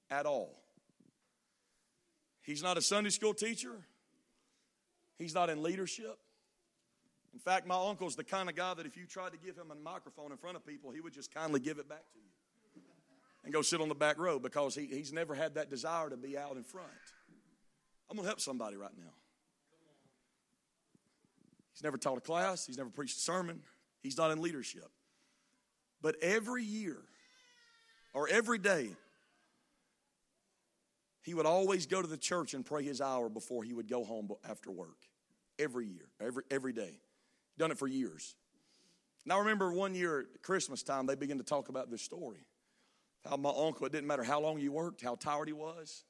at 0.09 0.25
all. 0.25 0.61
He's 2.41 2.61
not 2.61 2.77
a 2.77 2.81
Sunday 2.81 3.09
school 3.09 3.33
teacher. 3.33 3.87
He's 5.17 5.33
not 5.33 5.49
in 5.49 5.63
leadership. 5.63 6.17
In 7.33 7.39
fact, 7.39 7.65
my 7.65 7.75
uncle's 7.75 8.15
the 8.15 8.23
kind 8.23 8.49
of 8.49 8.55
guy 8.55 8.73
that 8.73 8.85
if 8.85 8.95
you 8.95 9.05
tried 9.05 9.31
to 9.31 9.37
give 9.37 9.57
him 9.57 9.71
a 9.71 9.75
microphone 9.75 10.31
in 10.31 10.37
front 10.37 10.55
of 10.55 10.65
people, 10.65 10.91
he 10.91 11.01
would 11.01 11.13
just 11.13 11.33
kindly 11.33 11.59
give 11.59 11.79
it 11.79 11.89
back 11.89 12.03
to 12.13 12.19
you 12.19 12.33
and 13.43 13.53
go 13.53 13.61
sit 13.61 13.81
on 13.81 13.89
the 13.89 13.95
back 13.95 14.17
row 14.17 14.39
because 14.39 14.75
he, 14.75 14.85
he's 14.85 15.11
never 15.11 15.35
had 15.35 15.55
that 15.55 15.69
desire 15.69 16.09
to 16.09 16.17
be 16.17 16.37
out 16.37 16.55
in 16.55 16.63
front. 16.63 16.87
I'm 18.09 18.15
going 18.15 18.25
to 18.25 18.29
help 18.29 18.39
somebody 18.39 18.77
right 18.77 18.95
now. 18.95 19.11
He's 21.73 21.83
never 21.83 21.97
taught 21.97 22.17
a 22.17 22.21
class, 22.21 22.67
he's 22.67 22.77
never 22.77 22.91
preached 22.91 23.17
a 23.17 23.21
sermon, 23.21 23.61
he's 24.03 24.17
not 24.17 24.29
in 24.29 24.41
leadership. 24.41 24.89
But 26.01 26.15
every 26.21 26.63
year 26.63 26.97
or 28.13 28.27
every 28.27 28.59
day, 28.59 28.89
he 31.23 31.33
would 31.33 31.45
always 31.45 31.85
go 31.85 32.01
to 32.01 32.07
the 32.07 32.17
church 32.17 32.53
and 32.53 32.65
pray 32.65 32.83
his 32.83 32.99
hour 32.99 33.29
before 33.29 33.63
he 33.63 33.73
would 33.73 33.87
go 33.87 34.03
home 34.03 34.29
after 34.47 34.69
work. 34.69 34.97
Every 35.57 35.87
year, 35.87 36.09
every, 36.19 36.43
every 36.51 36.73
day. 36.73 36.99
Done 37.57 37.71
it 37.71 37.77
for 37.77 37.87
years. 37.87 38.35
Now, 39.25 39.37
I 39.37 39.39
remember 39.39 39.71
one 39.71 39.95
year 39.95 40.21
at 40.21 40.41
Christmas 40.41 40.83
time, 40.83 41.05
they 41.05 41.15
began 41.15 41.37
to 41.37 41.43
talk 41.43 41.69
about 41.69 41.89
this 41.89 42.01
story. 42.01 42.45
How 43.23 43.37
my 43.37 43.53
uncle, 43.55 43.85
it 43.85 43.93
didn't 43.93 44.07
matter 44.07 44.23
how 44.23 44.41
long 44.41 44.57
he 44.57 44.67
worked, 44.67 45.01
how 45.01 45.15
tired 45.15 45.47
he 45.47 45.53
was, 45.53 46.03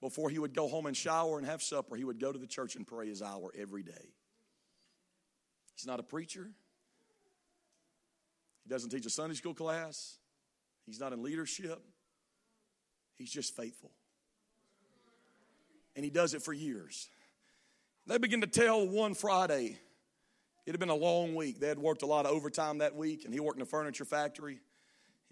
before 0.00 0.28
he 0.28 0.40
would 0.40 0.54
go 0.54 0.66
home 0.66 0.86
and 0.86 0.96
shower 0.96 1.38
and 1.38 1.46
have 1.46 1.62
supper, 1.62 1.94
he 1.94 2.02
would 2.02 2.18
go 2.18 2.32
to 2.32 2.38
the 2.38 2.46
church 2.46 2.74
and 2.74 2.84
pray 2.84 3.06
his 3.06 3.22
hour 3.22 3.52
every 3.56 3.84
day. 3.84 4.14
He's 5.76 5.86
not 5.86 6.00
a 6.00 6.02
preacher. 6.02 6.50
He 8.64 8.68
doesn't 8.68 8.90
teach 8.90 9.06
a 9.06 9.10
Sunday 9.10 9.36
school 9.36 9.54
class. 9.54 10.18
He's 10.84 10.98
not 10.98 11.12
in 11.12 11.22
leadership. 11.22 11.80
He's 13.16 13.30
just 13.30 13.54
faithful 13.54 13.92
and 15.96 16.04
he 16.04 16.10
does 16.10 16.34
it 16.34 16.42
for 16.42 16.52
years. 16.52 17.08
They 18.06 18.18
begin 18.18 18.40
to 18.40 18.46
tell 18.46 18.86
one 18.86 19.14
Friday 19.14 19.78
It 20.64 20.70
had 20.70 20.80
been 20.80 20.90
a 20.90 20.94
long 20.94 21.34
week. 21.34 21.58
They 21.58 21.68
had 21.68 21.78
worked 21.78 22.02
a 22.02 22.06
lot 22.06 22.24
of 22.24 22.32
overtime 22.32 22.78
that 22.78 22.94
week, 22.94 23.24
and 23.24 23.34
he 23.34 23.40
worked 23.40 23.56
in 23.56 23.62
a 23.62 23.66
furniture 23.66 24.04
factory. 24.04 24.60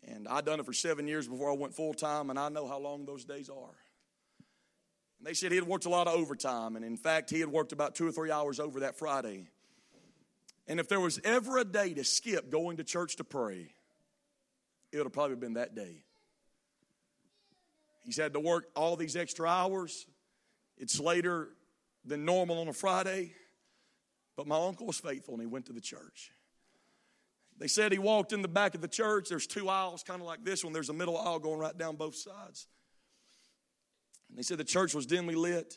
And 0.02 0.26
I'd 0.26 0.44
done 0.44 0.58
it 0.58 0.66
for 0.66 0.72
seven 0.72 1.06
years 1.06 1.28
before 1.28 1.50
I 1.50 1.54
went 1.54 1.74
full 1.74 1.94
time, 1.94 2.30
and 2.30 2.38
I 2.38 2.48
know 2.48 2.66
how 2.66 2.78
long 2.78 3.04
those 3.04 3.24
days 3.24 3.48
are. 3.48 3.76
And 5.18 5.26
they 5.26 5.34
said 5.34 5.52
he 5.52 5.56
had 5.56 5.68
worked 5.68 5.84
a 5.84 5.90
lot 5.90 6.08
of 6.08 6.14
overtime, 6.14 6.76
and 6.76 6.84
in 6.84 6.96
fact, 6.96 7.30
he 7.30 7.40
had 7.40 7.48
worked 7.48 7.72
about 7.72 7.94
two 7.94 8.08
or 8.08 8.12
three 8.12 8.30
hours 8.30 8.58
over 8.58 8.80
that 8.80 8.98
Friday. 8.98 9.48
And 10.66 10.80
if 10.80 10.88
there 10.88 11.00
was 11.00 11.20
ever 11.22 11.58
a 11.58 11.64
day 11.64 11.94
to 11.94 12.04
skip 12.04 12.50
going 12.50 12.78
to 12.78 12.84
church 12.84 13.16
to 13.16 13.24
pray, 13.24 13.72
it 14.90 14.96
would 14.96 15.04
have 15.04 15.12
probably 15.12 15.36
been 15.36 15.54
that 15.54 15.74
day. 15.74 16.02
He's 18.04 18.16
had 18.16 18.32
to 18.32 18.40
work 18.40 18.68
all 18.74 18.96
these 18.96 19.14
extra 19.14 19.48
hours. 19.48 20.06
It's 20.80 20.98
later 20.98 21.50
than 22.06 22.24
normal 22.24 22.58
on 22.58 22.68
a 22.68 22.72
Friday. 22.72 23.34
But 24.34 24.46
my 24.46 24.56
uncle 24.56 24.86
was 24.86 24.98
faithful 24.98 25.34
and 25.34 25.42
he 25.42 25.46
went 25.46 25.66
to 25.66 25.72
the 25.74 25.80
church. 25.80 26.32
They 27.58 27.68
said 27.68 27.92
he 27.92 27.98
walked 27.98 28.32
in 28.32 28.40
the 28.40 28.48
back 28.48 28.74
of 28.74 28.80
the 28.80 28.88
church. 28.88 29.28
There's 29.28 29.46
two 29.46 29.68
aisles, 29.68 30.02
kind 30.02 30.22
of 30.22 30.26
like 30.26 30.42
this 30.42 30.64
one. 30.64 30.72
There's 30.72 30.88
a 30.88 30.94
middle 30.94 31.18
aisle 31.18 31.38
going 31.38 31.60
right 31.60 31.76
down 31.76 31.96
both 31.96 32.16
sides. 32.16 32.66
And 34.30 34.38
they 34.38 34.42
said 34.42 34.56
the 34.56 34.64
church 34.64 34.94
was 34.94 35.04
dimly 35.04 35.34
lit. 35.34 35.76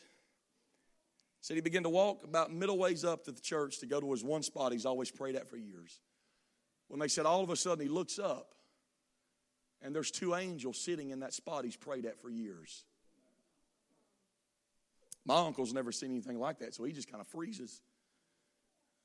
Said 1.42 1.56
he 1.56 1.60
began 1.60 1.82
to 1.82 1.90
walk 1.90 2.24
about 2.24 2.50
middle 2.50 2.78
ways 2.78 3.04
up 3.04 3.24
to 3.24 3.32
the 3.32 3.40
church 3.42 3.80
to 3.80 3.86
go 3.86 4.00
to 4.00 4.10
his 4.10 4.24
one 4.24 4.42
spot 4.42 4.72
he's 4.72 4.86
always 4.86 5.10
prayed 5.10 5.36
at 5.36 5.46
for 5.50 5.58
years. 5.58 6.00
When 6.88 6.98
they 6.98 7.08
said 7.08 7.26
all 7.26 7.42
of 7.42 7.50
a 7.50 7.56
sudden 7.56 7.84
he 7.84 7.90
looks 7.90 8.18
up 8.18 8.54
and 9.82 9.94
there's 9.94 10.10
two 10.10 10.34
angels 10.34 10.78
sitting 10.78 11.10
in 11.10 11.20
that 11.20 11.34
spot 11.34 11.66
he's 11.66 11.76
prayed 11.76 12.06
at 12.06 12.18
for 12.18 12.30
years. 12.30 12.86
My 15.26 15.36
uncle's 15.46 15.72
never 15.72 15.92
seen 15.92 16.10
anything 16.10 16.38
like 16.38 16.58
that, 16.58 16.74
so 16.74 16.84
he 16.84 16.92
just 16.92 17.10
kind 17.10 17.20
of 17.20 17.26
freezes 17.28 17.80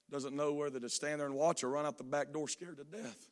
doesn't 0.09 0.35
know 0.35 0.53
whether 0.53 0.79
to 0.79 0.89
stand 0.89 1.19
there 1.19 1.27
and 1.27 1.35
watch 1.35 1.63
or 1.63 1.69
run 1.69 1.85
out 1.85 1.97
the 1.97 2.03
back 2.03 2.33
door 2.33 2.47
scared 2.47 2.77
to 2.77 2.83
death. 2.83 3.29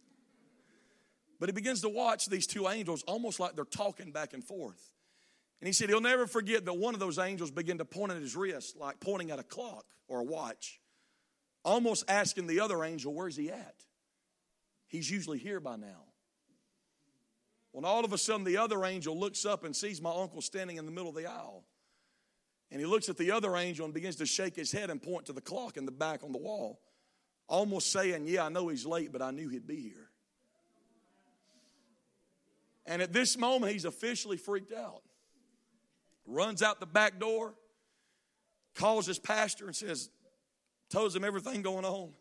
But 1.40 1.50
he 1.50 1.54
begins 1.54 1.82
to 1.82 1.90
watch 1.90 2.28
these 2.28 2.48
two 2.48 2.68
angels 2.68 3.04
almost 3.04 3.40
like 3.40 3.56
they're 3.56 3.66
talking 3.66 4.12
back 4.12 4.34
and 4.34 4.44
forth. 4.44 4.94
And 5.60 5.68
he 5.68 5.74
said 5.74 5.90
he'll 5.90 6.02
never 6.02 6.28
forget 6.28 6.66
that 6.66 6.74
one 6.74 6.94
of 6.94 7.00
those 7.00 7.20
angels 7.20 7.52
began 7.52 7.78
to 7.80 7.86
point 7.86 8.12
at 8.12 8.22
his 8.22 8.36
wrist, 8.36 8.78
like 8.78 9.00
pointing 9.00 9.32
at 9.32 9.40
a 9.40 9.44
clock 9.44 9.86
or 10.08 10.22
a 10.22 10.24
watch, 10.24 10.80
almost 11.64 12.06
asking 12.08 12.48
the 12.48 12.60
other 12.60 12.84
angel, 12.84 13.14
Where's 13.14 13.36
he 13.36 13.52
at? 13.52 13.76
He's 14.88 15.10
usually 15.10 15.38
here 15.38 15.60
by 15.60 15.76
now. 15.76 16.06
When 17.72 17.86
all 17.86 18.06
of 18.06 18.14
a 18.14 18.18
sudden 18.18 18.44
the 18.44 18.58
other 18.58 18.86
angel 18.86 19.20
looks 19.20 19.46
up 19.46 19.64
and 19.64 19.76
sees 19.76 20.02
my 20.02 20.12
uncle 20.12 20.42
standing 20.42 20.78
in 20.78 20.86
the 20.86 20.92
middle 20.92 21.10
of 21.10 21.16
the 21.16 21.28
aisle. 21.28 21.66
And 22.72 22.80
he 22.80 22.86
looks 22.86 23.07
at 23.09 23.18
the 23.18 23.32
other 23.32 23.55
angel 23.55 23.86
and 23.86 23.93
begins 23.93 24.18
to 24.18 24.26
shake 24.26 24.55
his 24.55 24.72
head 24.72 24.89
and 24.89 25.01
point 25.01 25.28
to 25.28 25.34
the 25.34 25.41
clock 25.41 25.78
in 25.78 25.86
the 25.86 25.91
back 25.91 26.24
on 26.24 26.32
the 26.32 26.38
wall, 26.38 26.82
almost 27.47 27.91
saying, 27.91 28.26
Yeah, 28.28 28.45
I 28.45 28.49
know 28.49 28.68
he's 28.68 28.86
late, 28.86 29.11
but 29.11 29.22
I 29.22 29.32
knew 29.32 29.49
he'd 29.49 29.68
be 29.68 29.82
here. 29.82 30.09
And 32.86 33.01
at 33.01 33.13
this 33.13 33.38
moment, 33.38 33.74
he's 33.74 33.86
officially 33.86 34.38
freaked 34.38 34.74
out. 34.74 35.01
Runs 36.26 36.61
out 36.61 36.80
the 36.80 36.86
back 36.86 37.20
door, 37.20 37.53
calls 38.76 39.05
his 39.05 39.20
pastor 39.20 39.65
and 39.65 39.76
says, 39.76 40.09
tells 40.89 41.15
him 41.15 41.24
everything 41.24 41.61
going 41.61 41.86
on. 41.86 42.11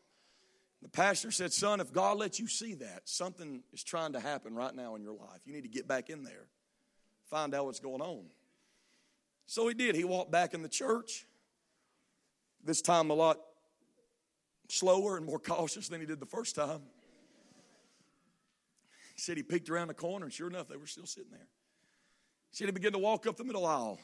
The 0.82 0.88
pastor 0.88 1.30
said, 1.30 1.52
Son, 1.52 1.80
if 1.80 1.92
God 1.92 2.18
lets 2.18 2.38
you 2.38 2.46
see 2.46 2.74
that, 2.74 3.02
something 3.04 3.62
is 3.72 3.82
trying 3.82 4.12
to 4.12 4.20
happen 4.20 4.54
right 4.54 4.74
now 4.74 4.94
in 4.94 5.02
your 5.02 5.14
life. 5.14 5.40
You 5.44 5.52
need 5.52 5.62
to 5.62 5.68
get 5.68 5.88
back 5.88 6.10
in 6.10 6.22
there, 6.22 6.46
find 7.30 7.54
out 7.54 7.64
what's 7.64 7.80
going 7.80 8.02
on. 8.02 8.26
So 9.46 9.68
he 9.68 9.74
did. 9.74 9.94
He 9.94 10.04
walked 10.04 10.30
back 10.30 10.54
in 10.54 10.62
the 10.62 10.68
church, 10.68 11.26
this 12.64 12.82
time 12.82 13.10
a 13.10 13.14
lot 13.14 13.38
slower 14.68 15.16
and 15.16 15.24
more 15.24 15.38
cautious 15.38 15.88
than 15.88 16.00
he 16.00 16.06
did 16.06 16.20
the 16.20 16.26
first 16.26 16.56
time. 16.56 16.82
He 19.14 19.22
said 19.22 19.36
he 19.36 19.42
peeked 19.42 19.70
around 19.70 19.88
the 19.88 19.94
corner, 19.94 20.26
and 20.26 20.32
sure 20.32 20.48
enough, 20.48 20.68
they 20.68 20.76
were 20.76 20.86
still 20.86 21.06
sitting 21.06 21.30
there. 21.30 21.48
He 22.50 22.56
said 22.56 22.66
he 22.66 22.72
began 22.72 22.92
to 22.92 22.98
walk 22.98 23.26
up 23.26 23.36
the 23.36 23.44
middle 23.44 23.64
aisle. 23.64 23.98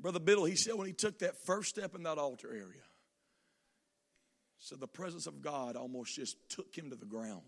Brother 0.00 0.20
Biddle, 0.20 0.44
he 0.44 0.56
said 0.56 0.74
when 0.74 0.86
he 0.86 0.92
took 0.92 1.18
that 1.20 1.36
first 1.44 1.68
step 1.68 1.94
in 1.94 2.04
that 2.04 2.18
altar 2.18 2.48
area, 2.48 2.82
so 4.58 4.74
the 4.74 4.88
presence 4.88 5.26
of 5.26 5.40
God 5.40 5.76
almost 5.76 6.14
just 6.14 6.36
took 6.48 6.74
him 6.76 6.90
to 6.90 6.96
the 6.96 7.06
ground. 7.06 7.42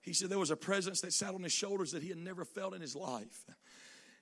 He 0.00 0.12
said 0.12 0.30
there 0.30 0.38
was 0.38 0.50
a 0.50 0.56
presence 0.56 1.00
that 1.02 1.12
sat 1.12 1.34
on 1.34 1.42
his 1.42 1.52
shoulders 1.52 1.92
that 1.92 2.02
he 2.02 2.08
had 2.08 2.18
never 2.18 2.44
felt 2.44 2.74
in 2.74 2.80
his 2.80 2.96
life. 2.96 3.44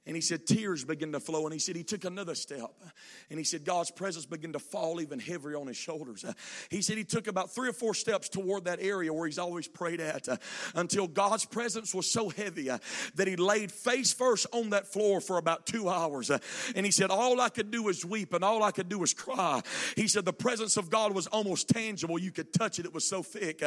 And 0.07 0.17
he 0.17 0.23
said, 0.23 0.47
tears 0.47 0.83
began 0.83 1.13
to 1.13 1.21
flow. 1.21 1.45
And 1.45 1.53
he 1.53 1.59
said, 1.59 1.77
he 1.77 1.85
took 1.85 2.07
another 2.07 2.35
step. 2.35 2.73
And 3.29 3.39
he 3.39 3.45
said, 3.45 3.67
God's 3.67 3.91
presence 3.91 4.25
began 4.25 4.55
to 4.55 4.59
fall 4.59 5.01
even 5.01 5.19
heavier 5.21 5.59
on 5.59 5.67
his 5.67 5.77
shoulders. 5.77 6.25
He 6.71 6.81
said, 6.81 6.97
he 6.97 7.05
took 7.05 7.27
about 7.27 7.51
three 7.51 7.69
or 7.69 7.75
four 7.75 7.93
steps 7.93 8.31
toward 8.31 8.65
that 8.65 8.79
area 8.81 9.13
where 9.13 9.27
he's 9.27 9.39
always 9.39 9.69
prayed 9.69 10.01
at 10.01 10.27
until 10.75 11.07
God's 11.07 11.45
presence 11.45 11.95
was 11.95 12.11
so 12.11 12.31
heavy 12.31 12.71
that 13.15 13.29
he 13.29 13.37
laid 13.37 13.71
face 13.71 14.11
first 14.11 14.47
on 14.53 14.71
that 14.71 14.87
floor 14.87 15.21
for 15.21 15.37
about 15.37 15.67
two 15.67 15.89
hours. 15.89 16.31
And 16.75 16.87
he 16.87 16.93
said, 16.93 17.11
all 17.11 17.39
I 17.39 17.51
could 17.51 17.71
do 17.71 17.83
was 17.83 18.03
weep 18.03 18.33
and 18.33 18.43
all 18.43 18.63
I 18.63 18.71
could 18.71 18.89
do 18.89 18.99
was 18.99 19.13
cry. 19.13 19.61
He 19.97 20.09
said, 20.09 20.25
the 20.25 20.33
presence 20.33 20.79
of 20.79 20.89
God 20.89 21.15
was 21.15 21.27
almost 21.27 21.69
tangible. 21.69 22.19
You 22.19 22.33
could 22.33 22.55
touch 22.55 22.79
it, 22.79 22.87
it 22.87 22.95
was 22.95 23.07
so 23.07 23.23
thick. 23.23 23.63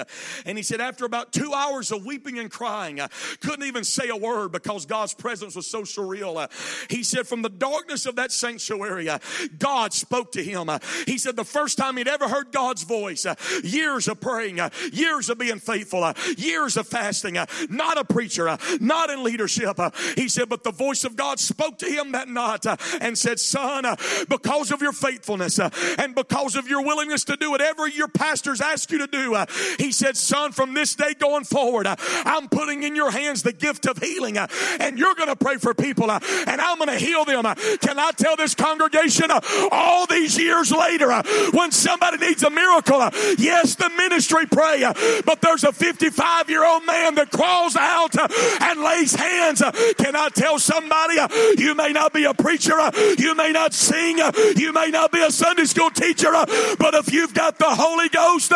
And 0.47 0.57
he 0.57 0.63
said, 0.63 0.81
after 0.81 1.05
about 1.05 1.31
two 1.31 1.53
hours 1.53 1.91
of 1.91 2.05
weeping 2.05 2.39
and 2.39 2.49
crying, 2.49 2.99
I 2.99 3.09
couldn't 3.39 3.67
even 3.67 3.83
say 3.83 4.09
a 4.09 4.17
word 4.17 4.51
because 4.51 4.87
God's 4.87 5.13
presence 5.13 5.55
was 5.55 5.67
so 5.67 5.83
surreal 5.83 6.22
uh, 6.23 6.47
he 6.89 7.03
said, 7.03 7.27
from 7.27 7.41
the 7.41 7.49
darkness 7.49 8.05
of 8.05 8.15
that 8.15 8.31
sanctuary, 8.31 9.09
uh, 9.09 9.19
God 9.59 9.93
spoke 9.93 10.31
to 10.33 10.43
him. 10.43 10.69
Uh, 10.69 10.79
he 11.05 11.17
said, 11.17 11.35
the 11.35 11.43
first 11.43 11.77
time 11.77 11.97
he'd 11.97 12.07
ever 12.07 12.27
heard 12.27 12.51
God's 12.51 12.83
voice, 12.83 13.25
uh, 13.25 13.35
years 13.63 14.07
of 14.07 14.19
praying, 14.21 14.59
uh, 14.59 14.69
years 14.91 15.29
of 15.29 15.37
being 15.37 15.59
faithful, 15.59 16.03
uh, 16.03 16.13
years 16.37 16.77
of 16.77 16.87
fasting, 16.87 17.37
not 17.69 17.97
a 17.97 18.03
preacher, 18.03 18.57
not 18.79 19.09
in 19.09 19.23
leadership. 19.23 19.79
He 20.15 20.29
said, 20.29 20.49
but 20.49 20.63
the 20.63 20.71
voice 20.71 21.03
of 21.03 21.15
God 21.15 21.39
spoke 21.39 21.77
to 21.79 21.85
him 21.85 22.13
that 22.13 22.27
night 22.27 22.65
and 23.01 23.17
said, 23.17 23.39
Son, 23.39 23.83
because 24.29 24.71
of 24.71 24.81
your 24.81 24.93
faithfulness 24.93 25.59
and 25.59 26.15
because 26.15 26.55
of 26.55 26.67
your 26.67 26.83
willingness 26.83 27.23
to 27.25 27.35
do 27.35 27.51
whatever 27.51 27.87
your 27.87 28.07
pastors 28.07 28.61
ask 28.61 28.91
you 28.91 28.99
to 28.99 29.07
do, 29.07 29.35
he 29.77 29.91
said, 29.91 30.15
Son, 30.15 30.51
from 30.51 30.73
this 30.73 30.95
day 30.95 31.13
going 31.13 31.43
forward, 31.43 31.87
I'm 31.87 32.47
putting 32.49 32.83
in 32.83 32.95
your 32.95 33.11
hands 33.11 33.43
the 33.43 33.53
gift 33.53 33.85
of 33.85 33.97
healing, 33.97 34.37
and 34.37 34.97
you're 34.97 35.15
going 35.15 35.29
to 35.29 35.35
pray 35.35 35.57
for 35.57 35.73
people 35.73 36.07
Uh, 36.13 36.19
and 36.47 36.61
I'm 36.61 36.77
going 36.77 36.89
to 36.89 37.03
heal 37.03 37.25
them. 37.25 37.45
Uh, 37.45 37.55
can 37.81 37.97
I 37.97 38.11
tell 38.11 38.35
this 38.35 38.53
congregation 38.55 39.31
uh, 39.31 39.41
all 39.71 40.05
these 40.05 40.37
years 40.37 40.71
later 40.71 41.11
uh, 41.11 41.23
when 41.51 41.71
somebody 41.71 42.17
needs 42.17 42.43
a 42.43 42.49
miracle? 42.49 43.01
Uh, 43.01 43.11
yes, 43.37 43.75
the 43.75 43.89
ministry 43.89 44.45
pray, 44.45 44.83
uh, 44.83 44.93
but 45.25 45.41
there's 45.41 45.63
a 45.63 45.71
55 45.71 46.49
year 46.49 46.65
old 46.65 46.85
man 46.85 47.15
that 47.15 47.31
crawls 47.31 47.75
out 47.75 48.15
and 48.61 48.81
lays 48.81 49.15
hands. 49.15 49.61
Can 49.97 50.15
I 50.15 50.29
tell 50.29 50.59
somebody 50.59 51.17
you 51.57 51.75
may 51.75 51.91
not 51.91 52.13
be 52.13 52.25
a 52.25 52.33
preacher, 52.33 52.77
you 53.17 53.35
may 53.35 53.51
not 53.51 53.73
sing, 53.73 54.19
you 54.55 54.71
may 54.73 54.89
not 54.89 55.11
be 55.11 55.23
a 55.23 55.31
Sunday 55.31 55.65
school 55.65 55.89
teacher, 55.89 56.31
but 56.31 56.93
if 56.93 57.11
you've 57.11 57.33
got 57.33 57.57
the 57.57 57.69
Holy 57.69 58.09
Ghost, 58.09 58.51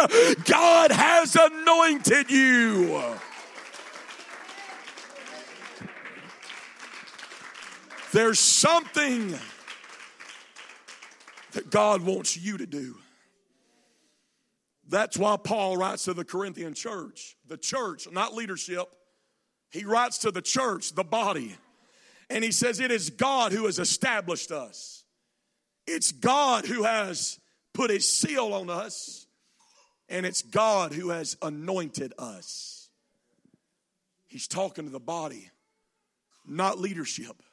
God 0.46 0.92
has 0.92 1.36
anointed 1.36 2.30
you. 2.30 3.18
There's 8.12 8.40
something 8.40 9.38
that 11.52 11.70
God 11.70 12.02
wants 12.02 12.38
you 12.38 12.58
to 12.58 12.66
do. 12.66 12.96
That's 14.90 15.18
why 15.18 15.36
Paul 15.38 15.76
writes 15.76 16.06
to 16.06 16.14
the 16.14 16.24
Corinthian 16.24 16.74
church, 16.74 17.36
the 17.48 17.58
church, 17.58 18.08
not 18.10 18.34
leadership. 18.34 18.88
He 19.70 19.84
writes 19.84 20.20
to 20.20 20.32
the 20.32 20.42
church, 20.42 20.94
the 20.94 21.04
body. 21.04 21.58
And 22.30 22.44
he 22.44 22.52
says, 22.52 22.80
It 22.80 22.92
is 22.92 23.10
God 23.10 23.52
who 23.52 23.66
has 23.66 23.80
established 23.80 24.52
us. 24.52 25.04
It's 25.86 26.12
God 26.12 26.66
who 26.66 26.84
has 26.84 27.40
put 27.74 27.90
his 27.90 28.10
seal 28.12 28.54
on 28.54 28.70
us. 28.70 29.26
And 30.10 30.26
it's 30.26 30.42
God 30.42 30.94
who 30.94 31.10
has 31.10 31.36
anointed 31.42 32.14
us. 32.18 32.90
He's 34.28 34.48
talking 34.48 34.86
to 34.86 34.92
the 34.92 35.00
body, 35.00 35.52
not 36.46 36.80
leadership. 36.80 37.44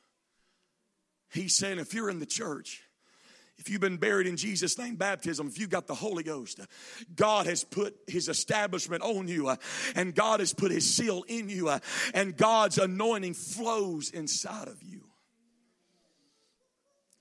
He's 1.35 1.57
saying, 1.57 1.81
if 1.81 1.93
you're 1.93 2.09
in 2.09 2.21
the 2.21 2.27
church, 2.27 2.81
if 3.59 3.69
you've 3.69 3.81
been 3.81 3.97
buried 3.97 4.29
in 4.29 4.37
Jesus' 4.37 4.79
name 4.79 4.95
baptism, 4.95 5.49
if 5.49 5.59
you've 5.59 5.69
got 5.69 5.89
the 5.89 5.95
Holy 5.95 6.23
Ghost, 6.23 6.61
God 7.17 7.47
has 7.47 7.65
put 7.65 7.97
His 8.07 8.29
establishment 8.29 9.03
on 9.03 9.27
you, 9.27 9.49
uh, 9.49 9.57
and 9.97 10.15
God 10.15 10.39
has 10.39 10.55
put 10.55 10.71
His 10.71 10.89
seal 10.89 11.25
in 11.27 11.49
you, 11.49 11.69
uh, 11.69 11.81
and 12.15 12.37
God's 12.37 12.79
anointing 12.79 13.35
flows 13.35 14.11
inside 14.11 14.69
of 14.69 14.81
you. 14.83 15.03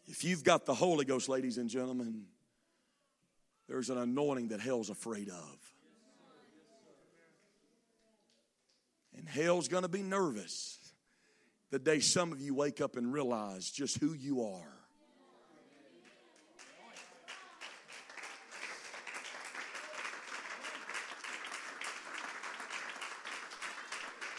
If 0.06 0.24
you've 0.24 0.44
got 0.44 0.66
the 0.66 0.76
Holy 0.76 1.06
Ghost, 1.06 1.28
ladies 1.28 1.58
and 1.58 1.68
gentlemen, 1.68 2.26
there's 3.68 3.90
an 3.90 3.98
anointing 3.98 4.50
that 4.50 4.60
hell's 4.60 4.92
afraid 4.92 5.30
of. 5.30 5.74
And 9.18 9.28
hell's 9.28 9.68
gonna 9.68 9.88
be 9.88 10.04
nervous 10.04 10.83
the 11.74 11.80
day 11.80 12.00
some 12.00 12.32
of 12.32 12.40
you 12.40 12.54
wake 12.54 12.82
up 12.82 12.98
and 12.98 13.12
realize 13.12 13.72
just 13.72 13.98
who 13.98 14.14
you 14.14 14.44
are. 14.44 14.83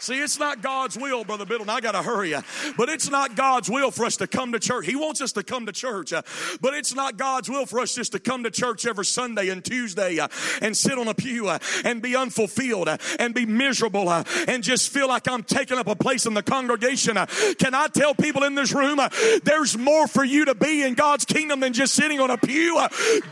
See, 0.05 0.21
it's 0.21 0.37
not 0.37 0.61
God's 0.61 0.99
will, 0.99 1.23
Brother 1.23 1.45
Biddle, 1.45 1.63
and 1.63 1.71
I 1.71 1.79
got 1.81 1.93
to 1.93 2.03
hurry, 2.03 2.35
but 2.77 2.89
it's 2.89 3.09
not 3.09 3.35
God's 3.35 3.71
will 3.71 3.89
for 3.89 4.05
us 4.05 4.17
to 4.17 4.27
come 4.27 4.51
to 4.51 4.59
church. 4.59 4.85
He 4.85 4.95
wants 4.95 5.19
us 5.19 5.31
to 5.31 5.41
come 5.41 5.65
to 5.65 5.71
church, 5.71 6.13
uh, 6.13 6.21
but 6.61 6.75
it's 6.75 6.93
not 6.93 7.17
God's 7.17 7.49
will 7.49 7.65
for 7.65 7.79
us 7.79 7.95
just 7.95 8.11
to 8.11 8.19
come 8.19 8.43
to 8.43 8.51
church 8.51 8.85
every 8.85 9.05
Sunday 9.05 9.49
and 9.49 9.65
Tuesday 9.65 10.19
uh, 10.19 10.27
and 10.61 10.77
sit 10.77 10.99
on 10.99 11.07
a 11.07 11.15
pew 11.15 11.47
uh, 11.47 11.57
and 11.83 12.03
be 12.03 12.15
unfulfilled 12.15 12.87
and 13.17 13.33
be 13.33 13.47
miserable 13.47 14.11
and 14.11 14.61
just 14.61 14.93
feel 14.93 15.07
like 15.07 15.27
I'm 15.27 15.41
taking 15.41 15.79
up 15.79 15.87
a 15.87 15.95
place 15.95 16.27
in 16.27 16.35
the 16.35 16.43
congregation. 16.43 17.15
Can 17.57 17.73
I 17.73 17.87
tell 17.87 18.13
people 18.13 18.43
in 18.43 18.53
this 18.53 18.75
room 18.75 18.99
there's 19.43 19.75
more 19.75 20.05
for 20.05 20.23
you 20.23 20.45
to 20.45 20.53
be 20.53 20.83
in 20.83 20.93
God's 20.93 21.25
kingdom 21.25 21.61
than 21.61 21.73
just 21.73 21.95
sitting 21.95 22.19
on 22.19 22.29
a 22.29 22.37
pew? 22.37 22.79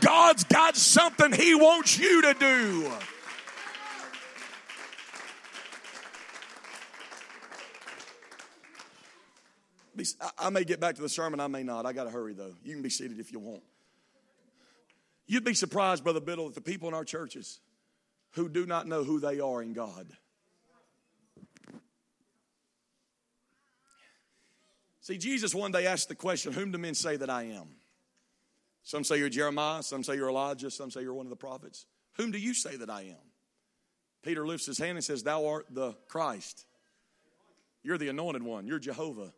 God's 0.00 0.42
got 0.42 0.74
something 0.74 1.30
He 1.30 1.54
wants 1.54 2.00
you 2.00 2.22
to 2.22 2.34
do. 2.34 2.92
I 10.38 10.50
may 10.50 10.64
get 10.64 10.80
back 10.80 10.96
to 10.96 11.02
the 11.02 11.08
sermon, 11.08 11.40
I 11.40 11.46
may 11.46 11.62
not. 11.62 11.86
I 11.86 11.92
got 11.92 12.04
to 12.04 12.10
hurry 12.10 12.34
though. 12.34 12.54
You 12.62 12.74
can 12.74 12.82
be 12.82 12.90
seated 12.90 13.20
if 13.20 13.32
you 13.32 13.38
want. 13.38 13.62
You'd 15.26 15.44
be 15.44 15.54
surprised, 15.54 16.04
Brother 16.04 16.20
Biddle, 16.20 16.48
that 16.48 16.54
the 16.54 16.60
people 16.60 16.88
in 16.88 16.94
our 16.94 17.04
churches 17.04 17.60
who 18.32 18.48
do 18.48 18.66
not 18.66 18.86
know 18.86 19.04
who 19.04 19.20
they 19.20 19.40
are 19.40 19.62
in 19.62 19.72
God. 19.72 20.08
See, 25.00 25.18
Jesus 25.18 25.54
one 25.54 25.70
day 25.70 25.86
asked 25.86 26.08
the 26.08 26.14
question, 26.14 26.52
Whom 26.52 26.72
do 26.72 26.78
men 26.78 26.94
say 26.94 27.16
that 27.16 27.30
I 27.30 27.44
am? 27.44 27.68
Some 28.82 29.04
say 29.04 29.18
you're 29.18 29.28
Jeremiah, 29.28 29.82
some 29.82 30.02
say 30.02 30.16
you're 30.16 30.28
Elijah, 30.28 30.70
some 30.70 30.90
say 30.90 31.02
you're 31.02 31.14
one 31.14 31.26
of 31.26 31.30
the 31.30 31.36
prophets. 31.36 31.86
Whom 32.16 32.30
do 32.30 32.38
you 32.38 32.54
say 32.54 32.76
that 32.76 32.90
I 32.90 33.02
am? 33.02 33.30
Peter 34.22 34.46
lifts 34.46 34.66
his 34.66 34.78
hand 34.78 34.96
and 34.96 35.04
says, 35.04 35.22
Thou 35.22 35.46
art 35.46 35.66
the 35.70 35.92
Christ. 36.08 36.64
You're 37.82 37.98
the 37.98 38.08
anointed 38.08 38.42
one. 38.42 38.66
You're 38.66 38.78
Jehovah. 38.78 39.32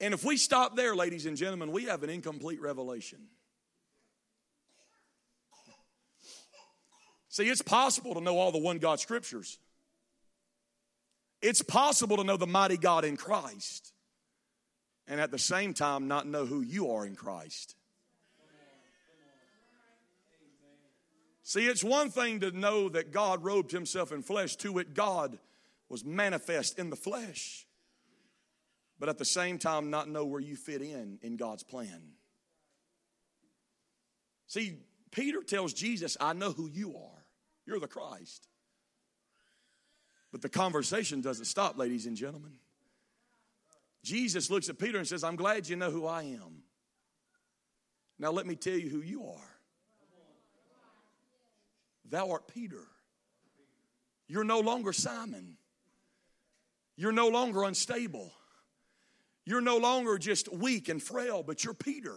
And 0.00 0.14
if 0.14 0.24
we 0.24 0.36
stop 0.36 0.76
there, 0.76 0.96
ladies 0.96 1.26
and 1.26 1.36
gentlemen, 1.36 1.72
we 1.72 1.84
have 1.84 2.02
an 2.02 2.10
incomplete 2.10 2.60
revelation. 2.60 3.18
See, 7.28 7.48
it's 7.48 7.62
possible 7.62 8.14
to 8.14 8.20
know 8.20 8.38
all 8.38 8.50
the 8.50 8.58
one 8.58 8.78
God 8.78 8.98
scriptures. 8.98 9.58
It's 11.42 11.62
possible 11.62 12.16
to 12.16 12.24
know 12.24 12.36
the 12.36 12.46
mighty 12.46 12.76
God 12.76 13.04
in 13.04 13.16
Christ 13.16 13.92
and 15.06 15.20
at 15.20 15.30
the 15.30 15.38
same 15.38 15.74
time 15.74 16.08
not 16.08 16.26
know 16.26 16.46
who 16.46 16.60
you 16.60 16.92
are 16.92 17.06
in 17.06 17.14
Christ. 17.14 17.76
See, 21.42 21.66
it's 21.66 21.82
one 21.82 22.10
thing 22.10 22.40
to 22.40 22.52
know 22.52 22.88
that 22.88 23.10
God 23.12 23.42
robed 23.42 23.72
himself 23.72 24.12
in 24.12 24.22
flesh, 24.22 24.56
to 24.56 24.78
it, 24.78 24.94
God 24.94 25.38
was 25.88 26.04
manifest 26.04 26.78
in 26.78 26.90
the 26.90 26.96
flesh 26.96 27.66
but 29.00 29.08
at 29.08 29.16
the 29.16 29.24
same 29.24 29.58
time 29.58 29.88
not 29.88 30.08
know 30.08 30.26
where 30.26 30.40
you 30.40 30.54
fit 30.54 30.82
in 30.82 31.18
in 31.22 31.36
God's 31.36 31.62
plan. 31.62 32.02
See, 34.46 34.76
Peter 35.10 35.42
tells 35.42 35.72
Jesus, 35.72 36.18
I 36.20 36.34
know 36.34 36.52
who 36.52 36.68
you 36.68 36.94
are. 36.96 37.24
You're 37.66 37.80
the 37.80 37.88
Christ. 37.88 38.46
But 40.30 40.42
the 40.42 40.50
conversation 40.50 41.22
doesn't 41.22 41.46
stop, 41.46 41.78
ladies 41.78 42.04
and 42.04 42.16
gentlemen. 42.16 42.52
Jesus 44.04 44.50
looks 44.50 44.68
at 44.68 44.78
Peter 44.78 44.98
and 44.98 45.08
says, 45.08 45.24
I'm 45.24 45.36
glad 45.36 45.68
you 45.68 45.76
know 45.76 45.90
who 45.90 46.06
I 46.06 46.22
am. 46.22 46.62
Now 48.18 48.30
let 48.32 48.46
me 48.46 48.54
tell 48.54 48.76
you 48.76 48.90
who 48.90 49.00
you 49.00 49.24
are. 49.24 49.56
Thou 52.10 52.30
art 52.30 52.48
Peter. 52.52 52.82
You're 54.28 54.44
no 54.44 54.60
longer 54.60 54.92
Simon. 54.92 55.56
You're 56.96 57.12
no 57.12 57.28
longer 57.28 57.64
unstable. 57.64 58.32
You're 59.50 59.60
no 59.60 59.78
longer 59.78 60.16
just 60.16 60.48
weak 60.52 60.88
and 60.88 61.02
frail, 61.02 61.42
but 61.42 61.64
you're 61.64 61.74
Peter. 61.74 62.14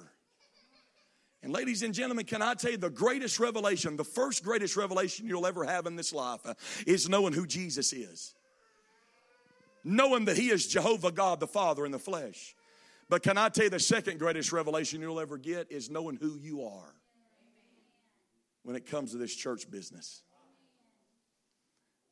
And 1.42 1.52
ladies 1.52 1.82
and 1.82 1.92
gentlemen, 1.92 2.26
can 2.26 2.44
I 2.44 2.54
tell 2.54 2.70
you 2.70 2.78
the 2.78 2.92
greatest 2.92 3.40
revelation, 3.40 3.98
the 3.98 4.04
first 4.04 4.44
greatest 4.44 4.78
revelation 4.78 5.26
you'll 5.26 5.48
ever 5.48 5.64
have 5.64 5.88
in 5.88 5.96
this 5.96 6.14
life 6.14 6.42
uh, 6.46 6.54
is 6.86 7.10
knowing 7.10 7.34
who 7.34 7.48
Jesus 7.48 7.92
is. 7.92 8.36
Knowing 9.84 10.26
that 10.26 10.38
He 10.38 10.52
is 10.52 10.68
Jehovah 10.68 11.12
God 11.12 11.40
the 11.40 11.48
Father 11.48 11.88
in 11.88 11.92
the 11.92 11.98
flesh. 11.98 12.56
But 13.10 13.24
can 13.24 13.36
I 13.36 13.50
tell 13.50 13.64
you 13.64 13.72
the 13.72 13.80
second 13.80 14.20
greatest 14.20 14.52
revelation 14.52 15.02
you'll 15.02 15.20
ever 15.20 15.40
get 15.40 15.72
is 15.72 15.90
knowing 15.90 16.18
who 16.18 16.38
you 16.38 16.64
are 16.68 16.94
when 18.62 18.76
it 18.76 18.86
comes 18.86 19.10
to 19.14 19.18
this 19.18 19.34
church 19.34 19.72
business. 19.72 20.22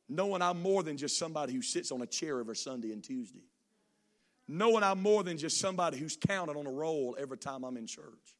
Knowing 0.08 0.42
I'm 0.42 0.60
more 0.60 0.82
than 0.82 0.96
just 0.96 1.16
somebody 1.16 1.52
who 1.52 1.62
sits 1.62 1.92
on 1.92 2.02
a 2.02 2.06
chair 2.06 2.40
every 2.40 2.56
Sunday 2.56 2.90
and 2.90 3.04
Tuesday 3.04 3.51
knowing 4.48 4.82
I'm 4.82 5.00
more 5.00 5.22
than 5.22 5.38
just 5.38 5.58
somebody 5.58 5.98
who's 5.98 6.16
counted 6.16 6.56
on 6.56 6.66
a 6.66 6.70
roll 6.70 7.16
every 7.18 7.38
time 7.38 7.64
I'm 7.64 7.76
in 7.76 7.86
church. 7.86 8.36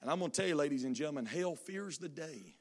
And 0.00 0.10
I'm 0.10 0.18
going 0.18 0.30
to 0.30 0.40
tell 0.40 0.48
you, 0.48 0.56
ladies 0.56 0.84
and 0.84 0.94
gentlemen, 0.94 1.26
hell 1.26 1.54
fears 1.54 1.98
the 1.98 2.08
day 2.08 2.56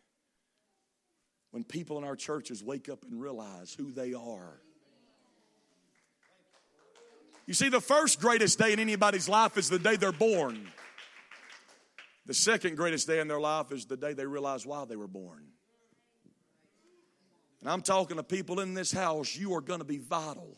when 1.52 1.64
people 1.64 1.98
in 1.98 2.04
our 2.04 2.16
churches 2.16 2.64
wake 2.64 2.88
up 2.88 3.04
and 3.04 3.20
realize 3.20 3.74
who 3.74 3.92
they 3.92 4.14
are. 4.14 4.62
You 7.48 7.54
see, 7.54 7.70
the 7.70 7.82
first 7.82 8.22
greatest 8.22 8.60
day 8.60 8.72
in 8.72 8.80
anybody's 8.80 9.28
life 9.28 9.58
is 9.58 9.70
the 9.70 9.80
day 9.80 9.96
they're 9.96 10.12
born. 10.12 10.68
The 12.28 12.34
second 12.34 12.78
greatest 12.78 13.08
day 13.08 13.20
in 13.20 13.28
their 13.28 13.40
life 13.40 13.72
is 13.72 13.86
the 13.86 13.98
day 13.98 14.14
they 14.14 14.26
realize 14.26 14.66
why 14.66 14.86
they 14.86 14.96
were 14.96 15.08
born. 15.08 15.44
And 17.60 17.70
I'm 17.70 17.82
talking 17.82 18.18
to 18.18 18.24
people 18.24 18.60
in 18.60 18.74
this 18.74 18.92
house, 18.92 19.36
you 19.36 19.54
are 19.56 19.62
going 19.62 19.80
to 19.80 19.86
be 19.86 19.98
vital 19.98 20.58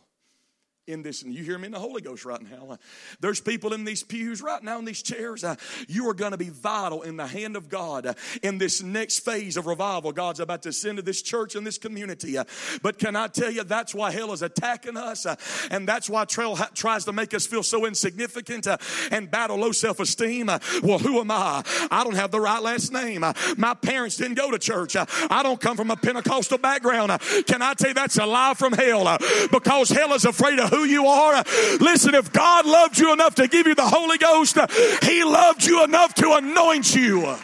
in 0.86 1.01
this, 1.01 1.21
and 1.21 1.34
you 1.34 1.43
hear 1.43 1.57
me 1.57 1.67
in 1.67 1.71
the 1.71 1.79
Holy 1.79 2.01
Ghost 2.01 2.25
right 2.25 2.41
now. 2.41 2.71
Uh, 2.71 2.77
there's 3.21 3.39
people 3.39 3.71
in 3.71 3.86
these 3.86 4.03
pews 4.03 4.41
right 4.41 4.61
now 4.61 4.79
in 4.79 4.86
these 4.86 5.01
chairs. 5.01 5.41
Uh, 5.43 5.55
you 5.88 6.09
are 6.09 6.13
going 6.13 6.31
to 6.31 6.38
be 6.38 6.49
vital 6.49 7.03
in 7.03 7.15
the 7.15 7.25
hand 7.25 7.55
of 7.55 7.69
God 7.69 8.05
uh, 8.05 8.13
in 8.41 8.57
this 8.57 8.84
next 8.84 9.19
phase 9.19 9.55
of 9.55 9.65
revival 9.65 10.11
God's 10.11 10.41
about 10.41 10.63
to 10.63 10.73
send 10.73 10.97
to 10.97 11.01
this 11.01 11.21
church 11.21 11.55
and 11.55 11.65
this 11.65 11.77
community. 11.77 12.38
Uh, 12.38 12.43
but 12.81 12.99
can 12.99 13.15
I 13.15 13.27
tell 13.27 13.49
you, 13.49 13.63
that's 13.63 13.95
why 13.95 14.11
hell 14.11 14.34
is 14.34 14.41
attacking 14.41 14.97
us, 14.97 15.25
uh, 15.25 15.36
and 15.71 15.88
that's 15.88 16.09
why 16.09 16.25
trail 16.25 16.57
tries 16.73 17.05
to 17.05 17.13
make 17.13 17.34
us 17.34 17.47
feel 17.47 17.63
so 17.63 17.86
insignificant 17.86 18.67
uh, 18.67 18.77
and 19.09 19.31
battle 19.31 19.57
low 19.57 19.71
self 19.71 20.01
esteem. 20.01 20.47
well, 20.47 20.99
who 20.99 21.21
am 21.21 21.31
I? 21.31 21.63
I 21.91 22.03
don't 22.03 22.15
have 22.15 22.31
the 22.31 22.41
right 22.41 22.61
last 22.61 22.91
name. 22.91 23.23
my 23.55 23.73
parents 23.73 24.17
didn't 24.17 24.36
go 24.36 24.51
to 24.51 24.59
church. 24.59 24.97
I 24.97 25.43
don't 25.43 25.61
come 25.61 25.77
from 25.77 25.91
a 25.91 25.95
Pentecostal 25.95 26.57
background. 26.57 27.13
can 27.47 27.61
I 27.61 27.73
tell 27.73 27.91
you, 27.91 27.93
that's 27.93 28.17
a 28.17 28.25
lie 28.25 28.53
from 28.53 28.73
hell 28.73 29.17
because 29.49 29.89
hell 29.89 30.11
is 30.13 30.25
afraid 30.25 30.59
of 30.59 30.72
who 30.74 30.86
you 30.86 31.05
are. 31.07 31.43
Listen, 31.80 32.15
if 32.15 32.32
God 32.32 32.65
loved 32.65 32.97
you 32.97 33.13
enough 33.13 33.36
to 33.36 33.47
give 33.47 33.67
you 33.67 33.76
the 33.76 33.88
Holy 33.88 34.17
Ghost, 34.17 34.57
He 35.03 35.24
loved 35.24 35.65
you 35.65 35.84
enough 35.84 36.13
to 36.15 36.34
anoint 36.34 36.95
you. 36.95 37.36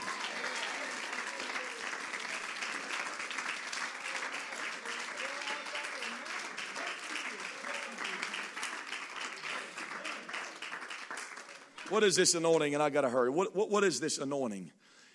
What 11.89 12.03
is 12.03 12.15
this 12.15 12.35
anointing? 12.35 12.75
And 12.75 12.83
I 12.83 12.89
got 12.89 13.01
to 13.01 13.09
hurry. 13.09 13.29
What, 13.29 13.55
what, 13.55 13.69
what 13.69 13.83
is 13.83 13.99
this 13.99 14.19
anointing? 14.19 14.71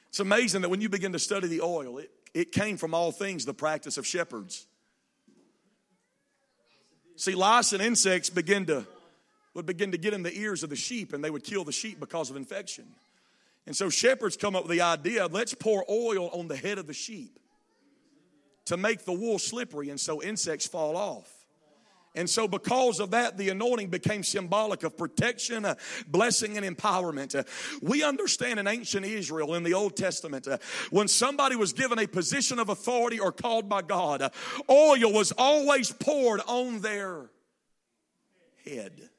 It's 0.09 0.21
amazing 0.21 0.63
that 0.63 0.69
when 0.69 0.81
you 0.81 0.89
begin 0.89 1.13
to 1.13 1.19
study 1.19 1.49
the 1.49 1.61
oil, 1.61 1.99
it, 1.99 2.11
it 2.35 2.53
came 2.53 2.77
from 2.77 2.95
all 2.95 3.13
things 3.13 3.45
the 3.45 3.55
practice 3.55 3.97
of 3.97 4.07
shepherds. 4.07 4.67
See, 7.17 7.35
lice 7.35 7.73
and 7.73 7.83
insects 7.83 8.31
begin 8.31 8.67
to 8.67 8.87
would 9.55 9.67
begin 9.67 9.93
to 9.93 9.99
get 9.99 10.13
in 10.13 10.25
the 10.25 10.37
ears 10.37 10.65
of 10.65 10.71
the 10.71 10.77
sheep 10.77 11.13
and 11.13 11.23
they 11.23 11.31
would 11.31 11.45
kill 11.45 11.65
the 11.65 11.73
sheep 11.73 12.01
because 12.01 12.29
of 12.29 12.37
infection. 12.37 12.85
And 13.67 13.75
so 13.75 13.89
shepherds 13.89 14.37
come 14.37 14.57
up 14.57 14.65
with 14.65 14.73
the 14.73 14.83
idea, 14.83 15.27
let's 15.29 15.55
pour 15.55 15.85
oil 15.89 16.29
on 16.31 16.49
the 16.49 16.57
head 16.57 16.79
of 16.79 16.87
the 16.87 16.93
sheep 16.93 17.39
to 18.67 18.77
make 18.77 19.05
the 19.05 19.13
wool 19.13 19.39
slippery 19.39 19.91
and 19.91 20.01
so 20.01 20.23
insects 20.23 20.67
fall 20.67 20.97
off. 20.97 21.44
And 22.17 22.31
so, 22.31 22.47
because 22.47 23.01
of 23.01 23.11
that, 23.11 23.37
the 23.37 23.49
anointing 23.49 23.89
became 23.89 24.23
symbolic 24.23 24.85
of 24.85 24.97
protection, 24.97 25.65
uh, 25.65 25.75
blessing, 26.07 26.57
and 26.57 26.65
empowerment. 26.65 27.35
Uh, 27.35 27.43
we 27.83 28.05
understand 28.05 28.61
in 28.61 28.69
ancient 28.69 29.05
Israel, 29.05 29.55
in 29.55 29.65
the 29.65 29.75
Old 29.75 29.97
Testament, 29.97 30.47
uh, 30.47 30.59
when 30.91 31.09
somebody 31.09 31.57
was 31.57 31.73
given 31.73 31.99
a 31.99 32.07
position 32.07 32.61
of 32.61 32.69
authority 32.69 33.19
or 33.19 33.33
called 33.33 33.69
by 33.69 33.83
God, 33.83 34.23
uh, 34.23 34.31
oil 34.71 35.13
was 35.13 35.33
always 35.37 35.91
poured 35.91 36.41
on 36.47 36.81
their 36.81 37.31
head. 38.65 39.11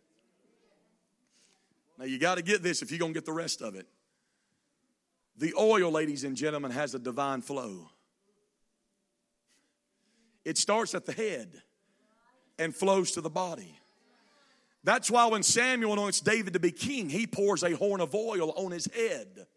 Now, 1.99 2.05
you 2.05 2.17
got 2.17 2.35
to 2.35 2.43
get 2.43 2.63
this 2.63 2.81
if 2.81 2.91
you're 2.91 2.99
going 2.99 3.13
to 3.13 3.17
get 3.17 3.25
the 3.25 3.33
rest 3.33 3.61
of 3.61 3.75
it. 3.75 3.87
The 5.37 5.53
oil, 5.59 5.91
ladies 5.91 6.23
and 6.23 6.37
gentlemen, 6.37 6.71
has 6.71 6.95
a 6.95 6.99
divine 6.99 7.41
flow. 7.41 7.89
It 10.45 10.57
starts 10.57 10.95
at 10.95 11.05
the 11.05 11.11
head 11.11 11.61
and 12.57 12.75
flows 12.75 13.11
to 13.11 13.21
the 13.21 13.29
body. 13.29 13.79
That's 14.83 15.09
why 15.09 15.25
when 15.25 15.41
Samuel 15.41 15.93
anoints 15.93 16.21
David 16.21 16.53
to 16.53 16.59
be 16.59 16.71
king, 16.71 17.09
he 17.09 17.25
pours 17.25 17.63
a 17.63 17.71
horn 17.71 18.01
of 18.01 18.13
oil 18.13 18.51
on 18.55 18.71
his 18.71 18.85
head. 18.85 19.47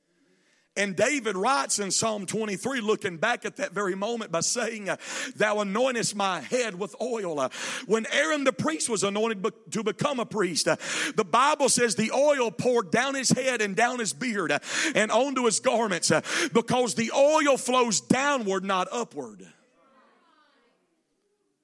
And 0.78 0.94
David 0.94 1.36
writes 1.36 1.80
in 1.80 1.90
Psalm 1.90 2.24
23, 2.24 2.80
looking 2.80 3.16
back 3.16 3.44
at 3.44 3.56
that 3.56 3.72
very 3.72 3.96
moment 3.96 4.30
by 4.30 4.40
saying, 4.40 4.84
Thou 4.84 5.56
anointest 5.56 6.14
my 6.14 6.40
head 6.40 6.78
with 6.78 6.94
oil. 7.02 7.50
When 7.86 8.06
Aaron 8.12 8.44
the 8.44 8.52
priest 8.52 8.88
was 8.88 9.02
anointed 9.02 9.44
to 9.72 9.82
become 9.82 10.20
a 10.20 10.24
priest, 10.24 10.66
the 10.66 11.26
Bible 11.28 11.68
says 11.68 11.96
the 11.96 12.12
oil 12.12 12.52
poured 12.52 12.92
down 12.92 13.16
his 13.16 13.30
head 13.30 13.60
and 13.60 13.74
down 13.74 13.98
his 13.98 14.12
beard 14.12 14.52
and 14.94 15.10
onto 15.10 15.46
his 15.46 15.58
garments 15.58 16.12
because 16.54 16.94
the 16.94 17.10
oil 17.12 17.56
flows 17.56 18.00
downward, 18.00 18.64
not 18.64 18.86
upward. 18.92 19.46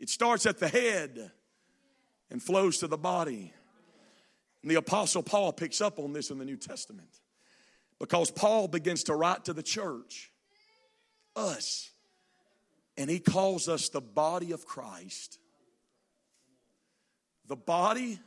It 0.01 0.09
starts 0.09 0.47
at 0.47 0.59
the 0.59 0.69
head 0.69 1.31
and 2.31 2.43
flows 2.43 2.79
to 2.79 2.87
the 2.87 2.99
body. 2.99 3.53
And 4.63 4.71
the 4.71 4.77
Apostle 4.77 5.23
Paul 5.23 5.53
picks 5.53 5.81
up 5.81 5.99
on 5.99 6.13
this 6.13 6.31
in 6.31 6.39
the 6.39 6.45
New 6.45 6.57
Testament 6.57 7.21
because 7.99 8.31
Paul 8.31 8.69
begins 8.69 9.05
to 9.05 9.15
write 9.15 9.45
to 9.45 9.53
the 9.53 9.63
church, 9.63 10.33
us, 11.37 11.91
and 12.97 13.11
he 13.11 13.19
calls 13.19 13.69
us 13.69 13.89
the 13.89 14.01
body 14.01 14.53
of 14.53 14.67
Christ, 14.67 15.39
the 17.47 17.57
body 17.57 18.19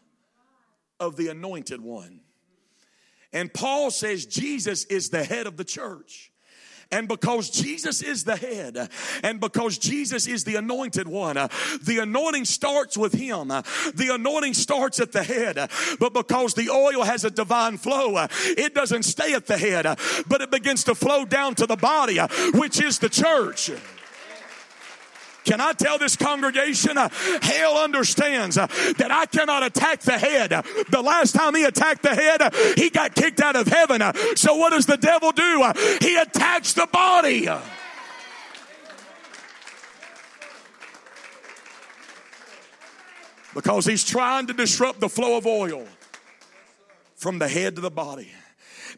of 1.00 1.16
the 1.16 1.30
anointed 1.30 1.82
one. 1.82 2.22
And 3.34 3.54
Paul 3.54 3.92
says 3.92 4.26
Jesus 4.26 4.86
is 4.86 5.10
the 5.10 5.24
head 5.24 5.48
of 5.48 5.58
the 5.58 5.64
church. 5.64 6.32
And 6.92 7.08
because 7.08 7.50
Jesus 7.50 8.02
is 8.02 8.24
the 8.24 8.36
head, 8.36 8.90
and 9.24 9.40
because 9.40 9.78
Jesus 9.78 10.28
is 10.28 10.44
the 10.44 10.56
anointed 10.56 11.08
one, 11.08 11.36
the 11.36 12.00
anointing 12.02 12.46
starts 12.46 12.98
with 12.98 13.14
him. 13.14 13.50
The 13.50 14.12
anointing 14.14 14.54
starts 14.54 15.00
at 15.00 15.12
the 15.12 15.24
head. 15.24 15.70
But 16.00 16.14
because 16.14 16.54
the 16.54 16.70
oil 16.70 17.04
has 17.04 17.26
a 17.26 17.30
divine 17.30 17.78
flow, 17.78 18.28
it 18.42 18.74
doesn't 18.74 19.04
stay 19.04 19.34
at 19.34 19.48
the 19.48 19.58
head, 19.58 19.86
but 20.28 20.42
it 20.42 20.52
begins 20.52 20.84
to 20.86 20.96
flow 20.96 21.26
down 21.26 21.56
to 21.56 21.66
the 21.66 21.76
body, 21.76 22.20
which 22.54 22.82
is 22.82 23.00
the 23.00 23.10
church. 23.10 23.72
Can 25.48 25.62
I 25.62 25.72
tell 25.72 25.98
this 25.98 26.18
congregation? 26.18 26.98
Uh, 26.98 27.08
hell 27.42 27.78
understands 27.78 28.58
uh, 28.58 28.68
that 28.98 29.12
I 29.12 29.26
cannot 29.28 29.64
attack 29.64 30.02
the 30.02 30.18
head. 30.18 30.50
The 30.90 31.02
last 31.02 31.34
time 31.34 31.56
he 31.56 31.64
attacked 31.64 32.04
the 32.04 32.14
head, 32.14 32.42
uh, 32.42 32.50
he 32.76 32.90
got 32.90 33.16
kicked 33.16 33.40
out 33.40 33.56
of 33.56 33.66
heaven. 33.66 34.02
So 34.36 34.56
what 34.56 34.72
does 34.72 34.86
the 34.86 34.98
devil 34.98 35.32
do? 35.32 35.72
He 36.02 36.18
attacks 36.18 36.74
the 36.74 36.86
body. 36.92 37.48
Because 43.54 43.86
he's 43.86 44.04
trying 44.04 44.48
to 44.48 44.54
disrupt 44.54 45.00
the 45.00 45.10
flow 45.10 45.38
of 45.38 45.48
oil 45.48 45.88
from 47.16 47.40
the 47.40 47.48
head 47.48 47.76
to 47.76 47.82
the 47.82 47.90
body 47.90 48.32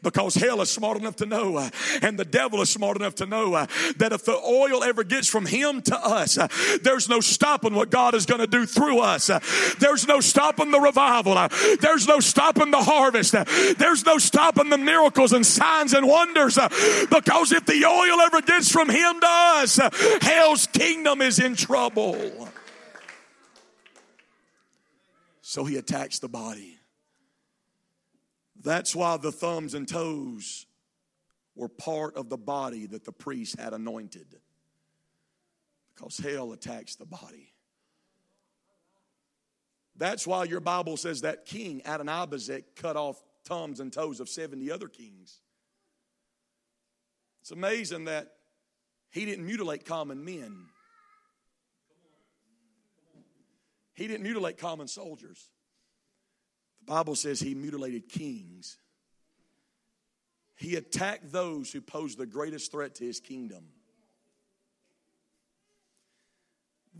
because 0.02 0.34
hell 0.34 0.60
is 0.60 0.70
smart 0.70 0.98
enough 0.98 1.16
to 1.16 1.26
know 1.26 1.56
uh, 1.56 1.70
and 2.02 2.18
the 2.18 2.24
devil 2.24 2.60
is 2.60 2.70
smart 2.70 2.96
enough 2.96 3.14
to 3.16 3.26
know 3.26 3.54
uh, 3.54 3.66
that 3.96 4.12
if 4.12 4.24
the 4.24 4.36
oil 4.36 4.82
ever 4.82 5.04
gets 5.04 5.28
from 5.28 5.46
him 5.46 5.82
to 5.82 5.96
us, 5.96 6.38
uh, 6.38 6.48
there's 6.82 7.08
no 7.08 7.20
stopping 7.20 7.74
what 7.74 7.90
God 7.90 8.14
is 8.14 8.26
going 8.26 8.40
to 8.40 8.46
do 8.46 8.66
through 8.66 9.00
us. 9.00 9.30
There's 9.78 10.06
no 10.06 10.20
stopping 10.20 10.70
the 10.70 10.80
revival. 10.80 11.34
There's 11.80 12.06
no 12.06 12.20
stopping 12.20 12.70
the 12.70 12.82
harvest. 12.82 13.34
There's 13.78 14.04
no 14.04 14.18
stopping 14.18 14.70
the 14.70 14.78
miracles 14.78 15.32
and 15.32 15.44
signs 15.44 15.92
and 15.92 16.06
wonders 16.06 16.58
because 17.10 17.52
if 17.52 17.66
the 17.66 17.84
oil 17.84 18.20
ever 18.20 18.40
gets 18.42 18.70
from 18.70 18.88
him 18.88 19.20
to 19.20 19.26
us, 19.28 19.78
hell's 20.22 20.66
kingdom 20.66 21.22
is 21.22 21.38
in 21.38 21.56
trouble. 21.56 22.48
So 25.42 25.64
he 25.64 25.76
attacks 25.76 26.20
the 26.20 26.28
body. 26.28 26.79
That's 28.62 28.94
why 28.94 29.16
the 29.16 29.32
thumbs 29.32 29.74
and 29.74 29.88
toes 29.88 30.66
were 31.54 31.68
part 31.68 32.16
of 32.16 32.28
the 32.28 32.36
body 32.36 32.86
that 32.86 33.04
the 33.04 33.12
priest 33.12 33.58
had 33.58 33.72
anointed. 33.72 34.36
Because 35.94 36.18
hell 36.18 36.52
attacks 36.52 36.96
the 36.96 37.06
body. 37.06 37.52
That's 39.96 40.26
why 40.26 40.44
your 40.44 40.60
Bible 40.60 40.96
says 40.96 41.22
that 41.22 41.44
king, 41.44 41.82
Adonibezek, 41.84 42.64
cut 42.76 42.96
off 42.96 43.22
thumbs 43.44 43.80
and 43.80 43.92
toes 43.92 44.20
of 44.20 44.28
70 44.28 44.70
other 44.70 44.88
kings. 44.88 45.40
It's 47.42 47.50
amazing 47.50 48.04
that 48.04 48.32
he 49.10 49.24
didn't 49.24 49.46
mutilate 49.46 49.84
common 49.84 50.24
men. 50.24 50.66
He 53.94 54.06
didn't 54.06 54.22
mutilate 54.22 54.56
common 54.56 54.88
soldiers. 54.88 55.50
The 56.80 56.92
Bible 56.92 57.14
says 57.14 57.40
he 57.40 57.54
mutilated 57.54 58.08
kings. 58.08 58.78
He 60.56 60.76
attacked 60.76 61.32
those 61.32 61.72
who 61.72 61.80
posed 61.80 62.18
the 62.18 62.26
greatest 62.26 62.70
threat 62.70 62.94
to 62.96 63.04
his 63.04 63.20
kingdom. 63.20 63.64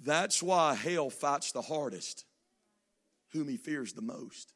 That's 0.02 0.42
why 0.42 0.74
hell 0.74 1.10
fights 1.10 1.52
the 1.52 1.60
hardest, 1.60 2.24
whom 3.32 3.48
he 3.48 3.56
fears 3.56 3.92
the 3.92 4.02
most. 4.02 4.54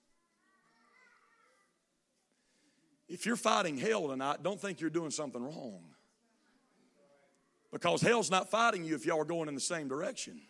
If 3.08 3.26
you're 3.26 3.36
fighting 3.36 3.76
hell 3.76 4.08
tonight, 4.08 4.42
don't 4.42 4.60
think 4.60 4.80
you're 4.80 4.90
doing 4.90 5.10
something 5.10 5.42
wrong. 5.42 5.82
Because 7.70 8.00
hell's 8.00 8.30
not 8.30 8.50
fighting 8.50 8.84
you 8.84 8.94
if 8.94 9.04
y'all 9.04 9.20
are 9.20 9.24
going 9.24 9.48
in 9.48 9.54
the 9.54 9.60
same 9.60 9.88
direction. 9.88 10.40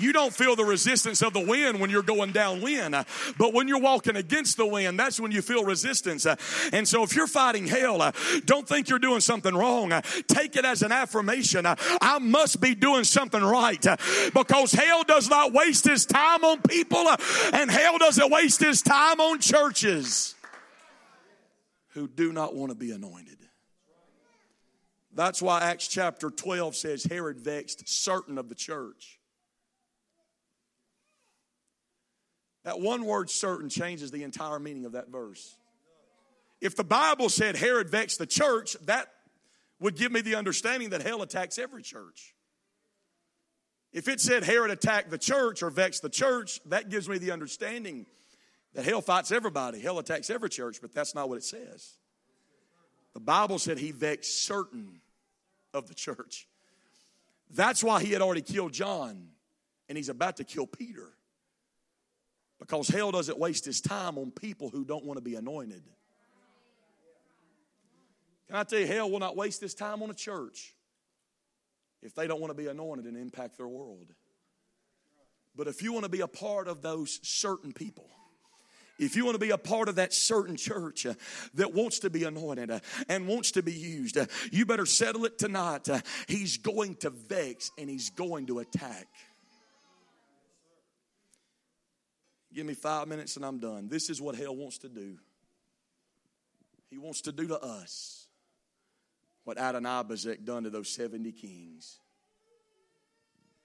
You 0.00 0.12
don't 0.12 0.34
feel 0.34 0.56
the 0.56 0.64
resistance 0.64 1.22
of 1.22 1.32
the 1.32 1.40
wind 1.40 1.80
when 1.80 1.90
you're 1.90 2.02
going 2.02 2.32
downwind, 2.32 2.94
but 3.38 3.52
when 3.52 3.68
you're 3.68 3.80
walking 3.80 4.16
against 4.16 4.56
the 4.56 4.66
wind, 4.66 4.98
that's 4.98 5.20
when 5.20 5.30
you 5.30 5.42
feel 5.42 5.64
resistance. 5.64 6.26
And 6.72 6.88
so 6.88 7.02
if 7.02 7.14
you're 7.14 7.26
fighting 7.26 7.66
hell, 7.66 8.12
don't 8.44 8.66
think 8.66 8.88
you're 8.88 8.98
doing 8.98 9.20
something 9.20 9.54
wrong. 9.54 9.92
Take 10.26 10.56
it 10.56 10.64
as 10.64 10.82
an 10.82 10.92
affirmation. 10.92 11.66
I 11.66 12.18
must 12.18 12.60
be 12.60 12.74
doing 12.74 13.04
something 13.04 13.42
right 13.42 13.84
because 14.34 14.72
hell 14.72 15.04
does 15.04 15.28
not 15.28 15.52
waste 15.52 15.86
his 15.86 16.06
time 16.06 16.44
on 16.44 16.62
people 16.62 17.06
and 17.52 17.70
hell 17.70 17.98
doesn't 17.98 18.30
waste 18.30 18.60
his 18.60 18.82
time 18.82 19.20
on 19.20 19.38
churches 19.38 20.34
who 21.90 22.08
do 22.08 22.32
not 22.32 22.54
want 22.54 22.70
to 22.70 22.76
be 22.76 22.92
anointed. 22.92 23.36
That's 25.12 25.42
why 25.42 25.60
Acts 25.60 25.88
chapter 25.88 26.30
12 26.30 26.76
says 26.76 27.04
Herod 27.04 27.40
vexed 27.40 27.88
certain 27.88 28.38
of 28.38 28.48
the 28.48 28.54
church. 28.54 29.19
That 32.64 32.80
one 32.80 33.04
word 33.04 33.30
certain 33.30 33.68
changes 33.68 34.10
the 34.10 34.22
entire 34.22 34.58
meaning 34.58 34.84
of 34.84 34.92
that 34.92 35.08
verse. 35.08 35.56
If 36.60 36.76
the 36.76 36.84
Bible 36.84 37.28
said 37.28 37.56
Herod 37.56 37.88
vexed 37.88 38.18
the 38.18 38.26
church, 38.26 38.76
that 38.84 39.08
would 39.80 39.96
give 39.96 40.12
me 40.12 40.20
the 40.20 40.34
understanding 40.34 40.90
that 40.90 41.02
hell 41.02 41.22
attacks 41.22 41.58
every 41.58 41.82
church. 41.82 42.34
If 43.92 44.08
it 44.08 44.20
said 44.20 44.44
Herod 44.44 44.70
attacked 44.70 45.10
the 45.10 45.18
church 45.18 45.62
or 45.62 45.70
vexed 45.70 46.02
the 46.02 46.10
church, 46.10 46.60
that 46.66 46.90
gives 46.90 47.08
me 47.08 47.18
the 47.18 47.30
understanding 47.30 48.06
that 48.74 48.84
hell 48.84 49.00
fights 49.00 49.32
everybody. 49.32 49.80
Hell 49.80 49.98
attacks 49.98 50.30
every 50.30 50.50
church, 50.50 50.80
but 50.80 50.94
that's 50.94 51.14
not 51.14 51.28
what 51.28 51.38
it 51.38 51.44
says. 51.44 51.94
The 53.14 53.20
Bible 53.20 53.58
said 53.58 53.78
he 53.78 53.90
vexed 53.90 54.44
certain 54.44 55.00
of 55.74 55.88
the 55.88 55.94
church. 55.94 56.46
That's 57.50 57.82
why 57.82 58.02
he 58.02 58.12
had 58.12 58.22
already 58.22 58.42
killed 58.42 58.72
John, 58.72 59.28
and 59.88 59.98
he's 59.98 60.08
about 60.08 60.36
to 60.36 60.44
kill 60.44 60.66
Peter. 60.66 61.08
Because 62.60 62.88
hell 62.88 63.10
doesn't 63.10 63.38
waste 63.38 63.64
his 63.64 63.80
time 63.80 64.18
on 64.18 64.30
people 64.30 64.68
who 64.68 64.84
don't 64.84 65.04
want 65.04 65.16
to 65.16 65.24
be 65.24 65.34
anointed. 65.34 65.82
Can 68.46 68.56
I 68.56 68.64
tell 68.64 68.78
you, 68.78 68.86
hell 68.86 69.10
will 69.10 69.18
not 69.18 69.36
waste 69.36 69.60
his 69.60 69.74
time 69.74 70.02
on 70.02 70.10
a 70.10 70.14
church 70.14 70.74
if 72.02 72.14
they 72.14 72.26
don't 72.26 72.40
want 72.40 72.50
to 72.50 72.56
be 72.56 72.68
anointed 72.68 73.06
and 73.06 73.16
impact 73.16 73.56
their 73.56 73.68
world. 73.68 74.12
But 75.56 75.68
if 75.68 75.82
you 75.82 75.92
want 75.92 76.04
to 76.04 76.10
be 76.10 76.20
a 76.20 76.28
part 76.28 76.68
of 76.68 76.82
those 76.82 77.20
certain 77.22 77.72
people, 77.72 78.08
if 78.98 79.16
you 79.16 79.24
want 79.24 79.34
to 79.34 79.40
be 79.40 79.50
a 79.50 79.58
part 79.58 79.88
of 79.88 79.96
that 79.96 80.12
certain 80.12 80.56
church 80.56 81.06
uh, 81.06 81.14
that 81.54 81.72
wants 81.72 82.00
to 82.00 82.10
be 82.10 82.24
anointed 82.24 82.70
uh, 82.70 82.80
and 83.08 83.26
wants 83.26 83.52
to 83.52 83.62
be 83.62 83.72
used, 83.72 84.18
uh, 84.18 84.26
you 84.52 84.66
better 84.66 84.84
settle 84.84 85.24
it 85.24 85.38
tonight. 85.38 85.88
He's 86.28 86.58
going 86.58 86.96
to 86.96 87.10
vex 87.10 87.70
and 87.78 87.88
he's 87.88 88.10
going 88.10 88.46
to 88.46 88.58
attack. 88.58 89.08
Give 92.52 92.66
me 92.66 92.74
five 92.74 93.06
minutes 93.06 93.36
and 93.36 93.44
I'm 93.44 93.58
done. 93.58 93.88
This 93.88 94.10
is 94.10 94.20
what 94.20 94.34
hell 94.34 94.56
wants 94.56 94.78
to 94.78 94.88
do. 94.88 95.18
He 96.88 96.98
wants 96.98 97.20
to 97.22 97.32
do 97.32 97.46
to 97.48 97.58
us 97.60 98.26
what 99.44 99.56
Adonibezek 99.56 100.44
done 100.44 100.64
to 100.64 100.70
those 100.70 100.88
70 100.88 101.30
kings. 101.32 101.98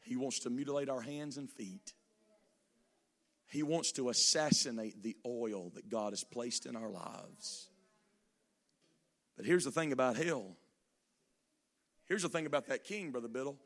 He 0.01 0.15
wants 0.15 0.39
to 0.39 0.51
mutilate 0.51 0.87
our 0.87 1.01
hands 1.01 1.37
and 1.37 1.49
feet. 1.49 1.93
He 3.47 3.63
wants 3.63 3.91
to 3.93 4.09
assassinate 4.09 5.01
the 5.01 5.15
oil 5.25 5.71
that 5.73 5.89
God 5.89 6.11
has 6.11 6.23
placed 6.23 6.67
in 6.67 6.75
our 6.75 6.89
lives. 6.89 7.69
But 9.35 9.45
here's 9.45 9.65
the 9.65 9.71
thing 9.71 9.91
about 9.91 10.15
hell. 10.15 10.55
Here's 12.05 12.21
the 12.21 12.29
thing 12.29 12.45
about 12.45 12.67
that 12.67 12.83
king, 12.83 13.11
Brother 13.11 13.27
Biddle. 13.27 13.57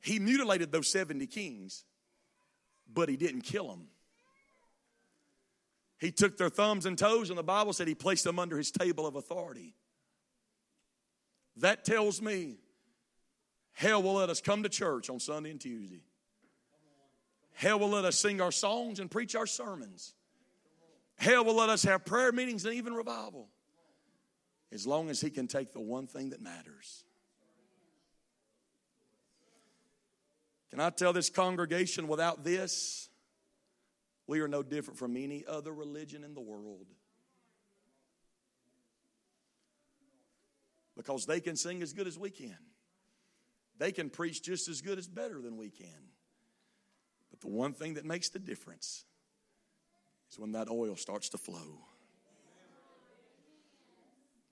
He 0.00 0.18
mutilated 0.18 0.72
those 0.72 0.90
70 0.90 1.26
kings, 1.28 1.84
but 2.92 3.08
he 3.08 3.16
didn't 3.16 3.42
kill 3.42 3.68
them. 3.68 3.86
He 5.98 6.10
took 6.10 6.36
their 6.36 6.50
thumbs 6.50 6.86
and 6.86 6.98
toes, 6.98 7.30
and 7.30 7.38
the 7.38 7.42
Bible 7.42 7.72
said 7.72 7.88
he 7.88 7.94
placed 7.94 8.24
them 8.24 8.38
under 8.38 8.56
his 8.56 8.70
table 8.70 9.06
of 9.06 9.16
authority. 9.16 9.74
That 11.56 11.84
tells 11.84 12.20
me 12.20 12.56
hell 13.72 14.02
will 14.02 14.14
let 14.14 14.30
us 14.30 14.40
come 14.40 14.62
to 14.64 14.68
church 14.68 15.08
on 15.08 15.20
Sunday 15.20 15.50
and 15.50 15.60
Tuesday. 15.60 16.02
Hell 17.52 17.78
will 17.78 17.90
let 17.90 18.04
us 18.04 18.18
sing 18.18 18.40
our 18.40 18.50
songs 18.50 18.98
and 18.98 19.10
preach 19.10 19.36
our 19.36 19.46
sermons. 19.46 20.14
Hell 21.16 21.44
will 21.44 21.54
let 21.54 21.68
us 21.68 21.84
have 21.84 22.04
prayer 22.04 22.32
meetings 22.32 22.64
and 22.64 22.74
even 22.74 22.92
revival. 22.92 23.48
As 24.72 24.86
long 24.86 25.08
as 25.08 25.20
he 25.20 25.30
can 25.30 25.46
take 25.46 25.72
the 25.72 25.80
one 25.80 26.08
thing 26.08 26.30
that 26.30 26.42
matters. 26.42 27.04
Can 30.70 30.80
I 30.80 30.90
tell 30.90 31.12
this 31.12 31.30
congregation 31.30 32.08
without 32.08 32.42
this, 32.42 33.08
we 34.26 34.40
are 34.40 34.48
no 34.48 34.62
different 34.62 34.98
from 34.98 35.16
any 35.16 35.44
other 35.46 35.72
religion 35.72 36.24
in 36.24 36.34
the 36.34 36.40
world. 36.40 36.86
Because 40.96 41.26
they 41.26 41.40
can 41.40 41.56
sing 41.56 41.82
as 41.82 41.92
good 41.92 42.06
as 42.06 42.18
we 42.18 42.30
can. 42.30 42.56
They 43.78 43.92
can 43.92 44.08
preach 44.10 44.42
just 44.42 44.68
as 44.68 44.80
good 44.80 44.98
as 44.98 45.08
better 45.08 45.40
than 45.40 45.56
we 45.56 45.68
can. 45.68 46.10
But 47.30 47.40
the 47.40 47.48
one 47.48 47.72
thing 47.72 47.94
that 47.94 48.04
makes 48.04 48.28
the 48.28 48.38
difference 48.38 49.04
is 50.30 50.38
when 50.38 50.52
that 50.52 50.68
oil 50.70 50.96
starts 50.96 51.28
to 51.30 51.38
flow. 51.38 51.80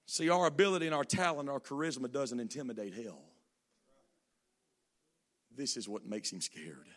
See, 0.07 0.29
our 0.29 0.47
ability 0.47 0.87
and 0.87 0.95
our 0.95 1.05
talent, 1.05 1.49
our 1.49 1.61
charisma 1.61 2.11
doesn't 2.11 2.39
intimidate 2.39 2.93
hell. 2.93 3.23
This 5.57 5.77
is 5.77 5.89
what 5.89 6.05
makes 6.05 6.33
him 6.33 6.41
scared. 6.41 6.89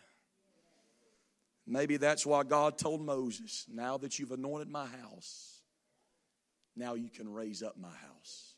Maybe 1.66 1.96
that's 1.96 2.24
why 2.24 2.44
God 2.44 2.78
told 2.78 3.00
Moses, 3.00 3.66
Now 3.72 3.98
that 3.98 4.18
you've 4.18 4.30
anointed 4.30 4.68
my 4.68 4.86
house, 4.86 5.62
now 6.76 6.94
you 6.94 7.10
can 7.10 7.32
raise 7.32 7.62
up 7.62 7.76
my 7.76 7.88
house. 7.88 8.54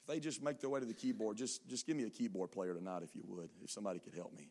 If 0.00 0.06
they 0.06 0.20
just 0.20 0.42
make 0.42 0.60
their 0.60 0.70
way 0.70 0.80
to 0.80 0.86
the 0.86 0.94
keyboard, 0.94 1.36
just, 1.36 1.68
just 1.68 1.86
give 1.86 1.96
me 1.96 2.04
a 2.04 2.10
keyboard 2.10 2.52
player 2.52 2.72
tonight 2.72 3.02
if 3.02 3.14
you 3.14 3.22
would, 3.26 3.50
if 3.62 3.70
somebody 3.70 3.98
could 3.98 4.14
help 4.14 4.32
me. 4.36 4.48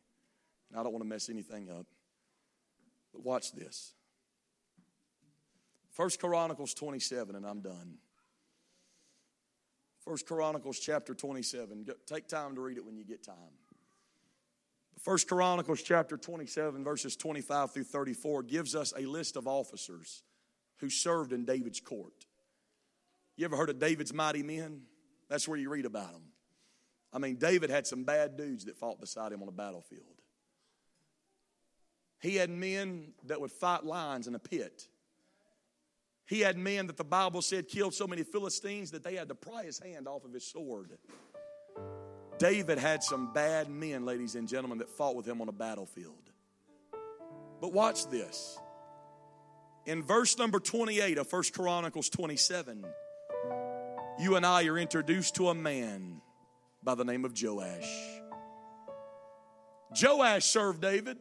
And 0.69 0.79
I 0.79 0.83
don't 0.83 0.91
want 0.91 1.03
to 1.03 1.09
mess 1.09 1.29
anything 1.29 1.69
up. 1.69 1.87
But 3.13 3.23
watch 3.23 3.53
this. 3.53 3.93
First 5.91 6.19
Chronicles 6.19 6.73
27, 6.73 7.35
and 7.35 7.45
I'm 7.45 7.61
done. 7.61 7.97
First 10.03 10.27
Chronicles 10.27 10.77
chapter 10.77 11.15
27. 11.15 11.87
Take 12.05 12.27
time 12.27 12.53
to 12.55 12.61
read 12.61 12.77
it 12.77 12.85
when 12.85 12.97
you 12.97 13.05
get 13.05 13.23
time. 13.23 13.35
First 15.05 15.27
Chronicles 15.27 15.83
chapter 15.83 16.17
27, 16.17 16.83
verses 16.83 17.15
25 17.15 17.71
through 17.71 17.83
34 17.83 18.41
gives 18.41 18.73
us 18.73 18.91
a 18.97 19.05
list 19.05 19.35
of 19.35 19.47
officers 19.47 20.23
who 20.79 20.89
served 20.89 21.31
in 21.31 21.45
David's 21.45 21.79
court. 21.79 22.25
You 23.37 23.45
ever 23.45 23.55
heard 23.55 23.69
of 23.69 23.77
David's 23.77 24.15
mighty 24.15 24.41
men? 24.41 24.81
That's 25.29 25.47
where 25.47 25.59
you 25.59 25.69
read 25.69 25.85
about 25.85 26.11
them. 26.11 26.23
I 27.13 27.19
mean, 27.19 27.35
David 27.35 27.69
had 27.69 27.85
some 27.85 28.03
bad 28.03 28.35
dudes 28.35 28.65
that 28.65 28.77
fought 28.77 28.99
beside 28.99 29.31
him 29.31 29.43
on 29.43 29.47
a 29.47 29.51
battlefield. 29.51 30.01
He 32.19 32.37
had 32.37 32.49
men 32.49 33.13
that 33.27 33.39
would 33.39 33.51
fight 33.51 33.85
lions 33.85 34.25
in 34.25 34.33
a 34.33 34.39
pit. 34.39 34.87
He 36.25 36.39
had 36.39 36.57
men 36.57 36.87
that 36.87 36.97
the 36.97 37.03
Bible 37.03 37.43
said 37.43 37.67
killed 37.67 37.93
so 37.93 38.07
many 38.07 38.23
Philistines 38.23 38.89
that 38.89 39.03
they 39.03 39.13
had 39.13 39.27
to 39.27 39.35
pry 39.35 39.65
his 39.65 39.77
hand 39.77 40.07
off 40.07 40.25
of 40.25 40.33
his 40.33 40.47
sword. 40.47 40.97
David 42.37 42.77
had 42.77 43.03
some 43.03 43.31
bad 43.33 43.69
men, 43.69 44.05
ladies 44.05 44.35
and 44.35 44.47
gentlemen, 44.47 44.79
that 44.79 44.89
fought 44.89 45.15
with 45.15 45.27
him 45.27 45.41
on 45.41 45.47
a 45.47 45.53
battlefield. 45.53 46.31
But 47.61 47.73
watch 47.73 48.07
this. 48.07 48.59
In 49.85 50.03
verse 50.03 50.37
number 50.37 50.59
28 50.59 51.17
of 51.17 51.27
First 51.27 51.53
Chronicles 51.53 52.09
27, 52.09 52.83
you 54.19 54.35
and 54.35 54.45
I 54.45 54.65
are 54.65 54.77
introduced 54.77 55.35
to 55.35 55.49
a 55.49 55.55
man 55.55 56.21
by 56.83 56.95
the 56.95 57.05
name 57.05 57.23
of 57.25 57.33
Joash. 57.39 58.21
Joash 60.01 60.45
served 60.45 60.81
David. 60.81 61.17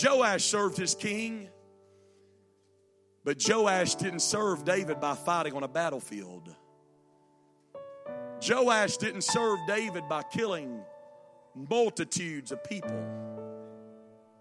Joash 0.00 0.44
served 0.44 0.76
his 0.76 0.94
king. 0.94 1.48
But 3.24 3.42
Joash 3.46 3.96
didn't 3.96 4.20
serve 4.20 4.64
David 4.64 5.00
by 5.00 5.14
fighting 5.14 5.54
on 5.54 5.62
a 5.62 5.68
battlefield. 5.68 6.54
Joash 8.46 8.96
didn't 8.98 9.22
serve 9.22 9.58
David 9.66 10.08
by 10.08 10.22
killing 10.22 10.80
multitudes 11.54 12.52
of 12.52 12.62
people. 12.64 13.04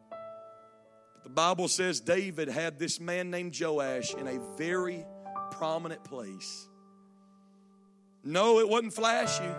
But 0.09 1.23
the 1.23 1.29
Bible 1.29 1.67
says 1.67 1.99
David 1.99 2.47
had 2.47 2.77
this 2.77 2.99
man 2.99 3.31
named 3.31 3.59
Joash 3.59 4.13
in 4.13 4.27
a 4.27 4.39
very 4.57 5.05
prominent 5.51 6.03
place. 6.03 6.67
No, 8.23 8.59
it 8.59 8.69
wasn't 8.69 8.93
flashy. 8.93 9.49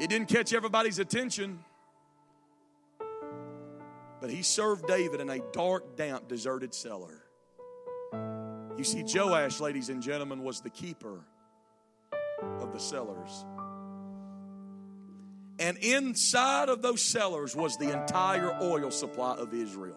It 0.00 0.10
didn't 0.10 0.28
catch 0.28 0.52
everybody's 0.52 0.98
attention. 0.98 1.60
But 4.20 4.30
he 4.30 4.42
served 4.42 4.86
David 4.86 5.20
in 5.20 5.30
a 5.30 5.38
dark, 5.52 5.96
damp, 5.96 6.28
deserted 6.28 6.74
cellar. 6.74 7.22
You 8.76 8.84
see, 8.84 9.04
Joash, 9.04 9.60
ladies 9.60 9.88
and 9.88 10.02
gentlemen, 10.02 10.42
was 10.42 10.60
the 10.60 10.70
keeper 10.70 11.24
the 12.72 12.80
cellars. 12.80 13.44
And 15.58 15.76
inside 15.78 16.68
of 16.68 16.82
those 16.82 17.02
cellars 17.02 17.54
was 17.54 17.76
the 17.76 17.92
entire 17.92 18.52
oil 18.60 18.90
supply 18.90 19.34
of 19.34 19.54
Israel. 19.54 19.96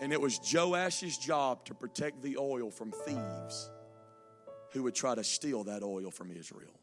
And 0.00 0.12
it 0.12 0.20
was 0.20 0.38
Joash's 0.38 1.18
job 1.18 1.64
to 1.66 1.74
protect 1.74 2.22
the 2.22 2.38
oil 2.38 2.70
from 2.70 2.90
thieves 2.90 3.70
who 4.72 4.82
would 4.84 4.94
try 4.94 5.14
to 5.14 5.22
steal 5.22 5.64
that 5.64 5.82
oil 5.82 6.10
from 6.10 6.30
Israel. 6.32 6.80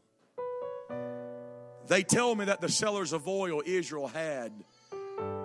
They 1.88 2.04
tell 2.04 2.36
me 2.36 2.46
that 2.46 2.62
the 2.62 2.70
cellars 2.70 3.14
of 3.14 3.28
oil 3.28 3.62
Israel 3.66 4.08
had 4.08 4.52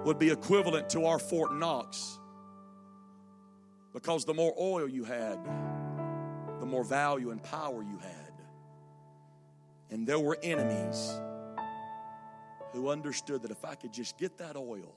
would 0.05 0.19
be 0.19 0.31
equivalent 0.31 0.91
to 0.91 1.07
our 1.07 1.19
Fort 1.19 1.55
Knox 1.55 2.19
because 3.93 4.25
the 4.25 4.35
more 4.35 4.55
oil 4.59 4.89
you 4.89 5.05
had, 5.05 5.39
more 6.73 6.83
value 6.83 7.31
and 7.31 7.41
power 7.43 7.83
you 7.83 7.99
had. 7.99 8.33
And 9.91 10.07
there 10.07 10.19
were 10.19 10.39
enemies 10.43 11.13
who 12.73 12.89
understood 12.89 13.43
that 13.43 13.51
if 13.51 13.63
I 13.65 13.75
could 13.75 13.93
just 13.93 14.17
get 14.17 14.39
that 14.39 14.57
oil, 14.57 14.97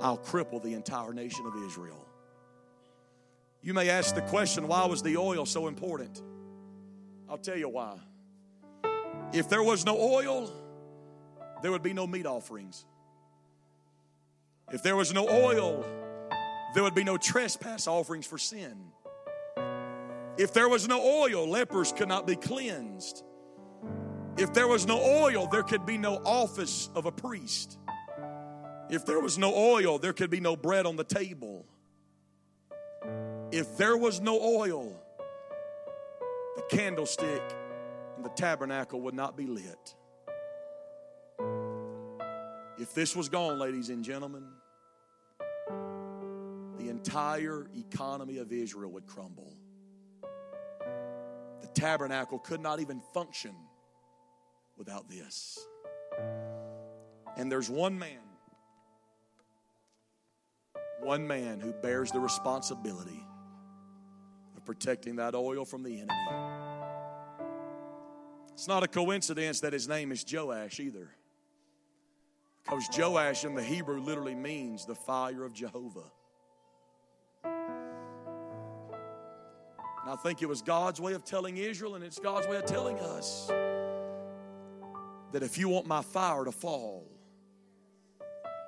I'll 0.00 0.18
cripple 0.18 0.60
the 0.60 0.74
entire 0.74 1.14
nation 1.14 1.46
of 1.46 1.54
Israel. 1.64 2.04
You 3.62 3.72
may 3.72 3.88
ask 3.88 4.16
the 4.16 4.22
question 4.22 4.66
why 4.66 4.84
was 4.86 5.00
the 5.02 5.16
oil 5.16 5.46
so 5.46 5.68
important? 5.68 6.20
I'll 7.30 7.38
tell 7.38 7.56
you 7.56 7.68
why. 7.68 7.94
If 9.32 9.48
there 9.48 9.62
was 9.62 9.86
no 9.86 9.96
oil, 9.96 10.52
there 11.62 11.70
would 11.70 11.84
be 11.84 11.94
no 11.94 12.08
meat 12.08 12.26
offerings. 12.26 12.84
If 14.72 14.82
there 14.82 14.96
was 14.96 15.14
no 15.14 15.28
oil, 15.28 15.86
there 16.74 16.82
would 16.82 16.96
be 16.96 17.04
no 17.04 17.16
trespass 17.16 17.86
offerings 17.86 18.26
for 18.26 18.38
sin. 18.38 18.76
If 20.38 20.54
there 20.54 20.68
was 20.68 20.88
no 20.88 21.00
oil, 21.02 21.48
lepers 21.48 21.92
could 21.92 22.08
not 22.08 22.26
be 22.26 22.36
cleansed. 22.36 23.22
If 24.38 24.54
there 24.54 24.66
was 24.66 24.86
no 24.86 24.98
oil, 24.98 25.46
there 25.46 25.62
could 25.62 25.84
be 25.84 25.98
no 25.98 26.16
office 26.24 26.88
of 26.94 27.04
a 27.04 27.12
priest. 27.12 27.78
If 28.88 29.04
there 29.04 29.20
was 29.20 29.36
no 29.36 29.54
oil, 29.54 29.98
there 29.98 30.12
could 30.12 30.30
be 30.30 30.40
no 30.40 30.56
bread 30.56 30.86
on 30.86 30.96
the 30.96 31.04
table. 31.04 31.66
If 33.50 33.76
there 33.76 33.96
was 33.96 34.20
no 34.20 34.40
oil, 34.40 34.98
the 36.56 36.62
candlestick 36.70 37.42
and 38.16 38.24
the 38.24 38.30
tabernacle 38.30 39.02
would 39.02 39.14
not 39.14 39.36
be 39.36 39.46
lit. 39.46 39.94
If 42.78 42.94
this 42.94 43.14
was 43.14 43.28
gone, 43.28 43.58
ladies 43.58 43.90
and 43.90 44.02
gentlemen, 44.02 44.44
the 46.78 46.88
entire 46.88 47.68
economy 47.76 48.38
of 48.38 48.50
Israel 48.50 48.90
would 48.92 49.06
crumble. 49.06 49.52
Tabernacle 51.74 52.38
could 52.38 52.60
not 52.60 52.80
even 52.80 53.00
function 53.12 53.54
without 54.76 55.08
this. 55.08 55.58
And 57.36 57.50
there's 57.50 57.70
one 57.70 57.98
man 57.98 58.20
one 61.02 61.26
man 61.26 61.60
who 61.60 61.72
bears 61.72 62.10
the 62.12 62.20
responsibility 62.20 63.26
of 64.56 64.64
protecting 64.64 65.16
that 65.16 65.34
oil 65.34 65.64
from 65.64 65.82
the 65.82 66.00
enemy. 66.00 66.12
It's 68.52 68.68
not 68.68 68.82
a 68.82 68.88
coincidence 68.88 69.60
that 69.60 69.72
his 69.72 69.88
name 69.88 70.12
is 70.12 70.24
Joash 70.30 70.78
either. 70.78 71.10
Because 72.62 72.88
Joash 72.96 73.44
in 73.44 73.54
the 73.54 73.62
Hebrew 73.62 74.00
literally 74.00 74.36
means 74.36 74.86
the 74.86 74.94
fire 74.94 75.44
of 75.44 75.52
Jehovah. 75.52 76.12
And 80.02 80.10
I 80.10 80.16
think 80.16 80.42
it 80.42 80.48
was 80.48 80.62
God's 80.62 81.00
way 81.00 81.12
of 81.12 81.24
telling 81.24 81.56
Israel, 81.56 81.94
and 81.94 82.02
it's 82.04 82.18
God's 82.18 82.48
way 82.48 82.56
of 82.56 82.66
telling 82.66 82.98
us 82.98 83.46
that 85.32 85.42
if 85.42 85.56
you 85.56 85.68
want 85.68 85.86
my 85.86 86.02
fire 86.02 86.44
to 86.44 86.52
fall, 86.52 87.06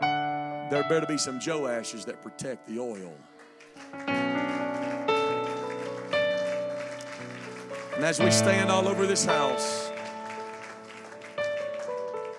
there 0.01 0.85
better 0.89 1.07
be 1.07 1.19
some 1.19 1.41
Joashes 1.41 2.05
that 2.07 2.23
protect 2.23 2.69
the 2.69 2.79
oil. 2.79 3.13
And 7.97 8.05
as 8.05 8.21
we 8.21 8.31
stand 8.31 8.71
all 8.71 8.87
over 8.89 9.07
this 9.07 9.25
house, 9.25 9.91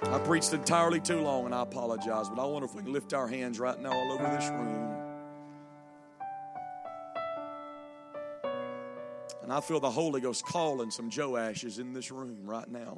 I 0.03 0.19
preached 0.23 0.53
entirely 0.53 1.01
too 1.01 1.19
long 1.19 1.45
and 1.45 1.53
I 1.53 1.61
apologize, 1.61 2.29
but 2.29 2.41
I 2.41 2.45
wonder 2.45 2.65
if 2.65 2.73
we 2.73 2.83
can 2.83 2.93
lift 2.93 3.13
our 3.13 3.27
hands 3.27 3.59
right 3.59 3.79
now 3.79 3.91
all 3.91 4.13
over 4.13 4.23
this 4.23 4.49
room. 4.49 4.94
And 9.45 9.53
I 9.53 9.61
feel 9.61 9.79
the 9.79 9.91
Holy 9.91 10.21
Ghost 10.21 10.43
calling 10.43 10.89
some 10.89 11.11
Joashes 11.11 11.77
in 11.77 11.93
this 11.93 12.09
room 12.09 12.47
right 12.47 12.67
now. 12.67 12.97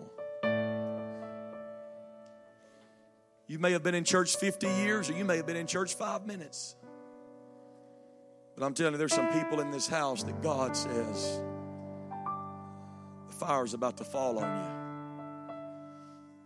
You 3.48 3.60
may 3.60 3.74
have 3.74 3.84
been 3.84 3.96
in 3.96 4.06
church 4.06 4.38
50 4.38 4.66
years 4.66 5.10
or 5.10 5.14
you 5.14 5.26
may 5.26 5.36
have 5.36 5.46
been 5.46 5.58
in 5.58 5.68
church 5.68 5.96
five 5.96 6.26
minutes. 6.26 6.78
But 8.56 8.66
I'm 8.66 8.74
telling 8.74 8.94
you, 8.94 8.98
there's 8.98 9.14
some 9.14 9.28
people 9.34 9.60
in 9.60 9.72
this 9.72 9.90
house 9.90 10.24
that 10.24 10.42
God 10.42 10.78
says 10.78 11.42
the 13.28 13.34
fire's 13.34 13.74
about 13.74 13.98
to 13.98 14.06
fall 14.06 14.40
on 14.40 14.58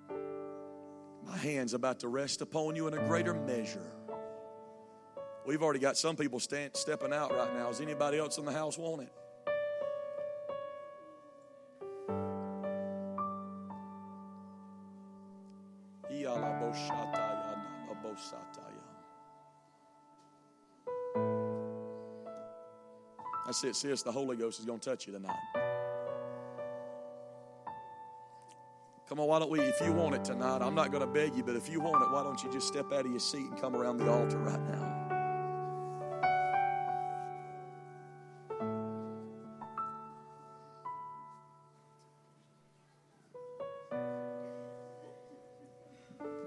you. 0.10 0.18
My 1.32 1.38
hand's 1.38 1.76
about 1.76 2.00
to 2.00 2.08
rest 2.08 2.42
upon 2.42 2.76
you 2.76 2.88
in 2.88 2.96
a 2.96 3.08
greater 3.08 3.36
measure. 3.36 3.92
We've 5.46 5.62
already 5.62 5.78
got 5.78 5.96
some 5.96 6.16
people 6.16 6.40
stand, 6.40 6.72
stepping 6.76 7.14
out 7.14 7.32
right 7.36 7.54
now. 7.54 7.68
Does 7.68 7.82
anybody 7.82 8.18
else 8.18 8.40
in 8.40 8.46
the 8.46 8.52
house 8.52 8.80
want 8.80 9.04
it? 9.04 9.14
That's 23.62 23.78
it, 23.78 23.90
sis. 23.90 24.02
The 24.02 24.12
Holy 24.12 24.36
Ghost 24.36 24.60
is 24.60 24.66
going 24.66 24.80
to 24.80 24.90
touch 24.90 25.06
you 25.06 25.14
tonight. 25.14 25.38
Come 29.08 29.20
on, 29.20 29.28
why 29.28 29.38
don't 29.38 29.52
we, 29.52 29.60
if 29.60 29.80
you 29.82 29.94
want 29.94 30.16
it 30.16 30.26
tonight, 30.26 30.64
I'm 30.64 30.74
not 30.74 30.92
going 30.92 31.02
to 31.02 31.08
beg 31.08 31.36
you, 31.36 31.44
but 31.44 31.56
if 31.56 31.70
you 31.70 31.80
want 31.80 32.02
it, 32.02 32.12
why 32.12 32.24
don't 32.24 32.42
you 32.44 32.52
just 32.52 32.68
step 32.68 32.92
out 32.92 33.06
of 33.06 33.12
your 33.12 33.20
seat 33.20 33.46
and 33.46 33.62
come 33.62 33.76
around 33.76 33.98
the 33.98 34.10
altar 34.10 34.40
right 34.40 34.60
now? 34.68 34.88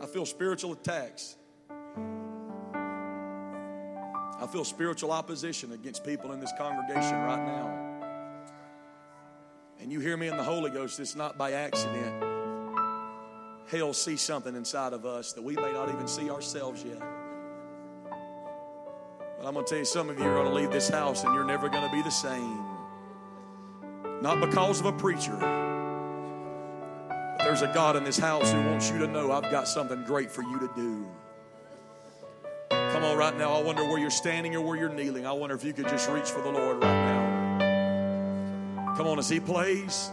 I 0.02 0.06
feel 0.06 0.26
spiritual 0.26 0.72
attacks. 0.72 1.36
I 4.44 4.46
feel 4.46 4.62
spiritual 4.62 5.10
opposition 5.10 5.72
against 5.72 6.04
people 6.04 6.32
in 6.32 6.38
this 6.38 6.52
congregation 6.58 7.14
right 7.14 7.42
now. 7.46 7.94
And 9.80 9.90
you 9.90 10.00
hear 10.00 10.18
me 10.18 10.28
in 10.28 10.36
the 10.36 10.42
Holy 10.42 10.70
Ghost, 10.70 11.00
it's 11.00 11.16
not 11.16 11.38
by 11.38 11.52
accident. 11.52 12.22
Hell 13.68 13.94
sees 13.94 14.20
something 14.20 14.54
inside 14.54 14.92
of 14.92 15.06
us 15.06 15.32
that 15.32 15.40
we 15.40 15.56
may 15.56 15.72
not 15.72 15.88
even 15.88 16.06
see 16.06 16.28
ourselves 16.28 16.84
yet. 16.84 17.00
But 19.38 19.46
I'm 19.46 19.54
going 19.54 19.64
to 19.64 19.70
tell 19.70 19.78
you, 19.78 19.86
some 19.86 20.10
of 20.10 20.18
you 20.18 20.26
are 20.26 20.34
going 20.34 20.48
to 20.48 20.54
leave 20.54 20.70
this 20.70 20.90
house 20.90 21.24
and 21.24 21.34
you're 21.34 21.46
never 21.46 21.70
going 21.70 21.88
to 21.88 21.96
be 21.96 22.02
the 22.02 22.10
same. 22.10 22.62
Not 24.20 24.42
because 24.42 24.78
of 24.78 24.84
a 24.84 24.92
preacher, 24.92 25.38
but 27.38 27.38
there's 27.38 27.62
a 27.62 27.72
God 27.72 27.96
in 27.96 28.04
this 28.04 28.18
house 28.18 28.52
who 28.52 28.60
wants 28.60 28.90
you 28.90 28.98
to 28.98 29.06
know 29.06 29.32
I've 29.32 29.50
got 29.50 29.66
something 29.66 30.04
great 30.04 30.30
for 30.30 30.42
you 30.42 30.58
to 30.60 30.70
do. 30.76 31.06
Come 33.04 33.12
on, 33.12 33.18
right 33.18 33.36
now. 33.36 33.52
I 33.52 33.60
wonder 33.62 33.84
where 33.84 33.98
you're 33.98 34.08
standing 34.08 34.56
or 34.56 34.62
where 34.62 34.78
you're 34.78 34.88
kneeling. 34.88 35.26
I 35.26 35.32
wonder 35.32 35.54
if 35.54 35.62
you 35.62 35.74
could 35.74 35.88
just 35.88 36.08
reach 36.08 36.30
for 36.30 36.40
the 36.40 36.50
Lord 36.50 36.82
right 36.82 37.58
now. 37.58 38.94
Come 38.96 39.06
on, 39.06 39.18
as 39.18 39.28
He 39.28 39.40
plays, 39.40 40.10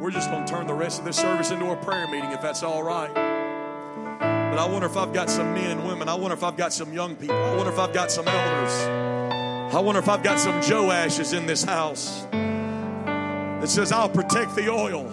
we're 0.00 0.10
just 0.10 0.28
going 0.28 0.44
to 0.44 0.52
turn 0.52 0.66
the 0.66 0.74
rest 0.74 0.98
of 0.98 1.04
this 1.04 1.16
service 1.16 1.52
into 1.52 1.70
a 1.70 1.76
prayer 1.76 2.08
meeting 2.08 2.32
if 2.32 2.42
that's 2.42 2.64
all 2.64 2.82
right. 2.82 3.14
But 3.14 4.58
I 4.58 4.66
wonder 4.68 4.88
if 4.88 4.96
I've 4.96 5.12
got 5.12 5.30
some 5.30 5.54
men 5.54 5.78
and 5.78 5.86
women. 5.86 6.08
I 6.08 6.16
wonder 6.16 6.34
if 6.34 6.42
I've 6.42 6.56
got 6.56 6.72
some 6.72 6.92
young 6.92 7.14
people. 7.14 7.36
I 7.36 7.54
wonder 7.54 7.70
if 7.70 7.78
I've 7.78 7.94
got 7.94 8.10
some 8.10 8.26
elders. 8.26 9.72
I 9.72 9.78
wonder 9.78 10.00
if 10.00 10.08
I've 10.08 10.24
got 10.24 10.40
some 10.40 10.60
Joashes 10.60 11.38
in 11.38 11.46
this 11.46 11.62
house 11.62 12.26
that 12.32 13.68
says, 13.68 13.92
I'll 13.92 14.08
protect 14.08 14.56
the 14.56 14.68
oil. 14.68 15.04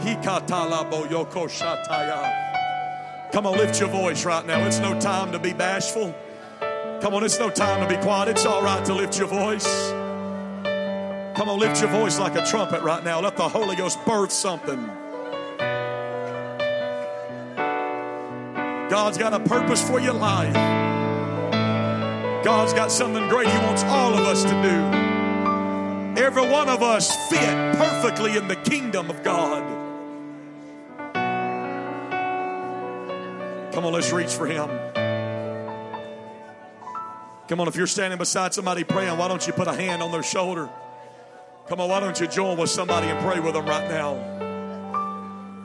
Hikatalabo 0.00 1.08
yoko 1.08 1.46
shataya. 1.46 2.45
Come 3.36 3.44
on, 3.44 3.58
lift 3.58 3.78
your 3.80 3.90
voice 3.90 4.24
right 4.24 4.46
now. 4.46 4.64
It's 4.64 4.78
no 4.78 4.98
time 4.98 5.30
to 5.32 5.38
be 5.38 5.52
bashful. 5.52 6.14
Come 7.02 7.12
on, 7.12 7.22
it's 7.22 7.38
no 7.38 7.50
time 7.50 7.86
to 7.86 7.94
be 7.94 8.00
quiet. 8.02 8.30
It's 8.30 8.46
all 8.46 8.62
right 8.62 8.82
to 8.86 8.94
lift 8.94 9.18
your 9.18 9.28
voice. 9.28 9.90
Come 11.36 11.50
on, 11.50 11.58
lift 11.58 11.82
your 11.82 11.90
voice 11.90 12.18
like 12.18 12.34
a 12.34 12.46
trumpet 12.46 12.80
right 12.80 13.04
now. 13.04 13.20
Let 13.20 13.36
the 13.36 13.46
Holy 13.46 13.76
Ghost 13.76 14.02
birth 14.06 14.32
something. 14.32 14.82
God's 18.88 19.18
got 19.18 19.34
a 19.34 19.40
purpose 19.40 19.86
for 19.86 20.00
your 20.00 20.14
life. 20.14 20.54
God's 22.42 22.72
got 22.72 22.90
something 22.90 23.28
great 23.28 23.48
He 23.48 23.58
wants 23.58 23.84
all 23.84 24.14
of 24.14 24.20
us 24.20 24.44
to 24.44 24.62
do. 24.62 26.22
Every 26.22 26.48
one 26.48 26.70
of 26.70 26.82
us 26.82 27.14
fit 27.28 27.76
perfectly 27.76 28.38
in 28.38 28.48
the 28.48 28.56
kingdom 28.56 29.10
of 29.10 29.22
God. 29.22 29.75
Come 33.76 33.84
on, 33.84 33.92
let's 33.92 34.10
reach 34.10 34.32
for 34.32 34.46
him. 34.46 34.70
Come 37.46 37.60
on, 37.60 37.68
if 37.68 37.76
you're 37.76 37.86
standing 37.86 38.18
beside 38.18 38.54
somebody 38.54 38.84
praying, 38.84 39.18
why 39.18 39.28
don't 39.28 39.46
you 39.46 39.52
put 39.52 39.68
a 39.68 39.74
hand 39.74 40.02
on 40.02 40.10
their 40.10 40.22
shoulder? 40.22 40.70
Come 41.68 41.82
on, 41.82 41.90
why 41.90 42.00
don't 42.00 42.18
you 42.18 42.26
join 42.26 42.56
with 42.56 42.70
somebody 42.70 43.08
and 43.08 43.20
pray 43.20 43.38
with 43.38 43.52
them 43.52 43.66
right 43.66 43.86
now? 43.90 44.14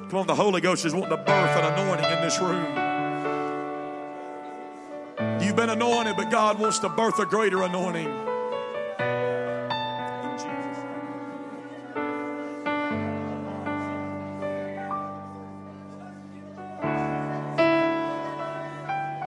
Come 0.09 0.20
on, 0.20 0.28
the 0.28 0.36
Holy 0.36 0.59
Ghost 0.59 0.86
is 0.86 0.93
wanting 0.93 1.12
to 1.12 1.24
birth 1.24 1.57
an 1.57 1.72
anointing 1.72 2.12
in 2.12 2.22
this 2.22 2.38
room. 2.41 2.66
You've 5.41 5.55
been 5.55 5.70
anointed, 5.70 6.18
but 6.18 6.30
God 6.30 6.59
wants 6.59 6.80
to 6.80 6.89
birth 6.89 7.18
a 7.20 7.26
greater 7.26 7.64
anointing. 7.64 8.30